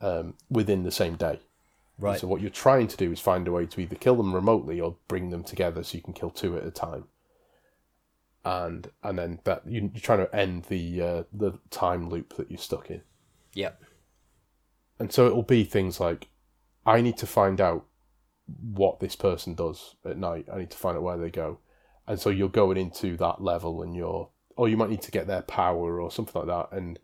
[0.00, 1.40] um, within the same day.
[1.98, 2.18] Right.
[2.18, 4.80] So what you're trying to do is find a way to either kill them remotely
[4.80, 7.04] or bring them together so you can kill two at a time.
[8.42, 12.50] And and then that you, you're trying to end the uh, the time loop that
[12.50, 13.02] you're stuck in.
[13.52, 13.82] Yep.
[15.00, 16.28] And so it'll be things like,
[16.84, 17.86] I need to find out
[18.46, 20.46] what this person does at night.
[20.52, 21.58] I need to find out where they go.
[22.06, 25.26] And so you're going into that level and you're, or you might need to get
[25.26, 26.76] their power or something like that.
[26.76, 26.98] And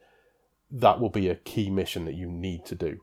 [0.71, 3.01] that will be a key mission that you need to do.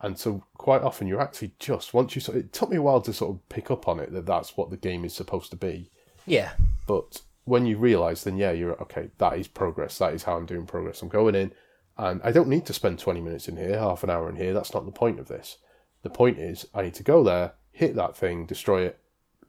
[0.00, 3.02] And so quite often you're actually just, once you, sort it took me a while
[3.02, 5.56] to sort of pick up on it that that's what the game is supposed to
[5.56, 5.92] be.
[6.26, 6.52] Yeah.
[6.88, 9.10] But when you realise, then yeah, you're okay.
[9.18, 9.98] That is progress.
[9.98, 11.00] That is how I'm doing progress.
[11.00, 11.52] I'm going in,
[11.96, 14.54] and I don't need to spend 20 minutes in here, half an hour in here.
[14.54, 15.58] That's not the point of this.
[16.02, 18.98] The point is, I need to go there, hit that thing, destroy it,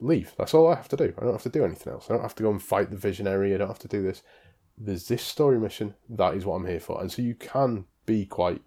[0.00, 0.32] leave.
[0.36, 1.14] That's all I have to do.
[1.16, 2.06] I don't have to do anything else.
[2.08, 3.54] I don't have to go and fight the visionary.
[3.54, 4.22] I don't have to do this.
[4.76, 5.94] There's this story mission.
[6.08, 7.00] That is what I'm here for.
[7.00, 8.62] And so you can be quite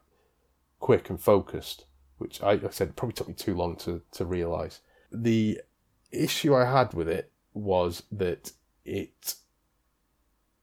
[0.79, 1.85] quick and focused,
[2.17, 4.79] which I, like I said probably took me too long to to realise.
[5.11, 5.61] The
[6.11, 8.51] issue I had with it was that
[8.83, 9.35] it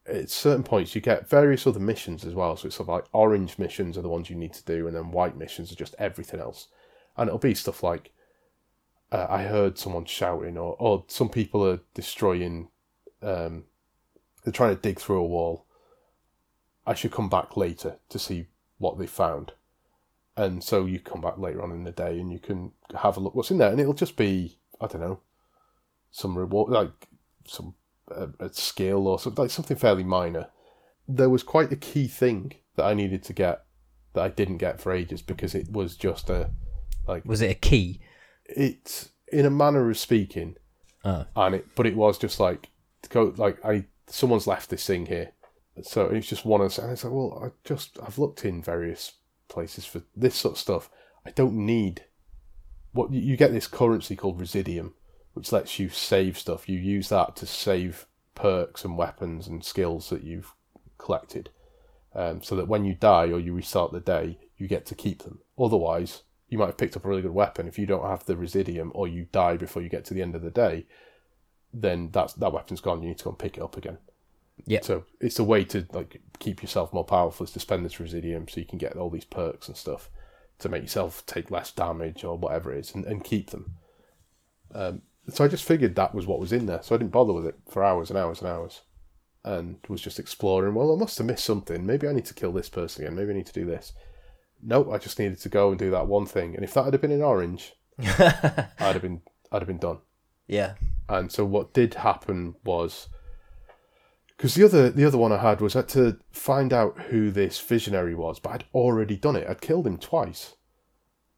[0.07, 2.57] at certain points you get various other missions as well.
[2.57, 4.97] So it's sort of like orange missions are the ones you need to do, and
[4.97, 6.69] then white missions are just everything else.
[7.17, 8.13] And it'll be stuff like
[9.11, 12.69] uh, I heard someone shouting, or or some people are destroying.
[13.23, 13.65] Um,
[14.43, 15.67] they're trying to dig through a wall.
[16.85, 18.47] I should come back later to see
[18.79, 19.53] what they found.
[20.37, 23.21] And so you come back later on in the day and you can have a
[23.21, 25.21] look what's in there, and it'll just be I don't know,
[26.11, 27.09] some reward like
[27.47, 27.75] some
[28.41, 30.49] a, a skill or something like something fairly minor.
[31.09, 33.65] There was quite a key thing that I needed to get
[34.15, 36.51] that I didn't get for ages because it was just a
[37.07, 38.01] like Was it a key?
[38.45, 40.57] it in a manner of speaking,
[41.05, 41.25] Oh.
[41.35, 42.69] and it but it was just like
[43.09, 45.33] go like I someone's left this thing here,
[45.83, 49.13] so it's just one of and it's like well I just I've looked in various
[49.49, 50.91] places for this sort of stuff.
[51.27, 52.05] I don't need
[52.93, 54.95] what you you get this currency called Residuum,
[55.35, 56.69] which lets you save stuff.
[56.69, 60.55] You use that to save perks and weapons and skills that you've
[60.99, 61.51] collected,
[62.15, 65.23] um, so that when you die or you restart the day, you get to keep
[65.23, 65.41] them.
[65.59, 67.67] Otherwise, you might have picked up a really good weapon.
[67.67, 70.35] If you don't have the Residuum or you die before you get to the end
[70.35, 70.87] of the day,
[71.73, 73.03] then that's that weapon's gone.
[73.03, 73.99] You need to go and pick it up again.
[74.67, 74.81] Yeah.
[74.83, 78.49] So it's a way to like keep yourself more powerful is to spend this residuum
[78.49, 80.11] so you can get all these perks and stuff
[80.59, 83.77] to make yourself take less damage or whatever it is and, and keep them.
[84.75, 86.83] Um, so I just figured that was what was in there.
[86.83, 88.83] So I didn't bother with it for hours and hours and hours
[89.45, 90.75] and was just exploring.
[90.75, 91.85] Well, I must have missed something.
[91.85, 93.17] Maybe I need to kill this person again.
[93.17, 93.93] Maybe I need to do this.
[94.63, 96.55] Nope, I just needed to go and do that one thing.
[96.55, 99.99] And if that had been in orange, I'd have been I'd have been done.
[100.47, 100.75] yeah.
[101.09, 103.09] And so what did happen was
[104.37, 107.31] because the other the other one I had was I had to find out who
[107.31, 109.47] this visionary was, but I'd already done it.
[109.49, 110.55] I'd killed him twice,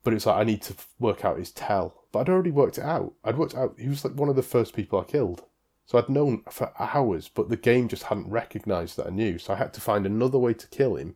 [0.04, 2.02] but it's like I need to work out his tell.
[2.12, 3.14] But I'd already worked it out.
[3.24, 5.44] I'd worked out he was like one of the first people I killed,
[5.86, 9.38] so I'd known for hours, but the game just hadn't recognised that I knew.
[9.38, 11.14] So I had to find another way to kill him,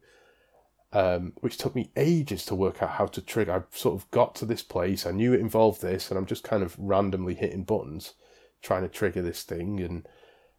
[0.93, 3.53] um, which took me ages to work out how to trigger.
[3.53, 5.07] I sort of got to this place.
[5.07, 8.15] I knew it involved this, and I'm just kind of randomly hitting buttons,
[8.61, 10.07] trying to trigger this thing, and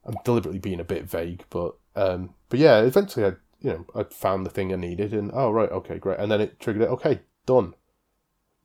[0.06, 1.44] I'm deliberately being a bit vague.
[1.50, 3.30] But um, but yeah, eventually I
[3.62, 6.42] you know I found the thing I needed, and oh right, okay, great, and then
[6.42, 6.90] it triggered it.
[6.90, 7.76] Okay, done,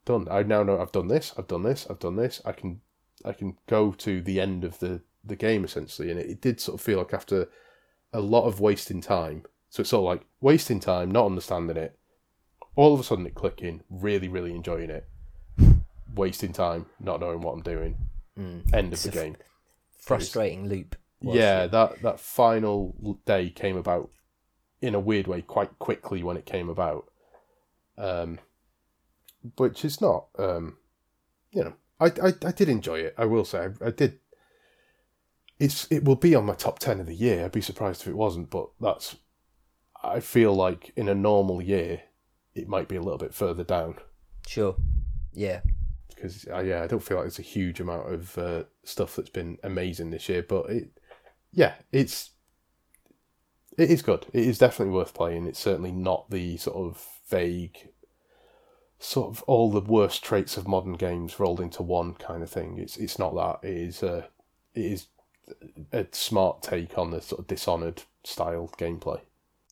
[0.05, 0.26] done.
[0.31, 1.32] I now know I've done this.
[1.39, 1.86] I've done this.
[1.89, 2.40] I've done this.
[2.44, 2.81] I can
[3.24, 6.60] I can go to the end of the the game essentially, and it, it did
[6.60, 7.48] sort of feel like after
[8.12, 9.44] a lot of wasting time.
[9.70, 11.98] So it's sort of like wasting time, not understanding it,
[12.76, 15.09] all of a sudden it clicking, really, really enjoying it,
[16.14, 17.97] wasting time, not knowing what I'm doing,
[18.39, 18.72] Mm.
[18.74, 19.36] end of It's the a f- game.
[19.98, 20.97] Frustrating loop.
[21.22, 21.70] was Yeah, it?
[21.72, 24.10] that that final day came about
[24.82, 27.10] in a weird way quite quickly when it came about,
[27.97, 28.39] um,
[29.56, 30.76] which is not, um,
[31.50, 33.14] you know, I, I I did enjoy it.
[33.18, 34.18] I will say I, I did.
[35.58, 37.44] It's it will be on my top ten of the year.
[37.44, 39.16] I'd be surprised if it wasn't, but that's.
[40.02, 42.02] I feel like in a normal year,
[42.54, 43.96] it might be a little bit further down
[44.46, 44.76] Sure.
[45.32, 45.60] Yeah.
[46.08, 49.30] because uh, yeah, I don't feel like there's a huge amount of uh, stuff that's
[49.30, 50.90] been amazing this year, but it,
[51.52, 52.30] yeah, it's
[53.78, 54.26] it is good.
[54.32, 55.46] It is definitely worth playing.
[55.46, 57.88] It's certainly not the sort of vague,
[59.05, 62.78] sort of all the worst traits of modern games rolled into one kind of thing.
[62.78, 63.68] It's it's not that.
[63.68, 64.24] It is uh,
[64.74, 65.06] it is
[65.93, 69.20] a smart take on the sort of Dishonored style gameplay.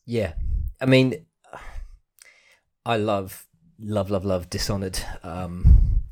[0.05, 0.33] Yeah.
[0.79, 1.25] I mean,
[2.85, 3.47] I love,
[3.79, 4.99] love, love, love Dishonored.
[5.23, 6.03] Um,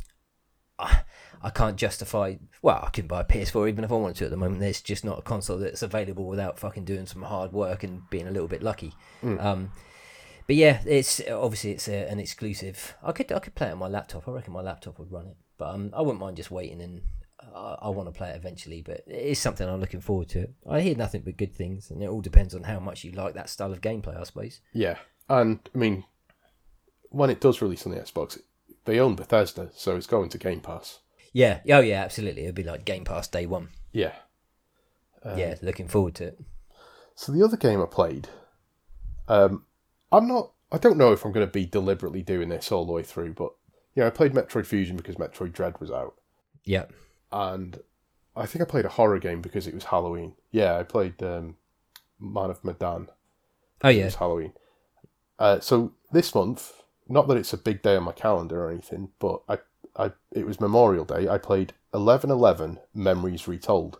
[0.79, 1.01] I,
[1.43, 2.35] I can't justify.
[2.63, 4.61] Well, I can buy a PS4 even if I wanted to at the moment.
[4.61, 8.27] There's just not a console that's available without fucking doing some hard work and being
[8.27, 8.93] a little bit lucky.
[9.39, 9.71] Um,
[10.51, 12.93] but yeah, it's obviously it's a, an exclusive.
[13.01, 14.27] I could I could play it on my laptop.
[14.27, 17.01] I reckon my laptop would run it, but um, I wouldn't mind just waiting and.
[17.55, 20.49] I, I want to play it eventually, but it is something I'm looking forward to.
[20.69, 23.33] I hear nothing but good things, and it all depends on how much you like
[23.33, 24.61] that style of gameplay, I suppose.
[24.73, 24.97] Yeah,
[25.27, 26.03] and I mean,
[27.09, 28.37] when it does release on the Xbox,
[28.85, 30.99] they own Bethesda, so it's going to Game Pass.
[31.33, 31.61] Yeah.
[31.69, 32.03] Oh, yeah.
[32.03, 32.43] Absolutely.
[32.43, 33.69] It'd be like Game Pass day one.
[33.91, 34.13] Yeah.
[35.23, 35.55] Um, yeah.
[35.61, 36.39] Looking forward to it.
[37.15, 38.29] So the other game I played,
[39.27, 39.65] um,
[40.11, 40.51] I'm not.
[40.71, 43.33] I don't know if I'm going to be deliberately doing this all the way through,
[43.33, 43.51] but
[43.95, 46.15] yeah, I played Metroid Fusion because Metroid Dread was out,
[46.63, 46.85] Yeah.
[47.31, 47.79] and
[48.35, 50.33] I think I played a horror game because it was Halloween.
[50.51, 51.55] Yeah, I played um,
[52.19, 53.09] Man of Medan.
[53.83, 54.05] Oh It yeah.
[54.05, 54.53] was Halloween.
[55.37, 56.71] Uh, so this month,
[57.09, 59.57] not that it's a big day on my calendar or anything, but I,
[59.97, 61.27] I, it was Memorial Day.
[61.27, 63.99] I played Eleven Eleven Memories Retold.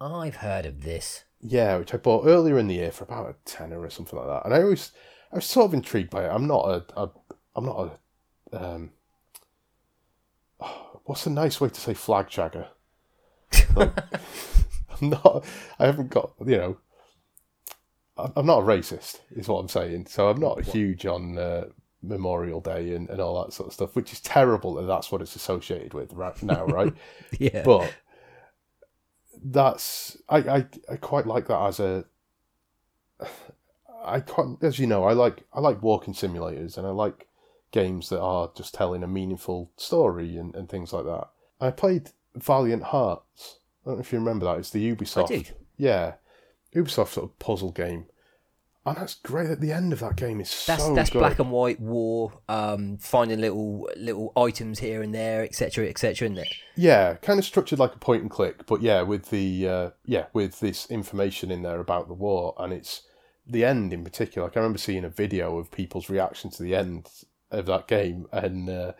[0.00, 1.24] I've heard of this.
[1.46, 4.28] Yeah, which I bought earlier in the year for about a tenner or something like
[4.28, 4.46] that.
[4.46, 4.92] And I always,
[5.30, 6.30] I was sort of intrigued by it.
[6.30, 7.10] I'm not a, a
[7.54, 7.98] I'm not
[8.50, 8.90] a, um,
[11.04, 12.68] what's a nice way to say flag jagger?
[13.76, 13.92] Like,
[15.00, 15.44] I'm not.
[15.78, 16.78] I haven't got you know.
[18.16, 20.06] I'm I'm not a racist, is what I'm saying.
[20.06, 21.66] So I'm not huge on uh,
[22.02, 25.20] Memorial Day and, and all that sort of stuff, which is terrible that that's what
[25.20, 26.94] it's associated with right now, right?
[27.38, 27.62] Yeah.
[27.64, 27.92] but
[29.44, 32.04] that's I, I I quite like that as a
[34.04, 37.28] I quite as you know I like I like walking simulators and I like
[37.70, 41.28] games that are just telling a meaningful story and, and things like that.
[41.60, 43.58] I played Valiant Hearts.
[43.84, 44.58] I don't know if you remember that.
[44.58, 45.28] It's the Ubisoft.
[45.76, 46.14] Yeah,
[46.74, 48.06] Ubisoft sort of puzzle game,
[48.86, 49.50] and that's great.
[49.50, 51.20] At the end of that game is that's so that's good.
[51.20, 56.28] black and white war, um, finding little little items here and there, etc., etc.
[56.28, 56.54] Isn't it?
[56.76, 60.26] Yeah, kind of structured like a point and click, but yeah, with the uh, yeah
[60.32, 63.02] with this information in there about the war, and it's
[63.46, 64.48] the end in particular.
[64.48, 67.08] Like I remember seeing a video of people's reaction to the end
[67.50, 68.92] of that game, and uh,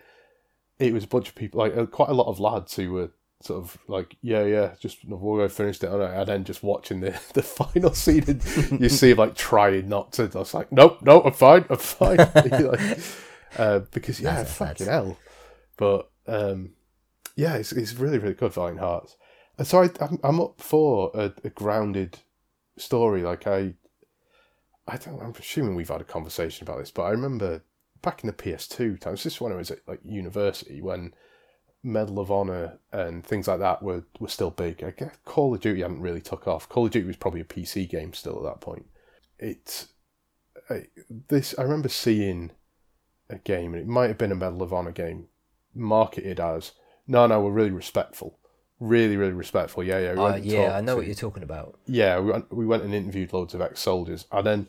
[0.78, 3.10] it was a bunch of people, like uh, quite a lot of lads who were
[3.44, 7.42] sort of like, yeah, yeah, just we'll finished it, and then just watching the the
[7.42, 10.30] final scene, and you see like trying not to.
[10.34, 12.98] I was like, nope, no, I'm fine, I'm fine, Like,
[13.58, 15.16] uh, because yeah, That's- fucking that's- hell.
[15.76, 16.70] But um,
[17.36, 19.16] yeah, it's, it's really really good Valiant Hearts.
[19.58, 22.18] And so I, I'm, I'm up for a, a grounded
[22.76, 23.22] story.
[23.22, 23.74] Like I,
[24.88, 25.20] I don't.
[25.20, 27.62] I'm assuming we've had a conversation about this, but I remember
[28.02, 29.22] back in the PS2 times.
[29.24, 31.12] This is when I was at like university when
[31.84, 34.82] Medal of Honor and things like that were were still big.
[34.82, 36.68] I guess Call of Duty hadn't really took off.
[36.68, 38.86] Call of Duty was probably a PC game still at that point.
[39.38, 39.86] It,
[40.70, 40.86] I,
[41.28, 42.50] this I remember seeing
[43.28, 45.26] a game, and it might have been a Medal of Honor game,
[45.74, 46.72] marketed as
[47.06, 48.38] no, no, we're really respectful,
[48.80, 49.84] really, really respectful.
[49.84, 51.78] Yeah, yeah, we Uh, yeah, I know to- what you're talking about.
[51.86, 54.66] yeah, we went, we went and interviewed loads of ex-soldiers, and then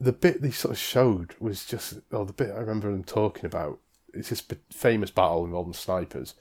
[0.00, 3.44] the bit they sort of showed was just, oh, the bit I remember them talking
[3.44, 3.78] about.
[4.12, 6.34] It's this famous battle involving snipers,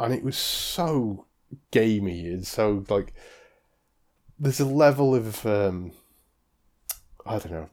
[0.00, 1.26] and it was so
[1.70, 3.12] gamey and so like.
[4.36, 5.92] There's a level of um,
[7.24, 7.68] I don't know,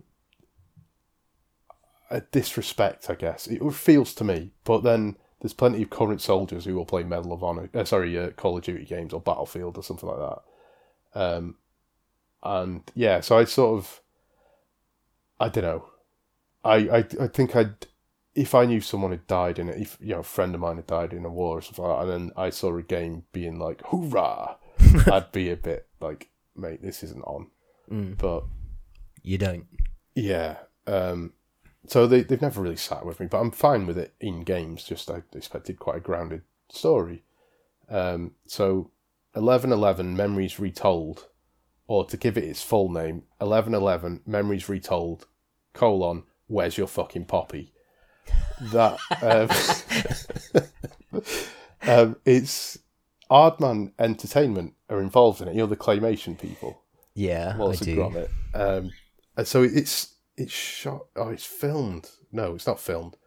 [2.09, 3.47] a disrespect, I guess.
[3.47, 7.33] It feels to me, but then there's plenty of current soldiers who will play Medal
[7.33, 11.19] of Honor, uh, sorry, uh, Call of Duty games or Battlefield or something like that.
[11.19, 11.55] Um,
[12.43, 14.01] and yeah, so I sort of,
[15.39, 15.89] I don't know,
[16.63, 17.87] I, I, I think I'd,
[18.35, 20.77] if I knew someone had died in it, if you know a friend of mine
[20.77, 23.23] had died in a war or something like that, and then I saw a game
[23.33, 24.57] being like hoorah,
[25.11, 27.47] I'd be a bit like, mate, this isn't on.
[27.91, 28.43] Mm, But
[29.21, 29.65] you don't.
[30.15, 31.33] yeah, um,
[31.87, 34.83] so they they've never really sat with me, but I'm fine with it in games.
[34.83, 37.23] Just I expected quite a grounded story.
[37.89, 38.91] Um, so
[39.35, 41.27] eleven eleven memories retold,
[41.87, 45.27] or to give it its full name, eleven eleven memories retold,
[45.73, 47.73] colon where's your fucking poppy?
[48.71, 48.99] That
[50.53, 50.63] um,
[51.87, 52.77] um, it's
[53.29, 55.55] Aardman Entertainment are involved in it.
[55.55, 56.81] You know the claymation people.
[57.13, 57.95] Yeah, Wallace I do.
[57.97, 58.29] Gromit.
[58.53, 58.91] Um,
[59.35, 61.07] and so it's it's shot.
[61.15, 62.09] Oh, it's filmed.
[62.31, 63.17] No, it's not filmed.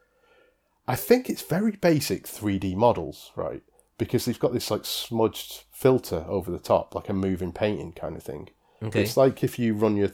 [0.87, 3.63] I think it's very basic 3D models, right?
[3.97, 8.17] Because they've got this like smudged filter over the top, like a moving painting kind
[8.17, 8.51] of thing.
[8.83, 9.03] Okay.
[9.03, 10.11] It's like if you run your,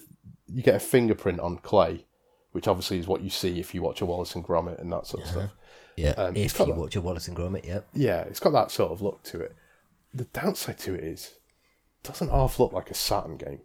[0.46, 2.06] you get a fingerprint on clay,
[2.52, 5.06] which obviously is what you see if you watch a Wallace and Gromit and that
[5.06, 5.50] sort of stuff.
[5.96, 6.10] yeah.
[6.10, 7.86] um, if you that- watch a Wallace and Gromit, yep.
[7.94, 9.54] Yeah, it's got that sort of look to it.
[10.12, 11.34] The downside to it is,
[12.02, 13.60] it doesn't half look like a Saturn game.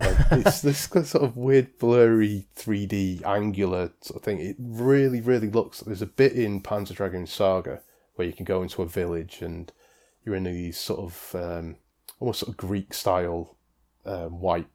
[0.00, 4.40] Like, it's this sort of weird, blurry, 3D, angular sort of thing.
[4.40, 5.80] It really, really looks.
[5.80, 7.82] There's a bit in Panzer Dragoon Saga
[8.16, 9.70] where you can go into a village and
[10.24, 11.76] you're in these sort of um,
[12.18, 13.56] almost sort of Greek style
[14.04, 14.68] um, white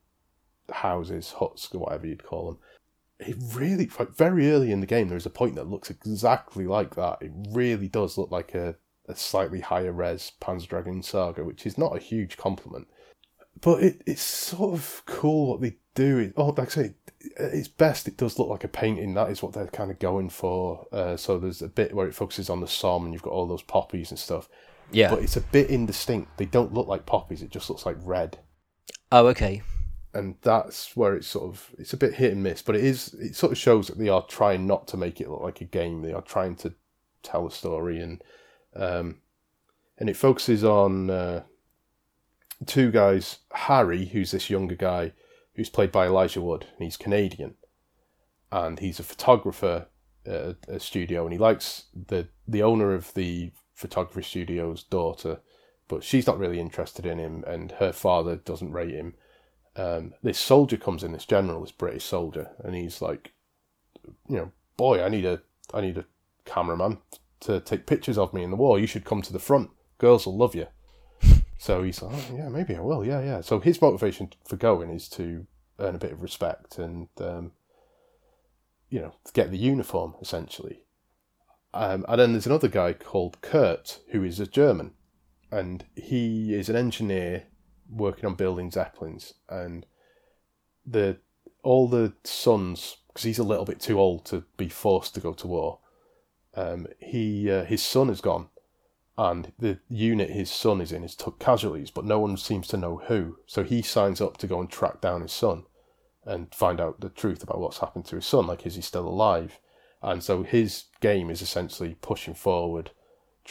[0.72, 2.58] houses, huts, or whatever you'd call them.
[3.22, 6.96] It really, like, very early in the game, there's a point that looks exactly like
[6.96, 7.20] that.
[7.22, 8.76] It really does look like a,
[9.08, 12.88] a slightly higher res Panzer Dragoon Saga, which is not a huge compliment.
[13.60, 16.18] But it, it's sort of cool what they do.
[16.18, 19.14] It, oh, like I say, its best, it does look like a painting.
[19.14, 20.88] That is what they're kind of going for.
[20.92, 23.48] Uh, so there's a bit where it focuses on the Somme and you've got all
[23.48, 24.50] those poppies and stuff.
[24.92, 25.10] Yeah.
[25.10, 26.38] But it's a bit indistinct.
[26.38, 27.42] They don't look like poppies.
[27.42, 28.40] It just looks like red
[29.12, 29.62] oh, okay.
[30.14, 33.14] And that's where it's sort of it's a bit hit and miss but it is
[33.16, 35.66] it sort of shows that they are trying not to make it look like a
[35.66, 36.02] game.
[36.02, 36.74] They are trying to
[37.24, 38.24] tell a story and
[38.76, 39.18] um
[39.98, 41.44] and it focuses on uh,
[42.66, 45.12] two guys harry who's this younger guy
[45.56, 47.56] who's played by elijah wood and he's canadian
[48.52, 49.88] and he's a photographer
[50.26, 55.40] at a studio and he likes the the owner of the photography studio's daughter
[55.88, 59.14] but she's not really interested in him and her father doesn't rate him
[59.76, 63.34] um, this soldier comes in, this general, this British soldier, and he's like,
[64.28, 65.42] you know, boy, I need a,
[65.74, 66.06] I need a
[66.46, 67.00] cameraman
[67.42, 68.80] to take pictures of me in the war.
[68.80, 69.70] You should come to the front.
[69.98, 70.68] Girls will love you.
[71.58, 73.06] So he's like, oh, yeah, maybe I will.
[73.06, 73.42] Yeah, yeah.
[73.42, 75.46] So his motivation for going is to
[75.78, 77.52] earn a bit of respect and, um,
[78.90, 80.82] you know, get the uniform essentially.
[81.72, 84.94] Um, and then there's another guy called Kurt who is a German,
[85.52, 87.44] and he is an engineer
[87.92, 89.86] working on building zeppelins and
[90.86, 91.18] the
[91.64, 95.34] all the sons because he's a little bit too old to be forced to go
[95.34, 95.80] to war
[96.56, 98.48] um he uh, his son is gone
[99.18, 102.78] and the unit his son is in has took casualties but no one seems to
[102.78, 103.38] know who.
[103.46, 105.66] So he signs up to go and track down his son
[106.26, 109.08] and find out the truth about what's happened to his son like is he still
[109.08, 109.60] alive?
[110.02, 112.92] And so his game is essentially pushing forward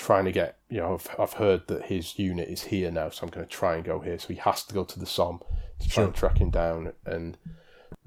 [0.00, 3.22] trying to get you know I've, I've heard that his unit is here now so
[3.22, 4.18] i'm going to try and go here.
[4.18, 5.40] So he has to go to the somme
[5.78, 6.92] to try and track him down.
[7.04, 7.36] And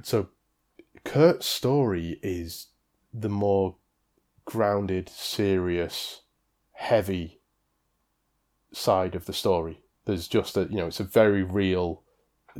[0.02, 0.30] so
[1.04, 2.68] kurt's story is
[3.14, 3.76] the more
[4.46, 6.22] grounded serious
[6.72, 7.40] heavy
[8.72, 9.82] side of the story.
[10.06, 12.02] There's just a you know it's a very real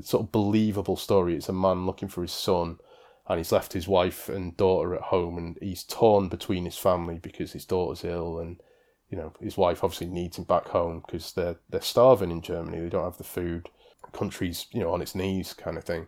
[0.02, 1.36] sort of believable story.
[1.36, 2.78] It's a man looking for his son
[3.28, 7.18] and he's left his wife and daughter at home and he's torn between his family
[7.18, 8.62] because his daughter's ill and
[9.14, 12.80] you know his wife obviously needs him back home because they're they're starving in Germany.
[12.80, 13.70] They don't have the food
[14.12, 16.08] country's you know on its knees kind of thing.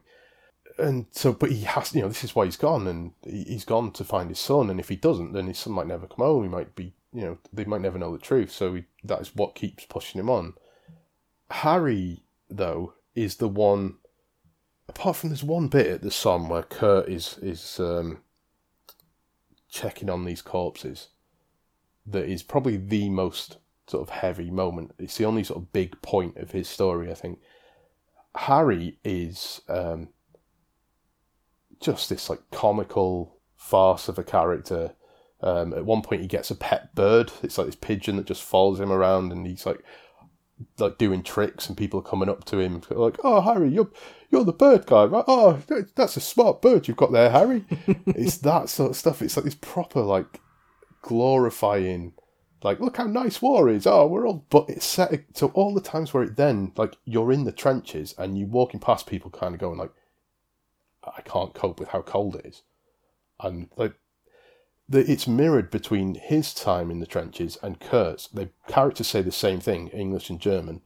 [0.79, 3.63] And so, but he has, you know, this is why he's gone, and he, he's
[3.63, 4.71] gone to find his son.
[4.71, 6.41] And if he doesn't, then his son might never come home.
[6.41, 8.51] He might be, you know, they might never know the truth.
[8.51, 10.55] So he, that is what keeps pushing him on.
[11.51, 13.97] Harry, though, is the one.
[14.89, 18.17] Apart from this one bit at the Somme where Kurt is is um,
[19.69, 21.09] checking on these corpses,
[22.05, 23.57] that is probably the most
[23.87, 24.93] sort of heavy moment.
[24.97, 27.39] It's the only sort of big point of his story, I think.
[28.35, 30.09] Harry is um,
[31.79, 34.93] just this like comical farce of a character.
[35.41, 37.31] Um, at one point, he gets a pet bird.
[37.43, 39.83] It's like this pigeon that just follows him around, and he's like
[40.79, 43.89] like doing tricks and people are coming up to him like, "Oh, Harry, you're
[44.31, 45.25] you're the bird guy, right?
[45.27, 45.59] Oh,
[45.95, 47.65] that's a smart bird you've got there, Harry."
[48.07, 49.21] it's that sort of stuff.
[49.21, 50.39] It's like this proper like
[51.05, 52.13] glorifying,
[52.63, 53.85] like, look how nice war is.
[53.85, 55.25] Oh, we're all, but it's set.
[55.35, 58.79] So all the times where it then like you're in the trenches and you walking
[58.79, 59.91] past people, kind of going like,
[61.03, 62.63] "I can't cope with how cold it is,"
[63.39, 63.93] and like
[64.89, 68.27] the, it's mirrored between his time in the trenches and Kurt's.
[68.27, 70.81] The characters say the same thing, English and German.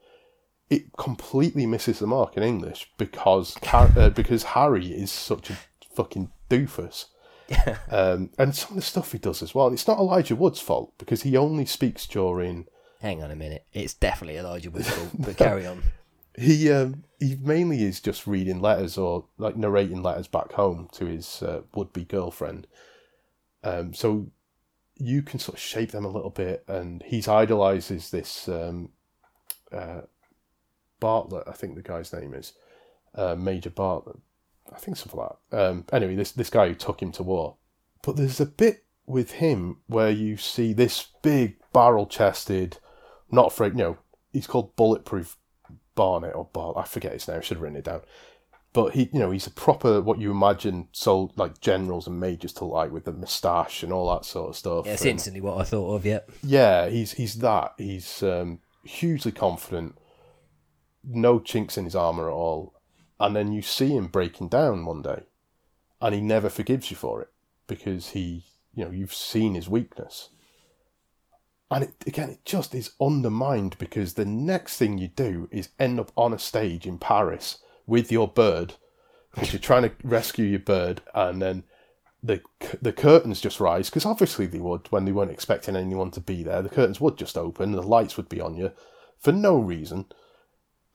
[0.70, 5.58] It completely misses the mark in English because uh, because Harry is such a
[5.96, 7.06] fucking doofus.
[7.92, 9.72] um, and some of the stuff he does as well.
[9.74, 12.68] It's not Elijah Wood's fault because he only speaks during.
[13.02, 13.66] Hang on a minute.
[13.74, 15.82] It's definitely Elijah Wood's fault, but carry on.
[16.38, 21.06] He um, he mainly is just reading letters or like narrating letters back home to
[21.06, 22.68] his uh, would be girlfriend
[23.64, 24.28] um, so
[24.96, 28.90] you can sort of shape them a little bit, and he's idolizes this um,
[29.72, 30.02] uh,
[31.00, 32.54] Bartlett, I think the guy's name is
[33.16, 34.18] uh, Major Bartlett.
[34.74, 35.70] I think something like that.
[35.70, 37.56] Um, anyway, this this guy who took him to war.
[38.02, 42.78] But there's a bit with him where you see this big barrel chested,
[43.32, 43.74] not afraid.
[43.74, 43.98] You know,
[44.32, 45.38] he's called Bulletproof
[45.96, 46.78] Barnett or Bar.
[46.78, 47.38] I forget his name.
[47.38, 48.02] I should have written it down
[48.72, 52.54] but he, you know, he's a proper what you imagine so like generals and majors
[52.54, 54.86] to like with the moustache and all that sort of stuff.
[54.86, 56.06] Yeah, it's and, instantly what I thought of.
[56.06, 56.20] Yeah.
[56.44, 57.74] Yeah, he's he's that.
[57.78, 59.98] He's um, hugely confident,
[61.04, 62.79] no chinks in his armor at all,
[63.20, 65.24] and then you see him breaking down one day,
[66.02, 67.30] and he never forgives you for it
[67.68, 70.30] because he, you know, you've seen his weakness.
[71.72, 76.00] And it, again, it just is undermined because the next thing you do is end
[76.00, 78.74] up on a stage in Paris with your bird
[79.32, 81.64] because you're trying to rescue your bird, and then
[82.24, 82.42] the
[82.82, 86.44] the curtains just rise because obviously they would when they weren't expecting anyone to be
[86.44, 86.62] there.
[86.62, 88.72] The curtains would just open, the lights would be on you
[89.20, 90.06] for no reason,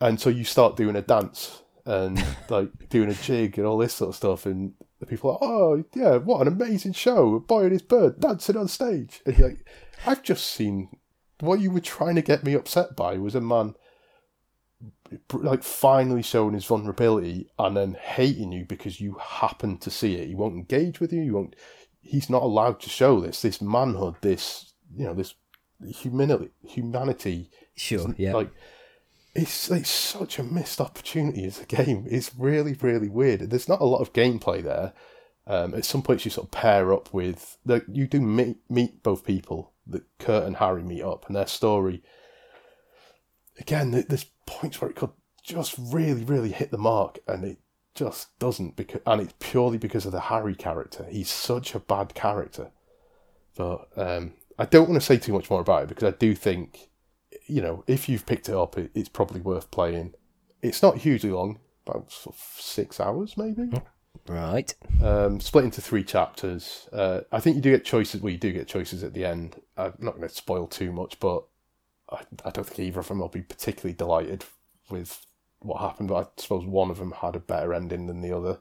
[0.01, 3.94] and so you start doing a dance and like doing a jig and all this
[3.94, 7.35] sort of stuff, and the people are, oh yeah, what an amazing show!
[7.35, 9.66] A boy and his bird dancing on stage, and you're like,
[10.06, 10.89] I've just seen
[11.40, 13.74] what you were trying to get me upset by was a man
[15.32, 20.28] like finally showing his vulnerability and then hating you because you happen to see it.
[20.28, 21.23] He won't engage with you.
[21.23, 21.55] He won't.
[22.01, 23.43] He's not allowed to show this.
[23.43, 24.16] This manhood.
[24.20, 25.35] This you know this
[25.86, 26.51] humanity.
[26.62, 27.51] Humanity.
[27.77, 28.15] Sure.
[28.16, 28.35] Yeah.
[28.35, 28.51] Like
[29.35, 32.06] it's it's such a missed opportunity as a game.
[32.09, 33.40] It's really really weird.
[33.51, 34.93] There's not a lot of gameplay there.
[35.47, 37.59] Um, at some points you sort of pair up with
[37.89, 39.73] you do meet meet both people.
[39.86, 42.02] That Kurt and Harry meet up, and their story.
[43.61, 45.11] Again, there's points where it could
[45.43, 47.59] just really, really hit the mark, and it
[47.94, 48.77] just doesn't.
[48.77, 51.06] Because and it's purely because of the Harry character.
[51.11, 52.70] He's such a bad character.
[53.55, 56.35] But um, I don't want to say too much more about it because I do
[56.35, 56.90] think,
[57.46, 60.14] you know, if you've picked it up, it, it's probably worth playing.
[60.62, 63.70] It's not hugely long, about sort of six hours maybe.
[64.26, 64.74] Right.
[65.02, 66.88] Um, split into three chapters.
[66.92, 68.20] Uh, I think you do get choices.
[68.20, 69.60] Well, you do get choices at the end.
[69.76, 71.44] I'm not going to spoil too much, but
[72.10, 74.44] I, I don't think either of them will be particularly delighted
[74.88, 75.26] with
[75.60, 78.58] what happened, but I suppose one of them had a better ending than the other.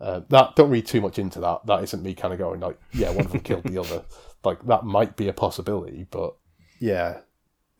[0.00, 1.66] Uh, that don't read too much into that.
[1.66, 4.04] That isn't me kind of going like, yeah, one of them killed the other.
[4.44, 6.34] Like that might be a possibility, but
[6.78, 7.20] yeah,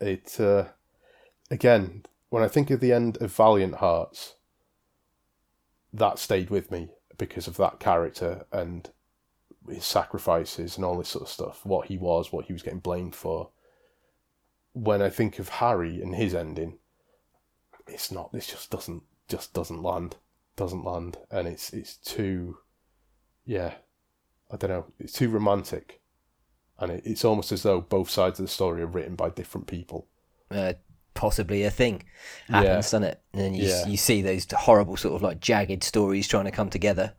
[0.01, 0.66] it uh,
[1.51, 4.35] again when I think of the end of Valiant Hearts,
[5.93, 8.90] that stayed with me because of that character and
[9.68, 11.64] his sacrifices and all this sort of stuff.
[11.64, 13.51] What he was, what he was getting blamed for.
[14.73, 16.78] When I think of Harry and his ending,
[17.86, 18.32] it's not.
[18.32, 20.16] This just doesn't just doesn't land.
[20.56, 22.59] Doesn't land, and it's it's too.
[23.44, 23.74] Yeah,
[24.51, 24.86] I don't know.
[24.98, 26.01] It's too romantic,
[26.78, 29.66] and it, it's almost as though both sides of the story are written by different
[29.66, 30.07] people.
[30.51, 30.74] Uh,
[31.15, 32.05] possibly a thing
[32.48, 32.74] happens, yeah.
[32.74, 33.20] doesn't it?
[33.32, 33.86] And then you yeah.
[33.86, 37.15] you see those horrible sort of like jagged stories trying to come together.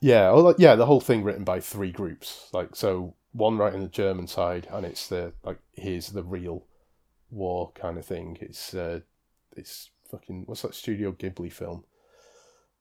[0.00, 2.48] Yeah, well, yeah, the whole thing written by three groups.
[2.52, 6.66] Like so, one right writing the German side, and it's the like here's the real
[7.30, 8.36] war kind of thing.
[8.40, 9.00] It's uh,
[9.56, 11.84] it's fucking what's that Studio Ghibli film?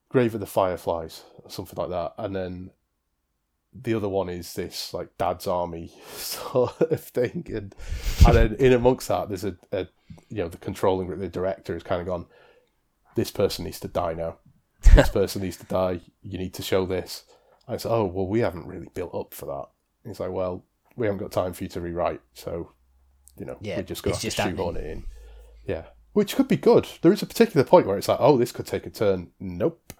[0.09, 2.13] Grave of the Fireflies, or something like that.
[2.17, 2.71] And then
[3.73, 7.75] the other one is this like Dad's Army sort of thing, and
[8.25, 9.87] and then in amongst that, there's a, a
[10.29, 12.25] you know the controlling the director has kind of gone,
[13.15, 14.37] this person needs to die now.
[14.95, 16.01] This person needs to die.
[16.23, 17.23] You need to show this.
[17.67, 19.67] I said, oh well, we haven't really built up for that.
[20.09, 20.65] He's like, well,
[20.95, 22.71] we haven't got time for you to rewrite, so
[23.37, 25.05] you know, Yeah, we're just going to shoehorn it in.
[25.65, 25.83] Yeah,
[26.13, 26.87] which could be good.
[27.01, 29.31] There is a particular point where it's like, oh, this could take a turn.
[29.39, 29.93] Nope,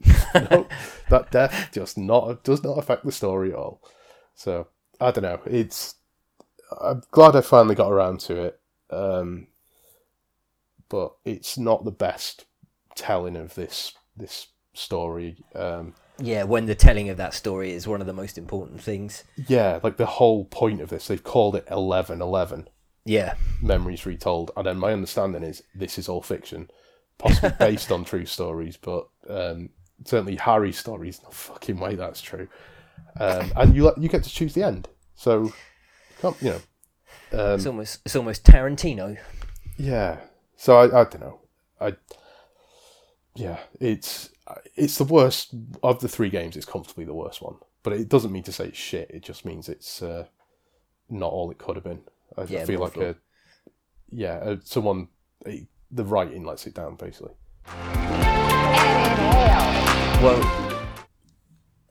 [0.50, 0.70] nope.
[1.10, 3.82] That death just not does not affect the story at all.
[4.34, 4.68] So
[5.00, 5.40] I don't know.
[5.46, 5.94] It's
[6.80, 8.60] I'm glad I finally got around to it,
[8.90, 9.48] um,
[10.88, 12.44] but it's not the best
[12.94, 15.36] telling of this this story.
[15.54, 19.24] Um, Yeah, when the telling of that story is one of the most important things.
[19.48, 22.68] yeah, like the whole point of this, they've called it eleven eleven.
[23.04, 24.50] Yeah, memories retold.
[24.56, 26.70] And then my understanding is this is all fiction,
[27.18, 29.70] possibly based on true stories, but um,
[30.04, 31.20] certainly Harry's stories.
[31.22, 32.48] No fucking way that's true.
[33.18, 35.52] Um, and you you get to choose the end, so
[36.22, 36.60] you know,
[37.32, 39.18] um, it's almost it's almost Tarantino.
[39.76, 40.18] yeah.
[40.56, 41.40] So I, I don't know.
[41.80, 41.94] I
[43.34, 44.30] yeah, it's
[44.76, 46.56] it's the worst of the three games.
[46.56, 49.10] It's comfortably the worst one, but it doesn't mean to say it's shit.
[49.10, 50.26] It just means it's uh,
[51.10, 52.00] not all it could have been.
[52.36, 53.16] I, Yeah, feel like a
[54.10, 55.08] yeah, uh, someone
[55.46, 55.60] eh,
[55.90, 57.32] the writing lets it down basically.
[60.22, 60.40] Well,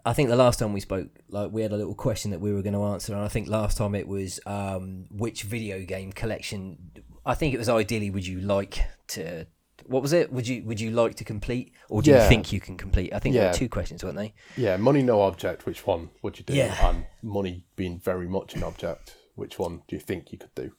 [0.05, 2.53] I think the last time we spoke, like we had a little question that we
[2.53, 6.11] were going to answer, and I think last time it was um, which video game
[6.11, 6.91] collection.
[7.26, 9.45] I think it was ideally would you like to.
[9.85, 10.31] What was it?
[10.31, 13.13] Would you would you like to complete, or do you think you can complete?
[13.13, 14.34] I think there were two questions, weren't they?
[14.55, 15.65] Yeah, money no object.
[15.65, 16.53] Which one would you do?
[16.53, 16.89] Yeah.
[16.89, 19.18] And money being very much an object.
[19.35, 20.72] Which one do you think you could do?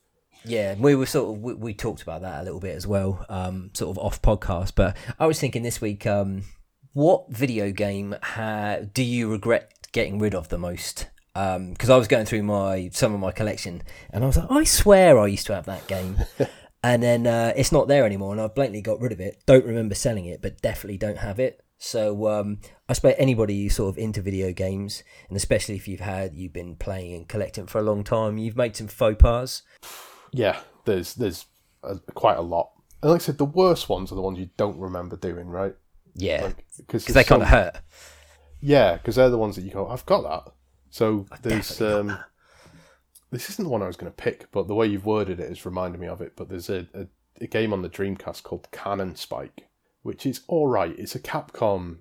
[0.44, 3.24] Yeah, we were sort of we, we talked about that a little bit as well,
[3.28, 4.73] um, sort of off podcast.
[4.74, 6.44] But I was thinking this week, um,
[6.93, 11.09] what video game ha- do you regret getting rid of the most?
[11.35, 14.64] Because I was going through my some of my collection, and I was like, I
[14.64, 16.19] swear I used to have that game,
[16.82, 19.43] and then uh, it's not there anymore, and I blatantly got rid of it.
[19.47, 21.62] Don't remember selling it, but definitely don't have it.
[21.78, 26.01] So um, I suppose anybody who's sort of into video games, and especially if you've
[26.01, 29.62] had you've been playing and collecting for a long time, you've made some faux pas.
[30.32, 31.46] Yeah, there's there's
[31.82, 32.70] a, quite a lot.
[33.02, 35.74] And like I said, the worst ones are the ones you don't remember doing, right?
[36.14, 37.76] Yeah, because because they kind of hurt.
[38.60, 40.52] Yeah, because they're the ones that you go, I've got that.
[40.90, 42.18] So there's um,
[43.30, 45.48] this isn't the one I was going to pick, but the way you've worded it
[45.48, 46.34] has reminded me of it.
[46.36, 47.06] But there's a, a,
[47.40, 49.68] a game on the Dreamcast called Cannon Spike,
[50.02, 50.94] which is all right.
[50.98, 51.98] It's a Capcom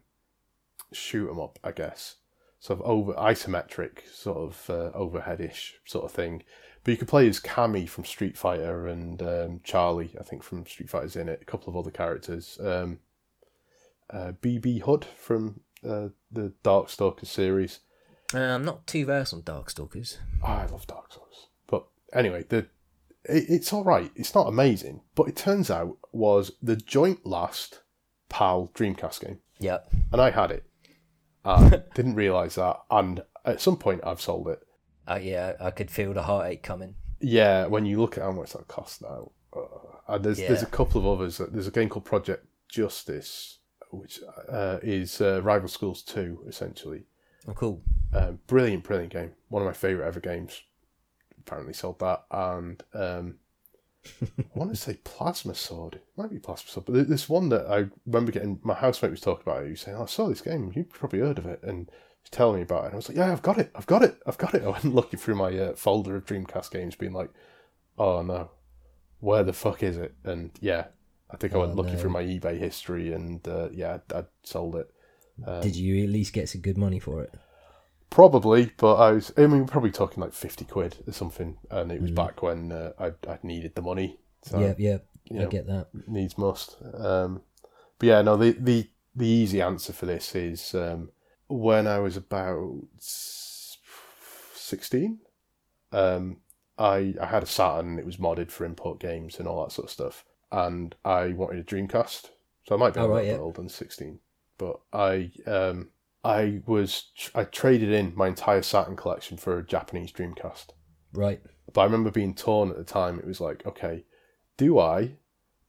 [0.91, 2.17] shoot 'em up, I guess,
[2.59, 6.43] sort of over isometric, sort of uh, overheadish sort of thing.
[6.83, 10.65] But you could play as Cammy from Street Fighter and um, Charlie, I think from
[10.65, 11.39] Street Fighter's in it.
[11.41, 12.57] A couple of other characters.
[12.59, 12.99] Um,
[14.09, 17.79] uh, BB Hood from uh, the Darkstalkers series.
[18.33, 20.17] Uh, I'm not too versed on Darkstalkers.
[20.43, 21.47] Oh, I love Dark Souls.
[21.67, 22.67] But anyway, the
[23.25, 24.11] it, it's all right.
[24.15, 27.81] It's not amazing, but it turns out was the joint last
[28.29, 29.91] PAL Dreamcast game, Yep.
[30.13, 30.65] and I had it.
[31.45, 34.59] And didn't realize that, and at some point I've sold it.
[35.07, 36.95] Uh, yeah, I could feel the heartache coming.
[37.19, 39.61] Yeah, when you look at how much that costs now, uh,
[40.07, 41.37] and there's there's a couple of others.
[41.37, 43.59] There's a game called Project Justice,
[43.91, 44.19] which
[44.49, 47.03] uh, is uh, Rival Schools Two, essentially.
[47.47, 47.81] Oh, cool.
[48.13, 49.31] Um, brilliant, brilliant game.
[49.49, 50.61] One of my favourite ever games.
[51.39, 52.25] Apparently sold that.
[52.29, 53.35] And um,
[54.21, 55.95] I want to say Plasma Sword.
[55.95, 56.85] It might be Plasma Sword.
[56.85, 59.65] But there's one that I remember getting, my housemate was talking about it.
[59.65, 60.71] He was saying, oh, I saw this game.
[60.75, 61.63] You've probably heard of it.
[61.63, 61.89] And
[62.23, 62.85] was telling me about it.
[62.87, 63.71] And I was like, yeah, I've got it.
[63.75, 64.15] I've got it.
[64.25, 64.63] I've got it.
[64.65, 67.29] I went looking through my uh, folder of Dreamcast games, being like,
[67.97, 68.51] oh no,
[69.19, 70.13] where the fuck is it?
[70.23, 70.85] And yeah,
[71.29, 71.99] I think I went Oh, looking no.
[71.99, 74.89] through my eBay history and uh, yeah, I'd, I'd sold it.
[75.45, 77.33] Um, Did you at least get some good money for it?
[78.09, 79.31] Probably, but I was.
[79.37, 82.15] I mean, we're probably talking like fifty quid or something, and it was Mm.
[82.15, 84.19] back when uh, I I needed the money.
[84.43, 84.97] So yeah, yeah,
[85.29, 85.87] you I get that.
[86.07, 86.75] needs must.
[86.93, 87.41] Um,
[87.97, 88.35] but yeah, no.
[88.35, 91.11] The the the easy answer for this is um,
[91.51, 92.81] when I was about
[94.55, 95.19] sixteen.
[95.91, 96.37] Um,
[96.77, 97.99] I I had a Saturn.
[97.99, 101.59] It was modded for import games and all that sort of stuff, and I wanted
[101.59, 102.29] a Dreamcast.
[102.67, 104.19] So I might be a Oh, little right, bit older than sixteen,
[104.57, 105.89] but I um
[106.23, 110.67] I was I traded in my entire Saturn collection for a Japanese Dreamcast.
[111.13, 111.41] Right.
[111.73, 113.19] But I remember being torn at the time.
[113.19, 114.05] It was like, okay,
[114.57, 115.17] do I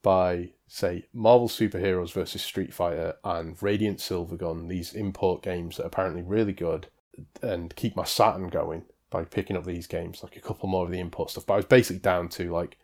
[0.01, 5.87] buy say Marvel Superheroes versus Street Fighter and Radiant Silvergun, these import games that are
[5.87, 6.87] apparently really good,
[7.43, 10.91] and keep my Saturn going by picking up these games, like a couple more of
[10.91, 11.45] the import stuff.
[11.45, 12.79] But I was basically down to like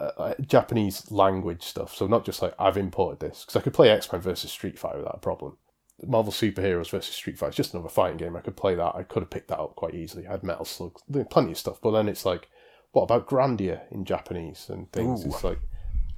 [0.00, 1.94] uh, uh, Japanese language stuff.
[1.94, 4.80] So not just like I've imported this because I could play X Men versus Street
[4.80, 5.58] Fighter without a problem.
[6.04, 8.34] Marvel Superheroes versus Street Fighter is just another fighting game.
[8.34, 8.96] I could play that.
[8.96, 10.26] I could have picked that up quite easily.
[10.26, 10.98] I had Metal Slug,
[11.30, 11.80] plenty of stuff.
[11.80, 12.48] But then it's like,
[12.90, 15.24] what about Grandia in Japanese and things?
[15.24, 15.28] Ooh.
[15.28, 15.60] It's like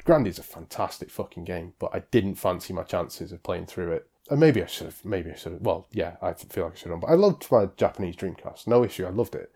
[0.04, 4.06] Grandia's a fantastic fucking game, but I didn't fancy my chances of playing through it.
[4.30, 5.04] And maybe I should have.
[5.04, 5.60] Maybe I should have.
[5.62, 7.00] Well, yeah, I feel like I should have.
[7.00, 8.66] But I loved my Japanese Dreamcast.
[8.66, 9.06] No issue.
[9.06, 9.50] I loved it.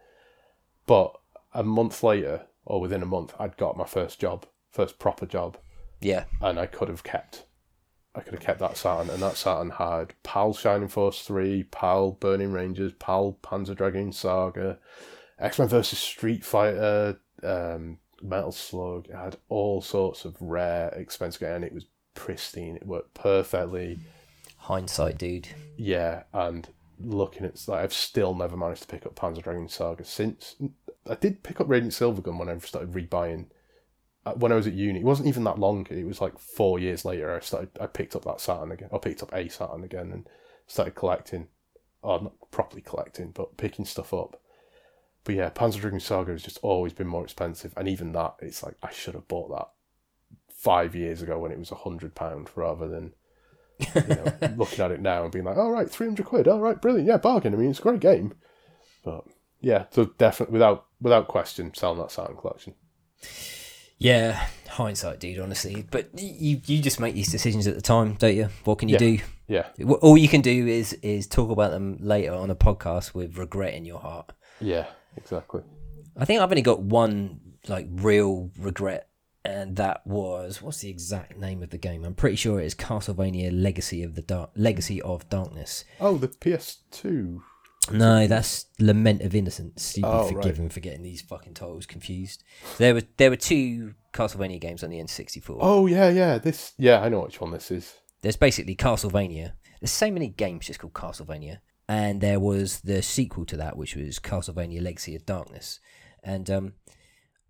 [0.87, 1.15] But
[1.55, 5.57] a month later, or within a month, I'd got my first job, first proper job,
[6.01, 6.25] Yeah.
[6.41, 7.45] and I could have kept.
[8.15, 12.13] I could have kept that Saturn, and that Saturn had PAL Shining Force 3, PAL
[12.13, 14.79] Burning Rangers, PAL Panzer Dragoon Saga,
[15.39, 19.09] X Men versus Street Fighter, um, Metal Slug.
[19.09, 22.77] It had all sorts of rare, expensive, and it was pristine.
[22.77, 23.99] It worked perfectly.
[24.59, 25.49] Hindsight, dude.
[25.77, 26.69] Yeah, and
[27.01, 30.57] looking at like I've still never managed to pick up Panzer Dragoon Saga since.
[31.09, 33.47] I did pick up Radiant Silvergun when I started rebuying.
[34.27, 35.87] uh, When I was at uni, it wasn't even that long.
[35.91, 37.35] It was like four years later.
[37.35, 37.71] I started.
[37.81, 38.91] I picked up that Saturn again.
[38.93, 40.29] I picked up a Saturn again and
[40.67, 41.49] started collecting.
[42.03, 44.41] Or not properly collecting, but picking stuff up.
[45.29, 48.63] But yeah, Panzer Dragoon Saga has just always been more expensive, and even that, it's
[48.63, 49.69] like I should have bought that
[50.49, 53.13] five years ago when it was a hundred pound rather than
[53.79, 54.25] you know,
[54.57, 56.49] looking at it now and being like, "All right, three hundred quid.
[56.49, 57.07] All right, brilliant.
[57.07, 57.53] Yeah, bargain.
[57.53, 58.33] I mean, it's a great game."
[59.05, 59.25] But
[59.61, 62.73] yeah, so definitely without without question, selling that Saturn collection.
[63.99, 65.41] Yeah, hindsight, dude.
[65.41, 68.49] Honestly, but you you just make these decisions at the time, don't you?
[68.65, 68.99] What can you Yeah.
[68.99, 69.19] do?
[69.47, 69.67] Yeah,
[70.01, 73.75] All you can do is is talk about them later on a podcast with regret
[73.75, 74.33] in your heart.
[74.61, 74.87] yeah,
[75.23, 75.63] exactly.
[76.17, 79.09] I think I've only got one like real regret,
[79.45, 82.05] and that was what's the exact name of the game?
[82.05, 85.85] I'm pretty sure it is Castlevania Legacy of the Dark Legacy of Darkness.
[86.01, 87.41] Oh, the PS2.
[87.93, 89.97] No, that's Lament of Innocence.
[89.97, 90.73] You'd be Oh, right.
[90.73, 92.45] for getting these fucking titles confused.
[92.77, 95.57] There were there were two Castlevania games on the N64.
[95.61, 96.39] Oh yeah, yeah.
[96.39, 97.95] This yeah, I know which one this is.
[98.21, 99.53] There's basically Castlevania.
[99.81, 101.59] There's so many games just called Castlevania,
[101.89, 105.81] and there was the sequel to that, which was Castlevania Legacy of Darkness.
[106.23, 106.73] And um,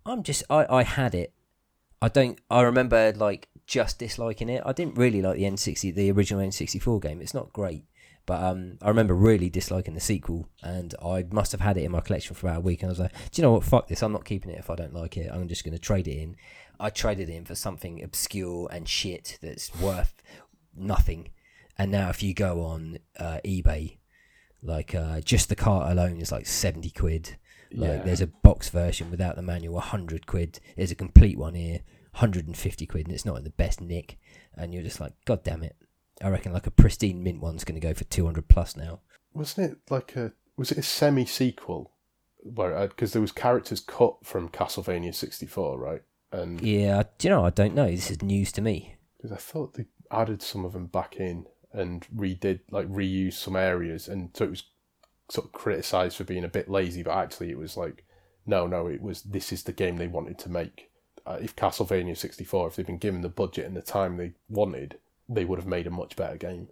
[0.06, 1.35] I'm just I I had it.
[2.01, 2.40] I don't.
[2.51, 4.62] I remember like just disliking it.
[4.65, 7.20] I didn't really like the N60, the original N64 game.
[7.20, 7.85] It's not great,
[8.24, 11.93] but um, I remember really disliking the sequel, and I must have had it in
[11.93, 12.82] my collection for about a week.
[12.82, 13.65] And I was like, do you know what?
[13.65, 14.02] Fuck this.
[14.02, 15.31] I'm not keeping it if I don't like it.
[15.32, 16.36] I'm just going to trade it in.
[16.81, 20.23] I traded it in for something obscure and shit that's worth
[20.77, 21.31] nothing.
[21.77, 23.97] And now if you go on uh, eBay,
[24.62, 27.36] like uh, just the cart alone is like seventy quid.
[27.70, 28.02] Like Yeah.
[28.02, 30.59] there's a box version without the manual, hundred quid.
[30.76, 31.80] There's a complete one here,
[32.14, 34.18] hundred and fifty quid, and it's not in the best nick.
[34.55, 35.76] And you're just like, God damn it!
[36.22, 39.01] I reckon like a pristine mint one's going to go for two hundred plus now.
[39.35, 41.93] Wasn't it like a was it a semi sequel
[42.39, 46.02] where because there was characters cut from Castlevania 64, right?
[46.32, 47.44] And Yeah, do you know?
[47.44, 47.90] I don't know.
[47.90, 48.97] This is news to me.
[49.16, 53.57] because I thought they added some of them back in and redid like reused some
[53.57, 54.65] areas, and so it was
[55.28, 58.05] sort of criticised for being a bit lazy, but actually it was like,
[58.47, 60.90] no, no, it was this is the game they wanted to make.
[61.27, 64.32] Uh, if Castlevania sixty four, if they'd been given the budget and the time they
[64.49, 66.69] wanted, they would have made a much better game.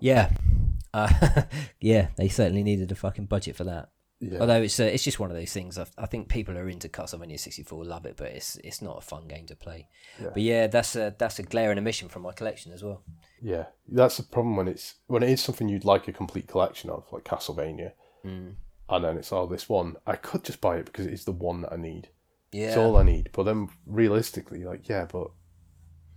[0.00, 0.30] Yeah,
[0.94, 1.42] uh,
[1.80, 2.08] yeah.
[2.16, 3.90] They certainly needed a fucking budget for that.
[4.18, 5.76] Yeah, Although it's uh, it's just one of those things.
[5.78, 8.80] I, I think people who are into Castlevania sixty four, love it, but it's it's
[8.80, 9.88] not a fun game to play.
[10.18, 10.30] Yeah.
[10.32, 13.02] But yeah, that's a that's a glaring omission from my collection as well.
[13.42, 16.88] yeah, that's the problem when it's when it is something you'd like a complete collection
[16.88, 17.92] of, like Castlevania,
[18.24, 18.54] Mm.
[18.88, 21.60] and then it's oh this one I could just buy it because it's the one
[21.60, 22.08] that I need.
[22.52, 23.28] Yeah, It's all I need.
[23.34, 25.28] But then realistically, like, yeah, but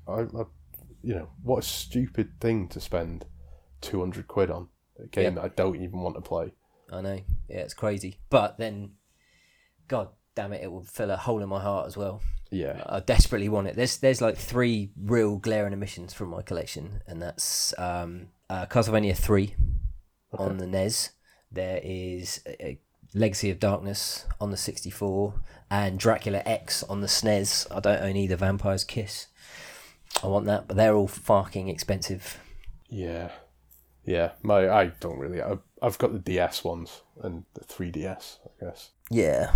[0.07, 0.43] I, I
[1.03, 3.25] you know, what a stupid thing to spend
[3.81, 4.69] two hundred quid on
[5.03, 6.53] a game that I don't even want to play.
[6.91, 7.19] I know.
[7.47, 8.19] Yeah, it's crazy.
[8.29, 8.91] But then,
[9.87, 12.21] God damn it, it will fill a hole in my heart as well.
[12.51, 13.75] Yeah, I desperately want it.
[13.75, 19.15] There's there's like three real glaring omissions from my collection, and that's um, uh, Castlevania
[19.15, 19.55] three
[20.33, 21.11] on the NES.
[21.51, 22.79] There is a, a
[23.13, 25.33] Legacy of Darkness on the 64,
[25.71, 27.67] and Dracula X on the SNES.
[27.75, 29.27] I don't own either Vampire's Kiss.
[30.23, 32.39] I want that, but they're all fucking expensive.
[32.89, 33.31] yeah,
[34.05, 34.31] yeah.
[34.41, 35.41] My I don't really.
[35.41, 38.91] I, I've got the DS ones and the 3DS, I guess.
[39.09, 39.53] Yeah,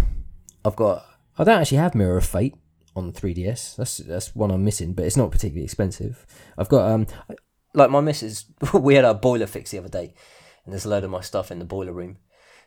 [0.63, 1.05] I've got.
[1.37, 2.55] I don't actually have Mirror of Fate
[2.95, 3.75] on 3DS.
[3.75, 6.25] That's that's one I'm missing, but it's not particularly expensive.
[6.57, 7.07] I've got um,
[7.73, 8.45] like my missus.
[8.73, 10.13] We had our boiler fix the other day,
[10.65, 12.17] and there's a load of my stuff in the boiler room.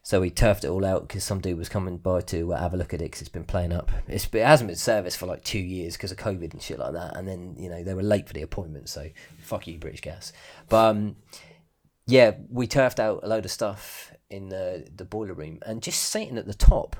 [0.02, 2.72] So we turfed it all out because some dude was coming by to uh, have
[2.72, 3.90] a look at it because it's been playing up.
[4.06, 6.92] It's, it hasn't been serviced for like two years because of COVID and shit like
[6.92, 7.16] that.
[7.16, 9.08] And then you know they were late for the appointment, so
[9.40, 10.32] fuck you, British Gas.
[10.68, 11.16] But um,
[12.06, 16.02] yeah, we turfed out a load of stuff in the the boiler room, and just
[16.02, 16.96] sitting at the top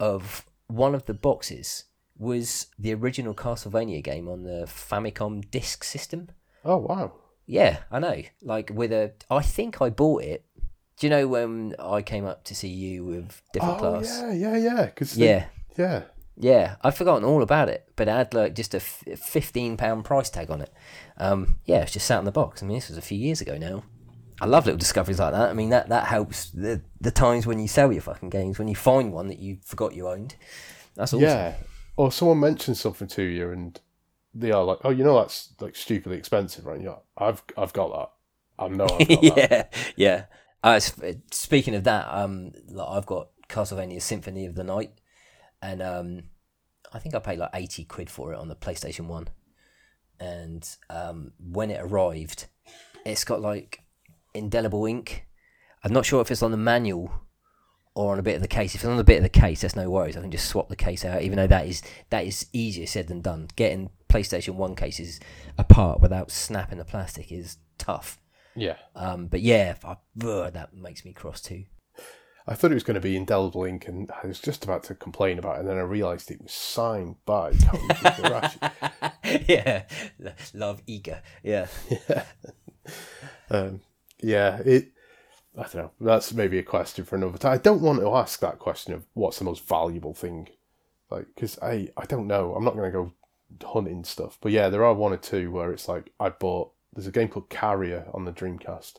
[0.00, 1.84] of one of the boxes
[2.16, 6.28] was the original Castlevania game on the Famicom Disk System.
[6.64, 7.12] Oh wow.
[7.46, 8.22] Yeah, I know.
[8.42, 10.44] Like with a, I think I bought it.
[10.96, 14.20] Do you know when I came up to see you with different Oh class?
[14.22, 14.84] yeah, yeah, yeah.
[14.86, 15.46] Because yeah,
[15.76, 16.02] yeah.
[16.36, 16.76] yeah.
[16.82, 20.50] I've forgotten all about it, but it had like just a fifteen pound price tag
[20.50, 20.72] on it.
[21.18, 22.62] Um, yeah, it's just sat in the box.
[22.62, 23.82] I mean, this was a few years ago now.
[24.40, 25.50] I love little discoveries like that.
[25.50, 28.68] I mean, that that helps the the times when you sell your fucking games when
[28.68, 30.36] you find one that you forgot you owned.
[30.94, 31.22] That's awesome.
[31.22, 31.54] Yeah.
[31.96, 33.80] Or someone mentions something to you and
[34.34, 36.80] they are like, Oh, you know that's like stupidly expensive, right?
[36.80, 38.64] Yeah, I've I've got that.
[38.64, 39.22] I know I've got that.
[39.22, 39.64] yeah,
[39.96, 40.24] yeah.
[40.62, 40.80] Uh,
[41.30, 44.92] speaking of that, um, like I've got Castlevania Symphony of the Night,
[45.60, 46.22] and um,
[46.92, 49.28] I think I paid like eighty quid for it on the PlayStation One,
[50.18, 52.46] and um, when it arrived,
[53.04, 53.83] it's got like
[54.34, 55.26] indelible ink.
[55.82, 57.12] I'm not sure if it's on the manual
[57.94, 58.74] or on a bit of the case.
[58.74, 60.16] If it's on a bit of the case, that's no worries.
[60.16, 61.22] I can just swap the case out.
[61.22, 63.48] Even though that is that is easier said than done.
[63.56, 65.20] Getting PlayStation One cases
[65.58, 68.20] apart without snapping the plastic is tough.
[68.56, 68.76] Yeah.
[68.94, 71.64] Um, but yeah, I, ugh, that makes me cross too.
[72.46, 74.94] I thought it was going to be indelible ink, and I was just about to
[74.94, 79.48] complain about it, and then I realised it was signed by Koji Igarashi.
[79.48, 79.84] yeah,
[80.52, 81.22] love Iga.
[81.42, 81.68] Yeah,
[82.08, 82.24] yeah.
[83.50, 83.80] Um,
[84.24, 84.92] yeah, it.
[85.56, 85.90] I don't know.
[86.00, 87.52] That's maybe a question for another time.
[87.52, 90.48] I don't want to ask that question of what's the most valuable thing,
[91.10, 92.54] like because I I don't know.
[92.54, 93.12] I'm not going to go
[93.72, 96.72] hunting stuff, but yeah, there are one or two where it's like I bought.
[96.92, 98.94] There's a game called Carrier on the Dreamcast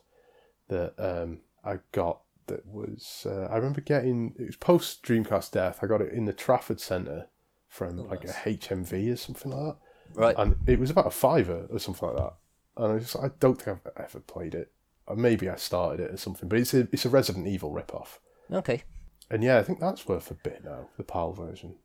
[0.68, 5.80] that um I got that was uh, I remember getting it was post Dreamcast death.
[5.82, 7.28] I got it in the Trafford Centre
[7.68, 8.36] from like nice.
[8.46, 9.78] a HMV or something like that
[10.14, 10.36] right.
[10.38, 12.34] and it was about a fiver or something like that.
[12.78, 14.72] And I just I don't think I've ever played it.
[15.08, 18.20] Or maybe I started it or something, but it's a it's a Resident Evil ripoff.
[18.52, 18.84] Okay.
[19.30, 21.76] And yeah, I think that's worth a bit now, the PAL version.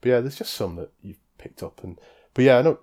[0.00, 1.98] But yeah, there's just some that you've picked up and
[2.34, 2.78] but yeah, I know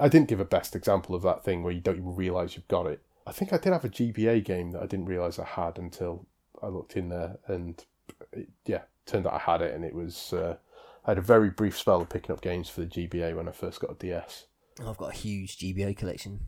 [0.00, 2.68] I didn't give a best example of that thing where you don't even realise you've
[2.68, 3.02] got it.
[3.26, 6.26] I think I did have a GBA game that I didn't realise I had until
[6.62, 7.84] I looked in there and
[8.32, 10.56] it, yeah, turned out I had it and it was uh,
[11.04, 13.52] I had a very brief spell of picking up games for the GBA when I
[13.52, 14.46] first got a DS.
[14.84, 16.40] I've got a huge GBA collection,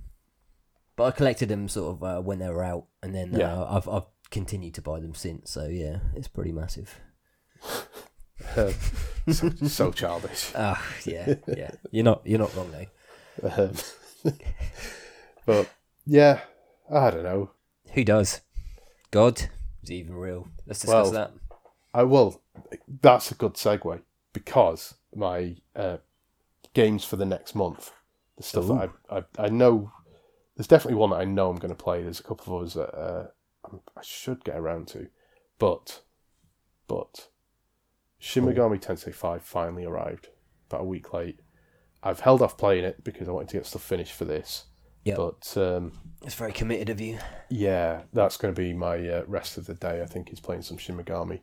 [0.98, 3.64] but I collected them sort of uh, when they were out, and then uh, Yeah.
[3.64, 5.50] I've I've continued to buy them since.
[5.50, 7.00] So yeah, it's pretty massive.
[8.56, 8.74] Um,
[9.30, 10.52] so, so childish.
[10.56, 11.70] Ah, yeah, yeah.
[11.90, 13.50] You're not you're not wrong though.
[13.50, 13.72] Um,
[15.46, 15.68] but
[16.06, 16.40] yeah,
[16.92, 17.50] I don't know.
[17.94, 18.40] Who does?
[19.10, 19.40] God
[19.82, 20.48] is he even real?
[20.66, 21.32] Let's discuss Well, that.
[21.94, 22.42] I will.
[23.00, 24.02] that's a good segue
[24.32, 25.96] because my uh,
[26.74, 27.92] games for the next month,
[28.36, 29.90] the stuff that I, I I know,
[30.58, 32.02] there's definitely one that I know I'm going to play.
[32.02, 33.28] There's a couple of others that uh,
[33.64, 35.06] I'm- should get around to,
[35.58, 36.02] but
[36.88, 37.28] but
[38.18, 40.28] Shin Megami Tensei Five finally arrived
[40.68, 41.38] about a week late.
[42.02, 44.64] I've held off playing it because I wanted to get stuff finished for this.
[45.04, 45.16] Yep.
[45.16, 45.92] But um,
[46.24, 47.18] It's very committed of you.
[47.50, 50.02] Yeah, that's going to be my uh, rest of the day.
[50.02, 51.40] I think is playing some Shin Megami.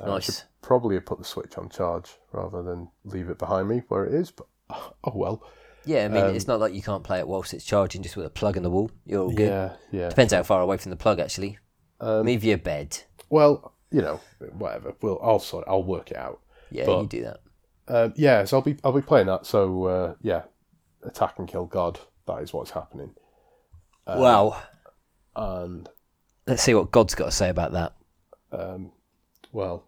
[0.00, 0.24] Uh, I Nice.
[0.24, 4.04] should probably have put the Switch on charge rather than leave it behind me where
[4.04, 4.30] it is.
[4.30, 5.44] But oh well.
[5.84, 8.16] Yeah, I mean, Um, it's not like you can't play it whilst it's charging just
[8.16, 8.90] with a plug in the wall.
[9.04, 9.48] You're all good.
[9.48, 10.08] Yeah, yeah.
[10.08, 11.58] Depends how far away from the plug, actually.
[12.00, 12.98] Um, Move your bed.
[13.30, 14.20] well, you know,
[14.56, 14.94] whatever.
[15.02, 15.64] We'll I'll sort.
[15.68, 16.40] I'll work it out.
[16.70, 17.40] Yeah, but- you do that.
[17.88, 19.44] Um, yeah, so I'll be I'll be playing that.
[19.44, 20.42] So uh, yeah,
[21.02, 21.98] attack and kill God.
[22.26, 23.14] That is what's happening.
[24.06, 24.62] Uh, wow.
[25.36, 25.88] And
[26.46, 27.92] Let's see what God's got to say about that.
[28.52, 28.92] Um,
[29.52, 29.84] well,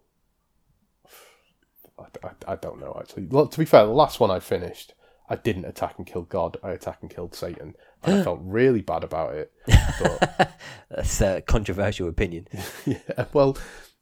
[1.99, 3.27] I, I, I don't know actually.
[3.27, 4.95] Well, to be fair, the last one I finished,
[5.29, 6.57] I didn't attack and kill God.
[6.63, 7.75] I attacked and killed Satan.
[8.03, 9.53] And I felt really bad about it.
[9.67, 10.59] But
[10.91, 12.49] That's a controversial opinion.
[12.87, 13.57] yeah, well,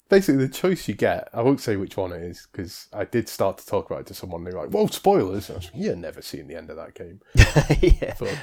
[0.09, 3.29] basically the choice you get, I won't say which one it is because I did
[3.29, 4.45] start to talk about it to someone.
[4.45, 6.95] They're like, "Whoa, spoilers!" And I was like, "You're never seeing the end of that
[6.95, 7.21] game."
[7.81, 8.15] yeah.
[8.19, 8.39] But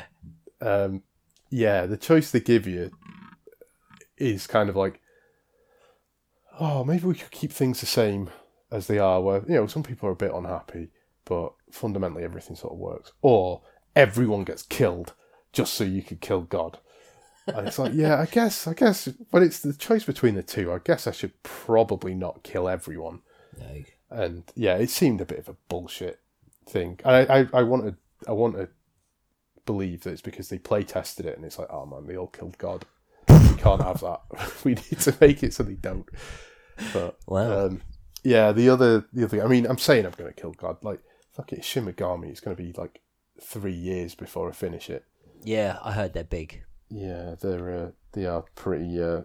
[0.61, 1.03] um,
[1.49, 2.91] yeah, the choice they give you
[4.17, 4.99] is kind of like,
[6.59, 8.29] oh, maybe we could keep things the same
[8.71, 9.21] as they are.
[9.21, 10.89] Where you know some people are a bit unhappy,
[11.25, 13.11] but fundamentally everything sort of works.
[13.21, 13.61] Or
[13.95, 15.13] everyone gets killed
[15.51, 16.79] just so you could kill God.
[17.47, 20.71] And it's like, yeah, I guess, I guess, but it's the choice between the two.
[20.71, 23.21] I guess I should probably not kill everyone.
[23.57, 23.83] No.
[24.11, 26.19] And yeah, it seemed a bit of a bullshit
[26.67, 26.99] thing.
[27.03, 27.95] And I, I, I wanted,
[28.27, 28.69] I want to
[29.65, 32.27] believe that it's because they play tested it, and it's like, oh man, they all
[32.27, 32.85] killed God.
[33.27, 34.21] We can't have that.
[34.63, 36.05] we need to make it so they don't.
[36.93, 37.65] But Wow.
[37.67, 37.81] um,
[38.23, 39.43] yeah, the other, the other.
[39.43, 40.77] I mean, I'm saying I'm going to kill God.
[40.83, 40.99] Like,
[41.39, 42.29] fuck it, Shin Megami.
[42.29, 43.01] It's going to be like
[43.41, 45.05] three years before I finish it.
[45.43, 46.63] yeah, I heard they're big.
[46.89, 49.21] Yeah, they're uh, they are pretty uh,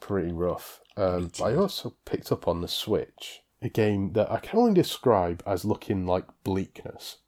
[0.00, 0.80] pretty rough.
[0.96, 5.42] Um, I also picked up on the Switch a game that I can only describe
[5.46, 7.18] as looking like bleakness.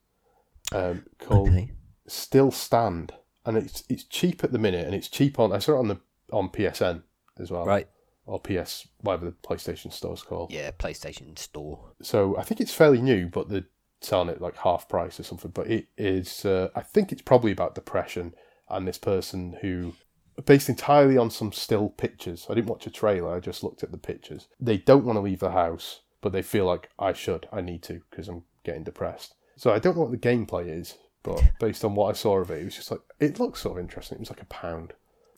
[0.71, 1.71] Um, called Okay.
[2.07, 3.13] Still Stand,
[3.45, 5.87] and it's it's cheap at the minute, and it's cheap on I saw it on
[5.89, 5.99] the
[6.31, 7.03] on PSN
[7.37, 7.87] as well, Right.
[8.25, 10.51] or PS whatever the PlayStation Store's called.
[10.51, 11.91] Yeah, PlayStation Store.
[12.01, 13.65] So I think it's fairly new, but they're
[14.01, 15.51] selling it like half price or something.
[15.51, 18.33] But it is, uh, I think it's probably about depression
[18.69, 19.93] and this person who,
[20.45, 22.47] based entirely on some still pictures.
[22.49, 23.35] I didn't watch a trailer.
[23.35, 24.47] I just looked at the pictures.
[24.59, 27.83] They don't want to leave the house, but they feel like I should, I need
[27.83, 29.35] to, because I'm getting depressed.
[29.55, 32.49] So I don't know what the gameplay is, but based on what I saw of
[32.49, 34.17] it, it was just like it looks sort of interesting.
[34.17, 34.93] It was like a pound.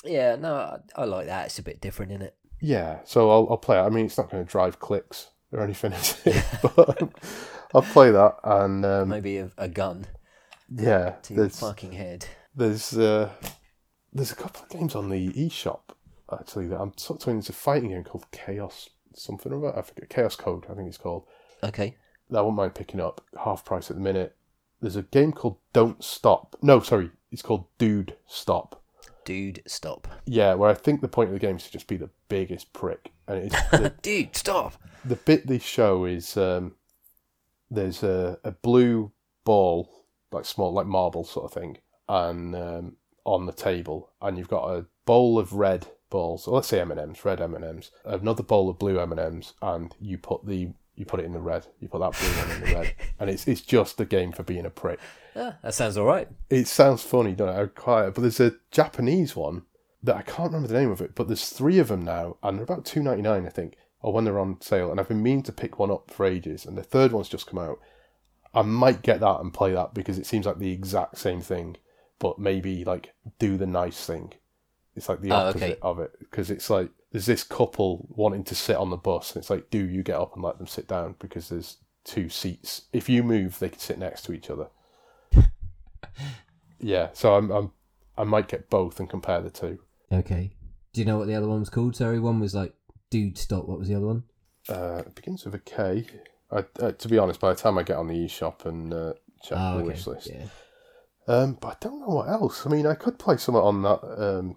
[0.06, 1.48] Yeah, no, I, I like that.
[1.48, 2.36] It's a bit different, isn't it?
[2.60, 3.82] Yeah, so I'll, I'll play it.
[3.82, 5.94] I mean, it's not going to drive clicks or anything,
[6.76, 7.10] but
[7.74, 8.36] I'll play that.
[8.44, 10.06] And um, Maybe a, a gun
[10.74, 12.26] yeah, to your fucking head.
[12.56, 13.30] there's uh,
[14.12, 15.82] there's a couple of games on the eShop
[16.32, 17.34] actually that I'm sort of.
[17.34, 19.78] There's a fighting game called Chaos something or other.
[19.80, 20.66] I forget Chaos Code.
[20.70, 21.26] I think it's called.
[21.64, 21.96] Okay.
[22.30, 24.36] That I wouldn't mind picking up half price at the minute.
[24.82, 26.56] There's a game called Don't Stop.
[26.62, 28.82] No, sorry, it's called Dude Stop.
[29.26, 30.10] Dude, stop.
[30.26, 32.74] Yeah, where I think the point of the game is to just be the biggest
[32.74, 34.74] prick, and it's the, Dude, stop.
[35.06, 36.76] the bit they show is um,
[37.74, 39.12] there's a, a blue
[39.44, 39.90] ball,
[40.32, 41.78] like small, like marble sort of thing,
[42.08, 46.68] and um, on the table, and you've got a bowl of red balls, or let's
[46.68, 49.54] say M and M's, red M and M's, another bowl of blue M and M's,
[49.62, 52.52] and you put the you put it in the red, you put that blue one
[52.52, 55.00] in the red, and it's it's just a game for being a prick.
[55.36, 56.28] Ah, that sounds all right.
[56.50, 57.76] It sounds funny, don't it?
[57.76, 59.64] Quite, but there's a Japanese one
[60.04, 62.58] that I can't remember the name of it, but there's three of them now, and
[62.58, 64.92] they're about two ninety nine, I think, or when they're on sale.
[64.92, 67.48] And I've been meaning to pick one up for ages, and the third one's just
[67.48, 67.80] come out.
[68.54, 71.78] I might get that and play that because it seems like the exact same thing,
[72.20, 74.34] but maybe like do the nice thing.
[74.96, 75.78] It's like the Oh, opposite okay.
[75.82, 79.42] of it because it's like there's this couple wanting to sit on the bus, and
[79.42, 82.84] it's like, do you get up and let them sit down because there's two seats.
[82.92, 84.68] If you move, they can sit next to each other.
[86.80, 87.72] Yeah, so I'm, I'm
[88.18, 89.80] I might get both and compare the two.
[90.12, 90.52] Okay.
[90.92, 91.96] Do you know what the other one was called?
[91.96, 92.74] Sorry, one was like
[93.14, 93.68] Dude, stop.
[93.68, 94.24] What was the other one?
[94.68, 96.06] Uh, it begins with a K.
[96.52, 99.14] I, uh, to be honest, by the time I get on the eShop and uh,
[99.44, 99.88] check Oh, the okay.
[99.90, 100.46] wish list, Yeah.
[101.28, 102.66] um, but I don't know what else.
[102.66, 104.56] I mean, I could play something on that um,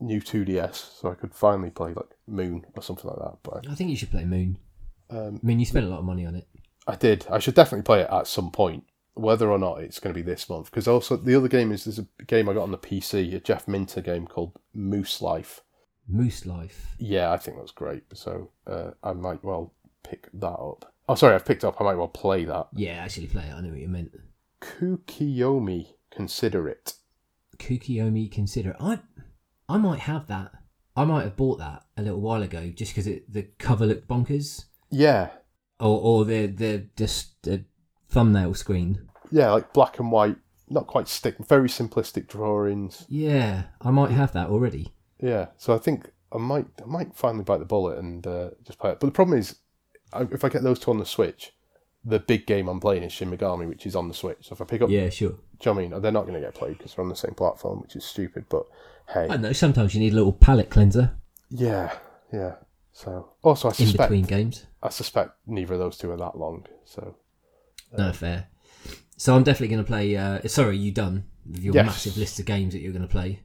[0.00, 3.38] new 2DS, so I could finally play like Moon or something like that.
[3.42, 4.58] But I think you should play Moon.
[5.10, 6.46] um, I mean, you spent a lot of money on it.
[6.86, 7.26] I did.
[7.30, 10.22] I should definitely play it at some point, whether or not it's going to be
[10.28, 10.70] this month.
[10.70, 13.40] Because also the other game is there's a game I got on the PC, a
[13.40, 15.62] Jeff Minter game called Moose Life.
[16.08, 16.94] Moose Life.
[16.98, 18.02] Yeah, I think that's great.
[18.14, 19.72] So uh, I might well
[20.02, 20.92] pick that up.
[21.08, 21.80] Oh, sorry, I've picked up.
[21.80, 22.68] I might well play that.
[22.74, 23.52] Yeah, actually play it.
[23.54, 24.12] I know what you meant.
[24.60, 26.94] Kukiyomi, consider it.
[27.58, 28.74] Kukiomi Consider.
[28.80, 28.98] I
[29.68, 30.52] I might have that.
[30.96, 34.64] I might have bought that a little while ago just because the cover looked bonkers.
[34.90, 35.30] Yeah,
[35.80, 37.64] Or, or the, the just the
[38.08, 39.08] thumbnail screen.
[39.30, 40.36] yeah, like black and white,
[40.68, 43.04] not quite stick, very simplistic drawings.
[43.08, 44.92] Yeah, I might have that already.
[45.24, 48.78] Yeah, so I think I might, I might finally bite the bullet and uh, just
[48.78, 49.00] play it.
[49.00, 49.56] But the problem is,
[50.12, 51.52] I, if I get those two on the Switch,
[52.04, 54.48] the big game I'm playing is Shin Megami, which is on the Switch.
[54.48, 55.30] So if I pick up, Yeah, sure.
[55.30, 56.02] do you know what I mean?
[56.02, 58.44] They're not going to get played because they're on the same platform, which is stupid.
[58.50, 58.66] But
[59.14, 59.52] hey, I know.
[59.52, 61.12] Sometimes you need a little palate cleanser
[61.50, 61.96] yeah,
[62.32, 62.56] yeah.
[62.92, 64.66] So also, I in suspect, between games.
[64.82, 66.66] I suspect neither of those two are that long.
[66.84, 67.16] So
[67.96, 68.48] No, fair.
[69.16, 70.16] So I'm definitely going to play.
[70.16, 71.86] Uh, sorry, you done with your Yes.
[71.86, 73.40] massive list of games that you're going to play?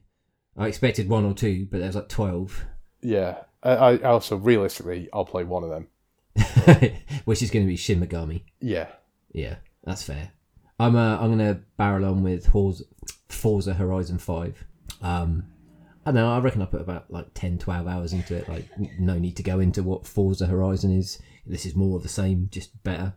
[0.56, 2.64] I expected one or two, but there's like twelve,
[3.02, 5.88] yeah, I, I also realistically, I'll play one of them.
[7.24, 8.42] which is going to be Shin Megami.
[8.60, 8.88] Yeah,
[9.32, 10.30] Yeah, that's fair.
[10.78, 12.84] I'm uh, I'm gonna barrel on with Forza,
[13.28, 14.64] Forza Horizon Five.
[15.02, 15.44] Um,
[16.06, 16.32] I don't know.
[16.32, 18.48] I reckon I put about like 10, 12 hours into it.
[18.48, 18.66] Like,
[18.98, 21.20] no need to go into what Forza Horizon is.
[21.46, 23.12] This is more of the same, just better.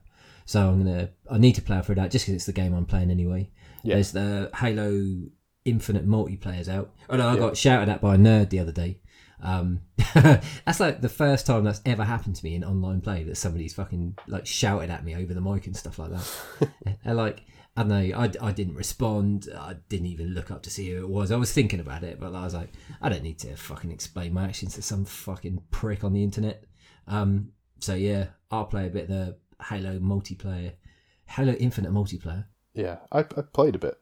[0.45, 1.09] So I'm gonna.
[1.31, 3.49] I need to plow through that just because it's the game I'm playing anyway.
[3.83, 3.95] Yeah.
[3.95, 5.29] There's the Halo
[5.65, 6.91] Infinite multiplayers out.
[7.09, 8.99] Oh no, I got shouted at by a nerd the other day.
[9.41, 9.81] Um,
[10.13, 13.73] that's like the first time that's ever happened to me in online play that somebody's
[13.73, 16.69] fucking like shouted at me over the mic and stuff like that.
[17.03, 17.43] and like
[17.75, 19.49] I don't know, I, I didn't respond.
[19.55, 21.31] I didn't even look up to see who it was.
[21.31, 22.69] I was thinking about it, but I was like,
[23.01, 26.65] I don't need to fucking explain my actions to some fucking prick on the internet.
[27.07, 29.37] Um, so yeah, I'll play a bit of the
[29.69, 30.73] Halo multiplayer,
[31.25, 32.45] Halo Infinite multiplayer.
[32.73, 32.97] yeah.
[33.11, 33.95] I, I played a bit.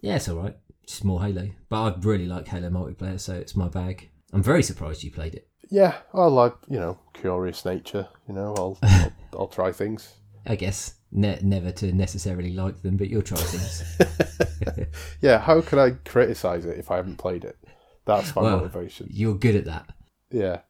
[0.00, 0.56] Yeah, it's all right.
[0.88, 4.08] Just more Halo, but I really like Halo multiplayer, so it's my bag.
[4.32, 5.46] I'm very surprised you played it.
[5.70, 8.08] Yeah, I like you know curious nature.
[8.26, 10.14] You know, I'll I'll, I'll try things.
[10.46, 13.84] I guess ne- never to necessarily like them, but you'll try things.
[15.20, 17.56] Yeah, how could I criticize it if I haven't played it?
[18.06, 19.08] That's my Well, motivation.
[19.10, 19.90] You're good at that.
[20.30, 20.60] Yeah,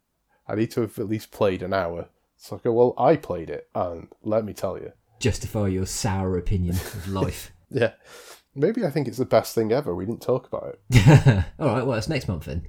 [0.49, 3.51] I need to have at least played an hour So I go, well, I played
[3.51, 7.53] it, and let me tell you, Justify your sour opinion of life.
[7.71, 7.93] yeah,
[8.59, 9.95] maybe I think it's the best thing ever.
[9.95, 11.45] We didn't talk about it.
[11.59, 12.69] All right, well, it's next month then.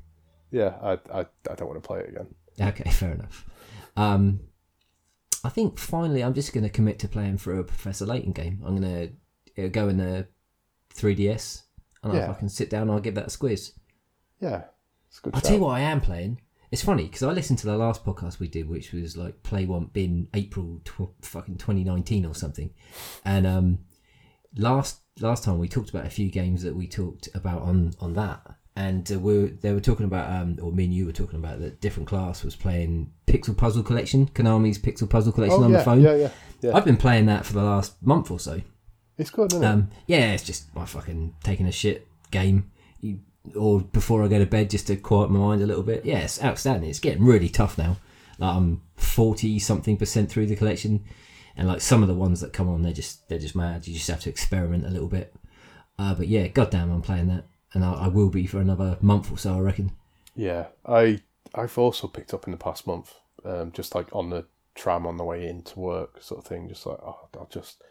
[0.51, 2.27] Yeah, I, I, I don't want to play it again.
[2.59, 3.45] Okay, fair enough.
[3.97, 4.39] Um,
[5.43, 8.61] I think finally I'm just going to commit to playing through a Professor Layton game.
[8.65, 9.13] I'm going
[9.55, 10.27] to go in the
[10.95, 11.63] 3DS
[12.03, 12.23] and Yeah.
[12.25, 13.73] if I can sit down, I'll give that a squeeze.
[14.39, 14.63] Yeah,
[15.09, 15.33] it's good.
[15.35, 15.47] I'll shout.
[15.47, 16.41] tell you what I am playing.
[16.71, 19.65] It's funny because I listened to the last podcast we did, which was like Play
[19.65, 22.69] One Bin April tw- fucking 2019 or something,
[23.25, 23.79] and um,
[24.55, 28.13] last last time we talked about a few games that we talked about on on
[28.13, 28.41] that,
[28.75, 31.59] and uh, we they were talking about um, or me and you were talking about
[31.59, 35.77] that different class was playing Pixel Puzzle Collection, Konami's Pixel Puzzle Collection Oh, on yeah,
[35.77, 36.01] the phone.
[36.01, 36.29] yeah, yeah,
[36.61, 36.75] yeah.
[36.75, 38.61] I've been playing that for the last month or so.
[39.17, 39.67] It's good, isn't it?
[39.67, 42.71] Um, yeah, it's just my fucking taking a shit game,
[43.01, 43.19] you,
[43.55, 46.05] or before I go to bed just to quiet my mind a little bit.
[46.05, 46.89] Yeah, it's outstanding.
[46.89, 47.97] It's getting really tough now.
[48.37, 51.03] Like I'm forty something percent through the collection,
[51.59, 53.85] and like some of the ones that come on, they're just they're just mad.
[53.87, 55.33] You just have to experiment a little bit.
[55.99, 59.31] Uh, but yeah, goddamn, I'm playing that, and I, I will be for another month
[59.31, 59.91] or so, I reckon.
[60.35, 61.21] Yeah, I
[61.53, 63.13] I've also picked up in the past month,
[63.45, 64.45] um, just like on the
[64.75, 66.69] tram on the way into work, sort of thing.
[66.69, 67.81] Just like oh, I'll just,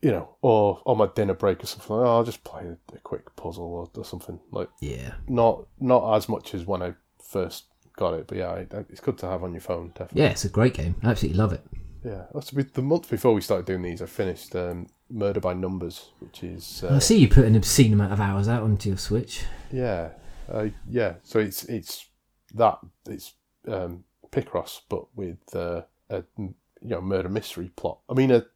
[0.00, 1.96] you know, or on my dinner break or something.
[1.96, 4.38] Like, oh, I'll just play a, a quick puzzle or, or something.
[4.52, 7.64] Like Yeah, not not as much as when I first
[7.96, 9.88] got it, but yeah, I, I- it's good to have on your phone.
[9.88, 10.22] Definitely.
[10.22, 10.94] yeah, it's a great game.
[11.02, 11.64] I absolutely love it.
[12.06, 12.26] Yeah.
[12.32, 14.00] That's the month before we started doing these.
[14.00, 17.92] I finished um, Murder by Numbers, which is I uh, see you put an obscene
[17.92, 19.42] amount of hours out onto your Switch.
[19.72, 20.10] Yeah,
[20.48, 21.14] uh, yeah.
[21.24, 22.06] So it's it's
[22.54, 22.78] that
[23.08, 23.34] it's
[23.66, 27.98] um, Picross, but with uh, a you know murder mystery plot.
[28.08, 28.46] I mean, a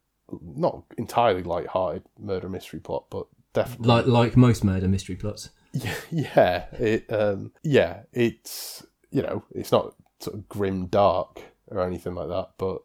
[0.41, 5.49] not entirely light-hearted murder mystery plot, but definitely Like like most murder mystery plots.
[5.73, 6.65] yeah, yeah.
[6.79, 12.29] It um, yeah, it's you know, it's not sort of grim dark or anything like
[12.29, 12.81] that, but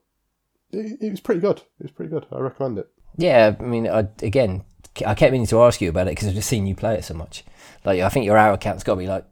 [0.73, 1.59] it, it was pretty good.
[1.59, 2.27] It was pretty good.
[2.33, 2.89] I recommend it.
[3.17, 4.65] Yeah, I mean, I, again,
[5.07, 7.05] I kept meaning to ask you about it because I've just seen you play it
[7.05, 7.45] so much.
[7.85, 9.25] Like, I think your hour count's got to be like,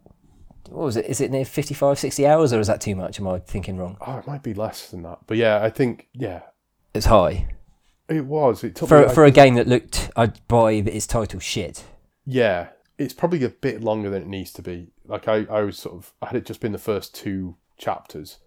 [0.71, 1.07] what was it?
[1.07, 3.21] Is it near 55, 60 hours, or is that too much?
[3.21, 3.99] Am I thinking wrong?
[4.01, 6.43] Oh, it might be less than that, but yeah, I think yeah,
[6.95, 7.49] It's high
[8.09, 8.65] it was.
[8.65, 11.85] It took for me, for a game that looked, I'd buy its title shit.
[12.27, 14.89] Yeah, it's probably a bit longer than it needs to be.
[15.07, 18.39] Like I, I was sort of, had it just been the first two chapters,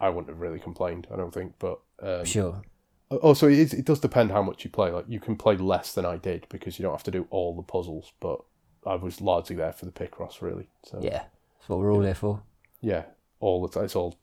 [0.00, 1.06] I wouldn't have really complained.
[1.12, 2.62] I don't think, but um, Sure.
[3.10, 4.90] also it, is, it does depend how much you play.
[4.90, 7.54] Like you can play less than I did because you don't have to do all
[7.54, 8.12] the puzzles.
[8.20, 8.40] But
[8.86, 10.68] I was largely there for the Picross, really.
[10.84, 11.24] So Yeah,
[11.58, 12.42] that's what we're all there for.
[12.80, 13.04] yeah,
[13.40, 13.84] all the time.
[13.84, 14.16] It's all,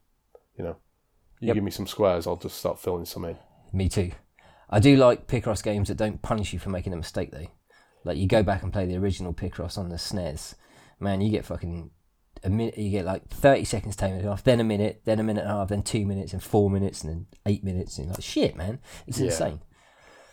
[0.58, 0.76] you know,
[1.40, 1.56] you Yep.
[1.56, 3.38] give me some squares, I'll just start filling some in.
[3.72, 4.12] Me too.
[4.70, 7.48] I do like Picross games that don't punish you for making a mistake though.
[8.04, 10.56] Like you go back and play the original Picross on the SNES,
[11.00, 11.92] man, you get fucking
[12.48, 12.78] a minute.
[12.78, 15.54] You get like thirty seconds taken off, then a minute, then a minute and a
[15.56, 18.56] half, then two minutes, and four minutes, and then eight minutes, and you're like shit,
[18.56, 19.26] man, it's Yeah.
[19.26, 19.62] insane.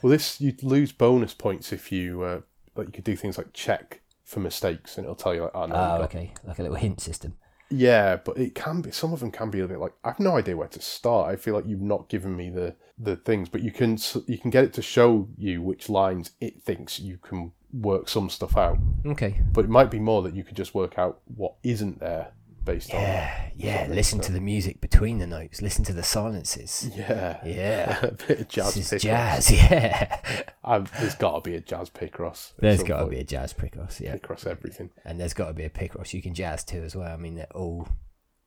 [0.03, 2.41] Well, this you'd lose bonus points if you uh,
[2.77, 2.87] like.
[2.89, 5.75] You could do things like check for mistakes, and it'll tell you like, oh no,
[5.77, 7.37] Oh, okay, like a little hint system.
[7.71, 8.91] Yeah, but it can be.
[8.91, 11.33] Some of them can be a bit like I've no idea where to start.
[11.33, 14.51] I feel like you've not given me the the things, but you can you can
[14.51, 18.79] get it to show you which lines it thinks you can work some stuff out.
[19.05, 19.41] Okay.
[19.53, 22.29] But it might be more that you could just work out what isn't there
[22.65, 23.01] based on.
[23.03, 23.87] Yeah, yeah.
[23.91, 25.61] Listen to the music between the notes.
[25.61, 26.91] Listen to the silences.
[26.97, 27.99] Yeah, Yeah.
[28.07, 28.75] a bit of jazz.
[28.75, 29.51] this is jazz.
[29.53, 30.21] Yeah.
[30.65, 32.53] I've, there's got to be a jazz Picross.
[32.59, 34.01] There's got to be a jazz Picross.
[34.01, 34.17] Yeah.
[34.17, 34.91] Picross everything.
[35.05, 37.13] and there's got to be a Picross you can jazz to as well.
[37.13, 37.89] I mean, that all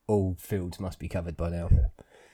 [0.08, 1.68] all fields must be covered by now.
[1.68, 1.76] Do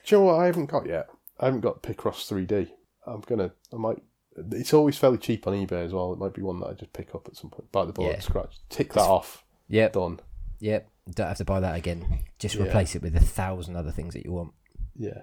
[0.06, 1.08] you know what I haven't got yet?
[1.40, 2.70] I haven't got Picross 3D.
[3.06, 3.50] I'm gonna.
[3.72, 4.02] I might.
[4.52, 6.12] It's always fairly cheap on eBay as well.
[6.12, 7.70] It might be one that I just pick up at some point.
[7.72, 8.20] Buy the bullet Yeah.
[8.20, 8.56] scratch.
[8.68, 9.44] Tick that off.
[9.68, 10.20] Yep, Done.
[10.60, 10.90] yep.
[11.14, 12.20] Don't have to buy that again.
[12.38, 12.62] Just Yeah.
[12.64, 14.52] replace it with a thousand other things that you want.
[14.96, 15.22] Yeah.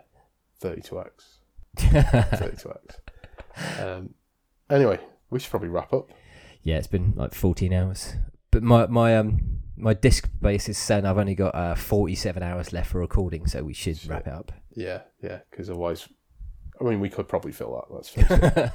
[0.61, 1.39] 32x.
[1.77, 2.97] 32x.
[3.79, 4.13] Um.
[4.69, 4.97] Anyway,
[5.29, 6.09] we should probably wrap up.
[6.63, 8.13] yeah, it's been like 14 hours.
[8.49, 12.71] But my my um my disc base is saying I've only got uh, 47 hours
[12.71, 14.53] left for recording, so we should wrap it up.
[14.73, 15.39] Yeah, yeah.
[15.49, 16.07] Because otherwise,
[16.81, 17.93] I mean, we could probably fill that.
[17.93, 18.71] Let's face it.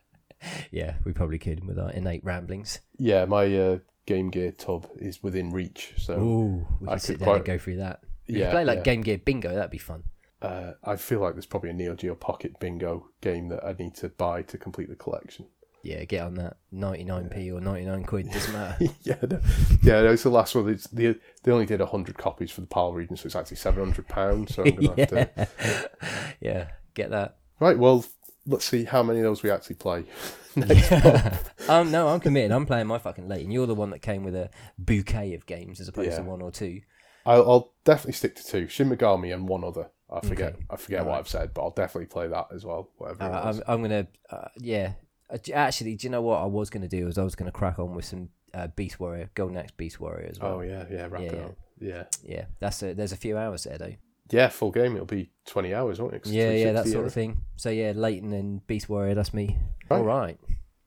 [0.70, 2.80] yeah, we probably could with our innate ramblings.
[2.98, 7.18] yeah, my uh, Game Gear tub is within reach, so Ooh, we I could sit
[7.18, 8.00] could down and go through that.
[8.28, 8.50] We yeah.
[8.50, 8.84] play like yeah.
[8.84, 9.54] Game Gear Bingo.
[9.54, 10.04] That'd be fun.
[10.40, 13.94] Uh, I feel like there's probably a Neo Geo Pocket Bingo game that I need
[13.96, 15.46] to buy to complete the collection.
[15.82, 16.56] Yeah, get on that.
[16.72, 18.84] 99p or 99 quid doesn't matter.
[19.02, 19.40] yeah, no,
[19.82, 20.68] yeah, no, it's the last one.
[20.68, 23.84] It's the they only did hundred copies for the PAL region, so it's actually seven
[23.84, 24.54] hundred pounds.
[24.54, 25.90] So I'm gonna have to.
[26.40, 26.68] yeah.
[26.98, 27.36] Yeah, get that.
[27.60, 28.04] Right, well,
[28.46, 30.04] let's see how many of those we actually play.
[31.68, 32.50] Um, no, I'm committed.
[32.50, 34.48] I'm playing my fucking late, and you're the one that came with a
[34.78, 36.80] bouquet of games as opposed to one or two.
[37.26, 39.90] I'll, I'll definitely stick to two: Shin Megami and one other.
[40.10, 40.54] I forget.
[40.54, 40.64] Okay.
[40.70, 41.20] I forget what Alright.
[41.20, 42.88] I've said, but I'll definitely play that as well.
[42.96, 43.24] Whatever.
[43.24, 43.42] Uh.
[43.50, 44.92] I'm, I'm gonna, uh, yeah.
[45.30, 47.06] Uh, Actually, do you know what I was gonna do?
[47.06, 50.28] Is I was gonna crack on with some uh, Beast Warrior, Golden Axe Beast Warrior
[50.30, 50.54] as well.
[50.54, 51.06] oh yeah, yeah.
[51.10, 51.44] Wrap Yeah, it yeah.
[51.44, 51.54] up.
[51.80, 52.04] Yeah.
[52.24, 52.44] yeah.
[52.60, 53.94] That's a, there's a few hours there though.
[54.30, 54.94] Yeah, full game.
[54.94, 56.26] It'll be twenty hours, won't it?
[56.26, 57.38] Yeah, yeah, that 360 sort of thing.
[57.56, 59.14] So yeah, Layton and Beast Warrior.
[59.14, 59.56] That's me.
[59.90, 59.98] Right.
[59.98, 60.38] All right.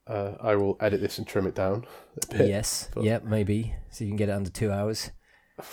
[0.08, 1.86] Uh, I will edit this and trim it down
[2.32, 2.50] a bit.
[2.50, 2.90] Yes.
[2.96, 3.24] but- Yep.
[3.26, 5.12] Maybe so you can get it under two hours.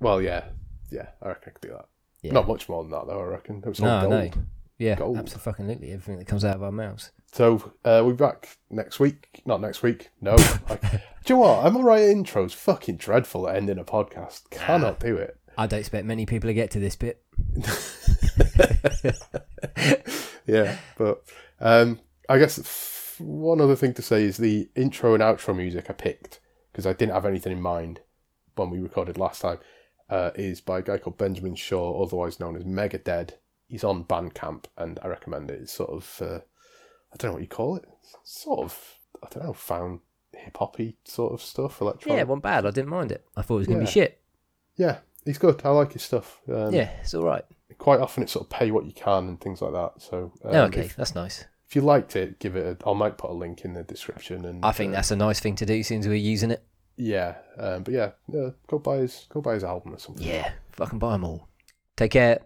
[0.00, 0.44] Well, yeah,
[0.92, 1.08] yeah.
[1.20, 1.86] I reckon I could do that.
[2.22, 2.32] Yeah.
[2.32, 3.20] Not much more than that, though.
[3.20, 3.58] I reckon.
[3.58, 4.36] It was all No, gold.
[4.36, 4.42] no.
[4.78, 4.94] Yeah.
[4.94, 5.18] Gold.
[5.18, 5.90] Absolutely.
[5.90, 7.10] Everything that comes out of our mouths.
[7.32, 9.42] So uh, we'll be back next week.
[9.44, 10.10] Not next week.
[10.20, 10.32] No.
[10.68, 10.88] I, do
[11.26, 11.66] you know what?
[11.66, 12.52] I'm alright at intros.
[12.54, 14.48] Fucking dreadful at ending a podcast.
[14.50, 15.36] Cannot do it.
[15.58, 17.20] I don't expect many people to get to this bit.
[20.46, 21.22] yeah, but
[21.60, 25.86] um, I guess f- one other thing to say is the intro and outro music
[25.90, 26.40] I picked
[26.72, 28.00] because I didn't have anything in mind
[28.54, 29.58] when we recorded last time.
[30.10, 33.34] Uh, is by a guy called Benjamin Shaw, otherwise known as Mega Dead.
[33.66, 35.60] He's on Bandcamp, and I recommend it.
[35.60, 36.38] It's sort of uh,
[37.12, 37.84] I don't know what you call it.
[38.24, 40.00] Sort of I don't know, found
[40.32, 42.16] hip hoppy sort of stuff, electronic.
[42.16, 42.64] Yeah, it wasn't bad.
[42.64, 43.26] I didn't mind it.
[43.36, 43.84] I thought it was gonna Yeah.
[43.84, 44.20] be shit.
[44.76, 44.98] Yeah,
[45.28, 45.60] he's good.
[45.64, 46.40] I like his stuff.
[46.48, 47.44] Um, yeah, it's all right.
[47.76, 49.92] Quite often it's sort of pay what you can and things like that.
[50.02, 51.44] So um, Oh, okay, if, that's nice.
[51.68, 52.82] if you liked it, give it.
[52.84, 54.44] A, I might put a link in the description.
[54.44, 56.64] And I think uh, that's a nice thing to do since we're using it.
[56.96, 57.36] yeah.
[57.58, 60.26] Um, but yeah, yeah, go buy his go buy his album or something.
[60.26, 61.48] Yeah, fucking buy them all.
[61.96, 62.40] Take care.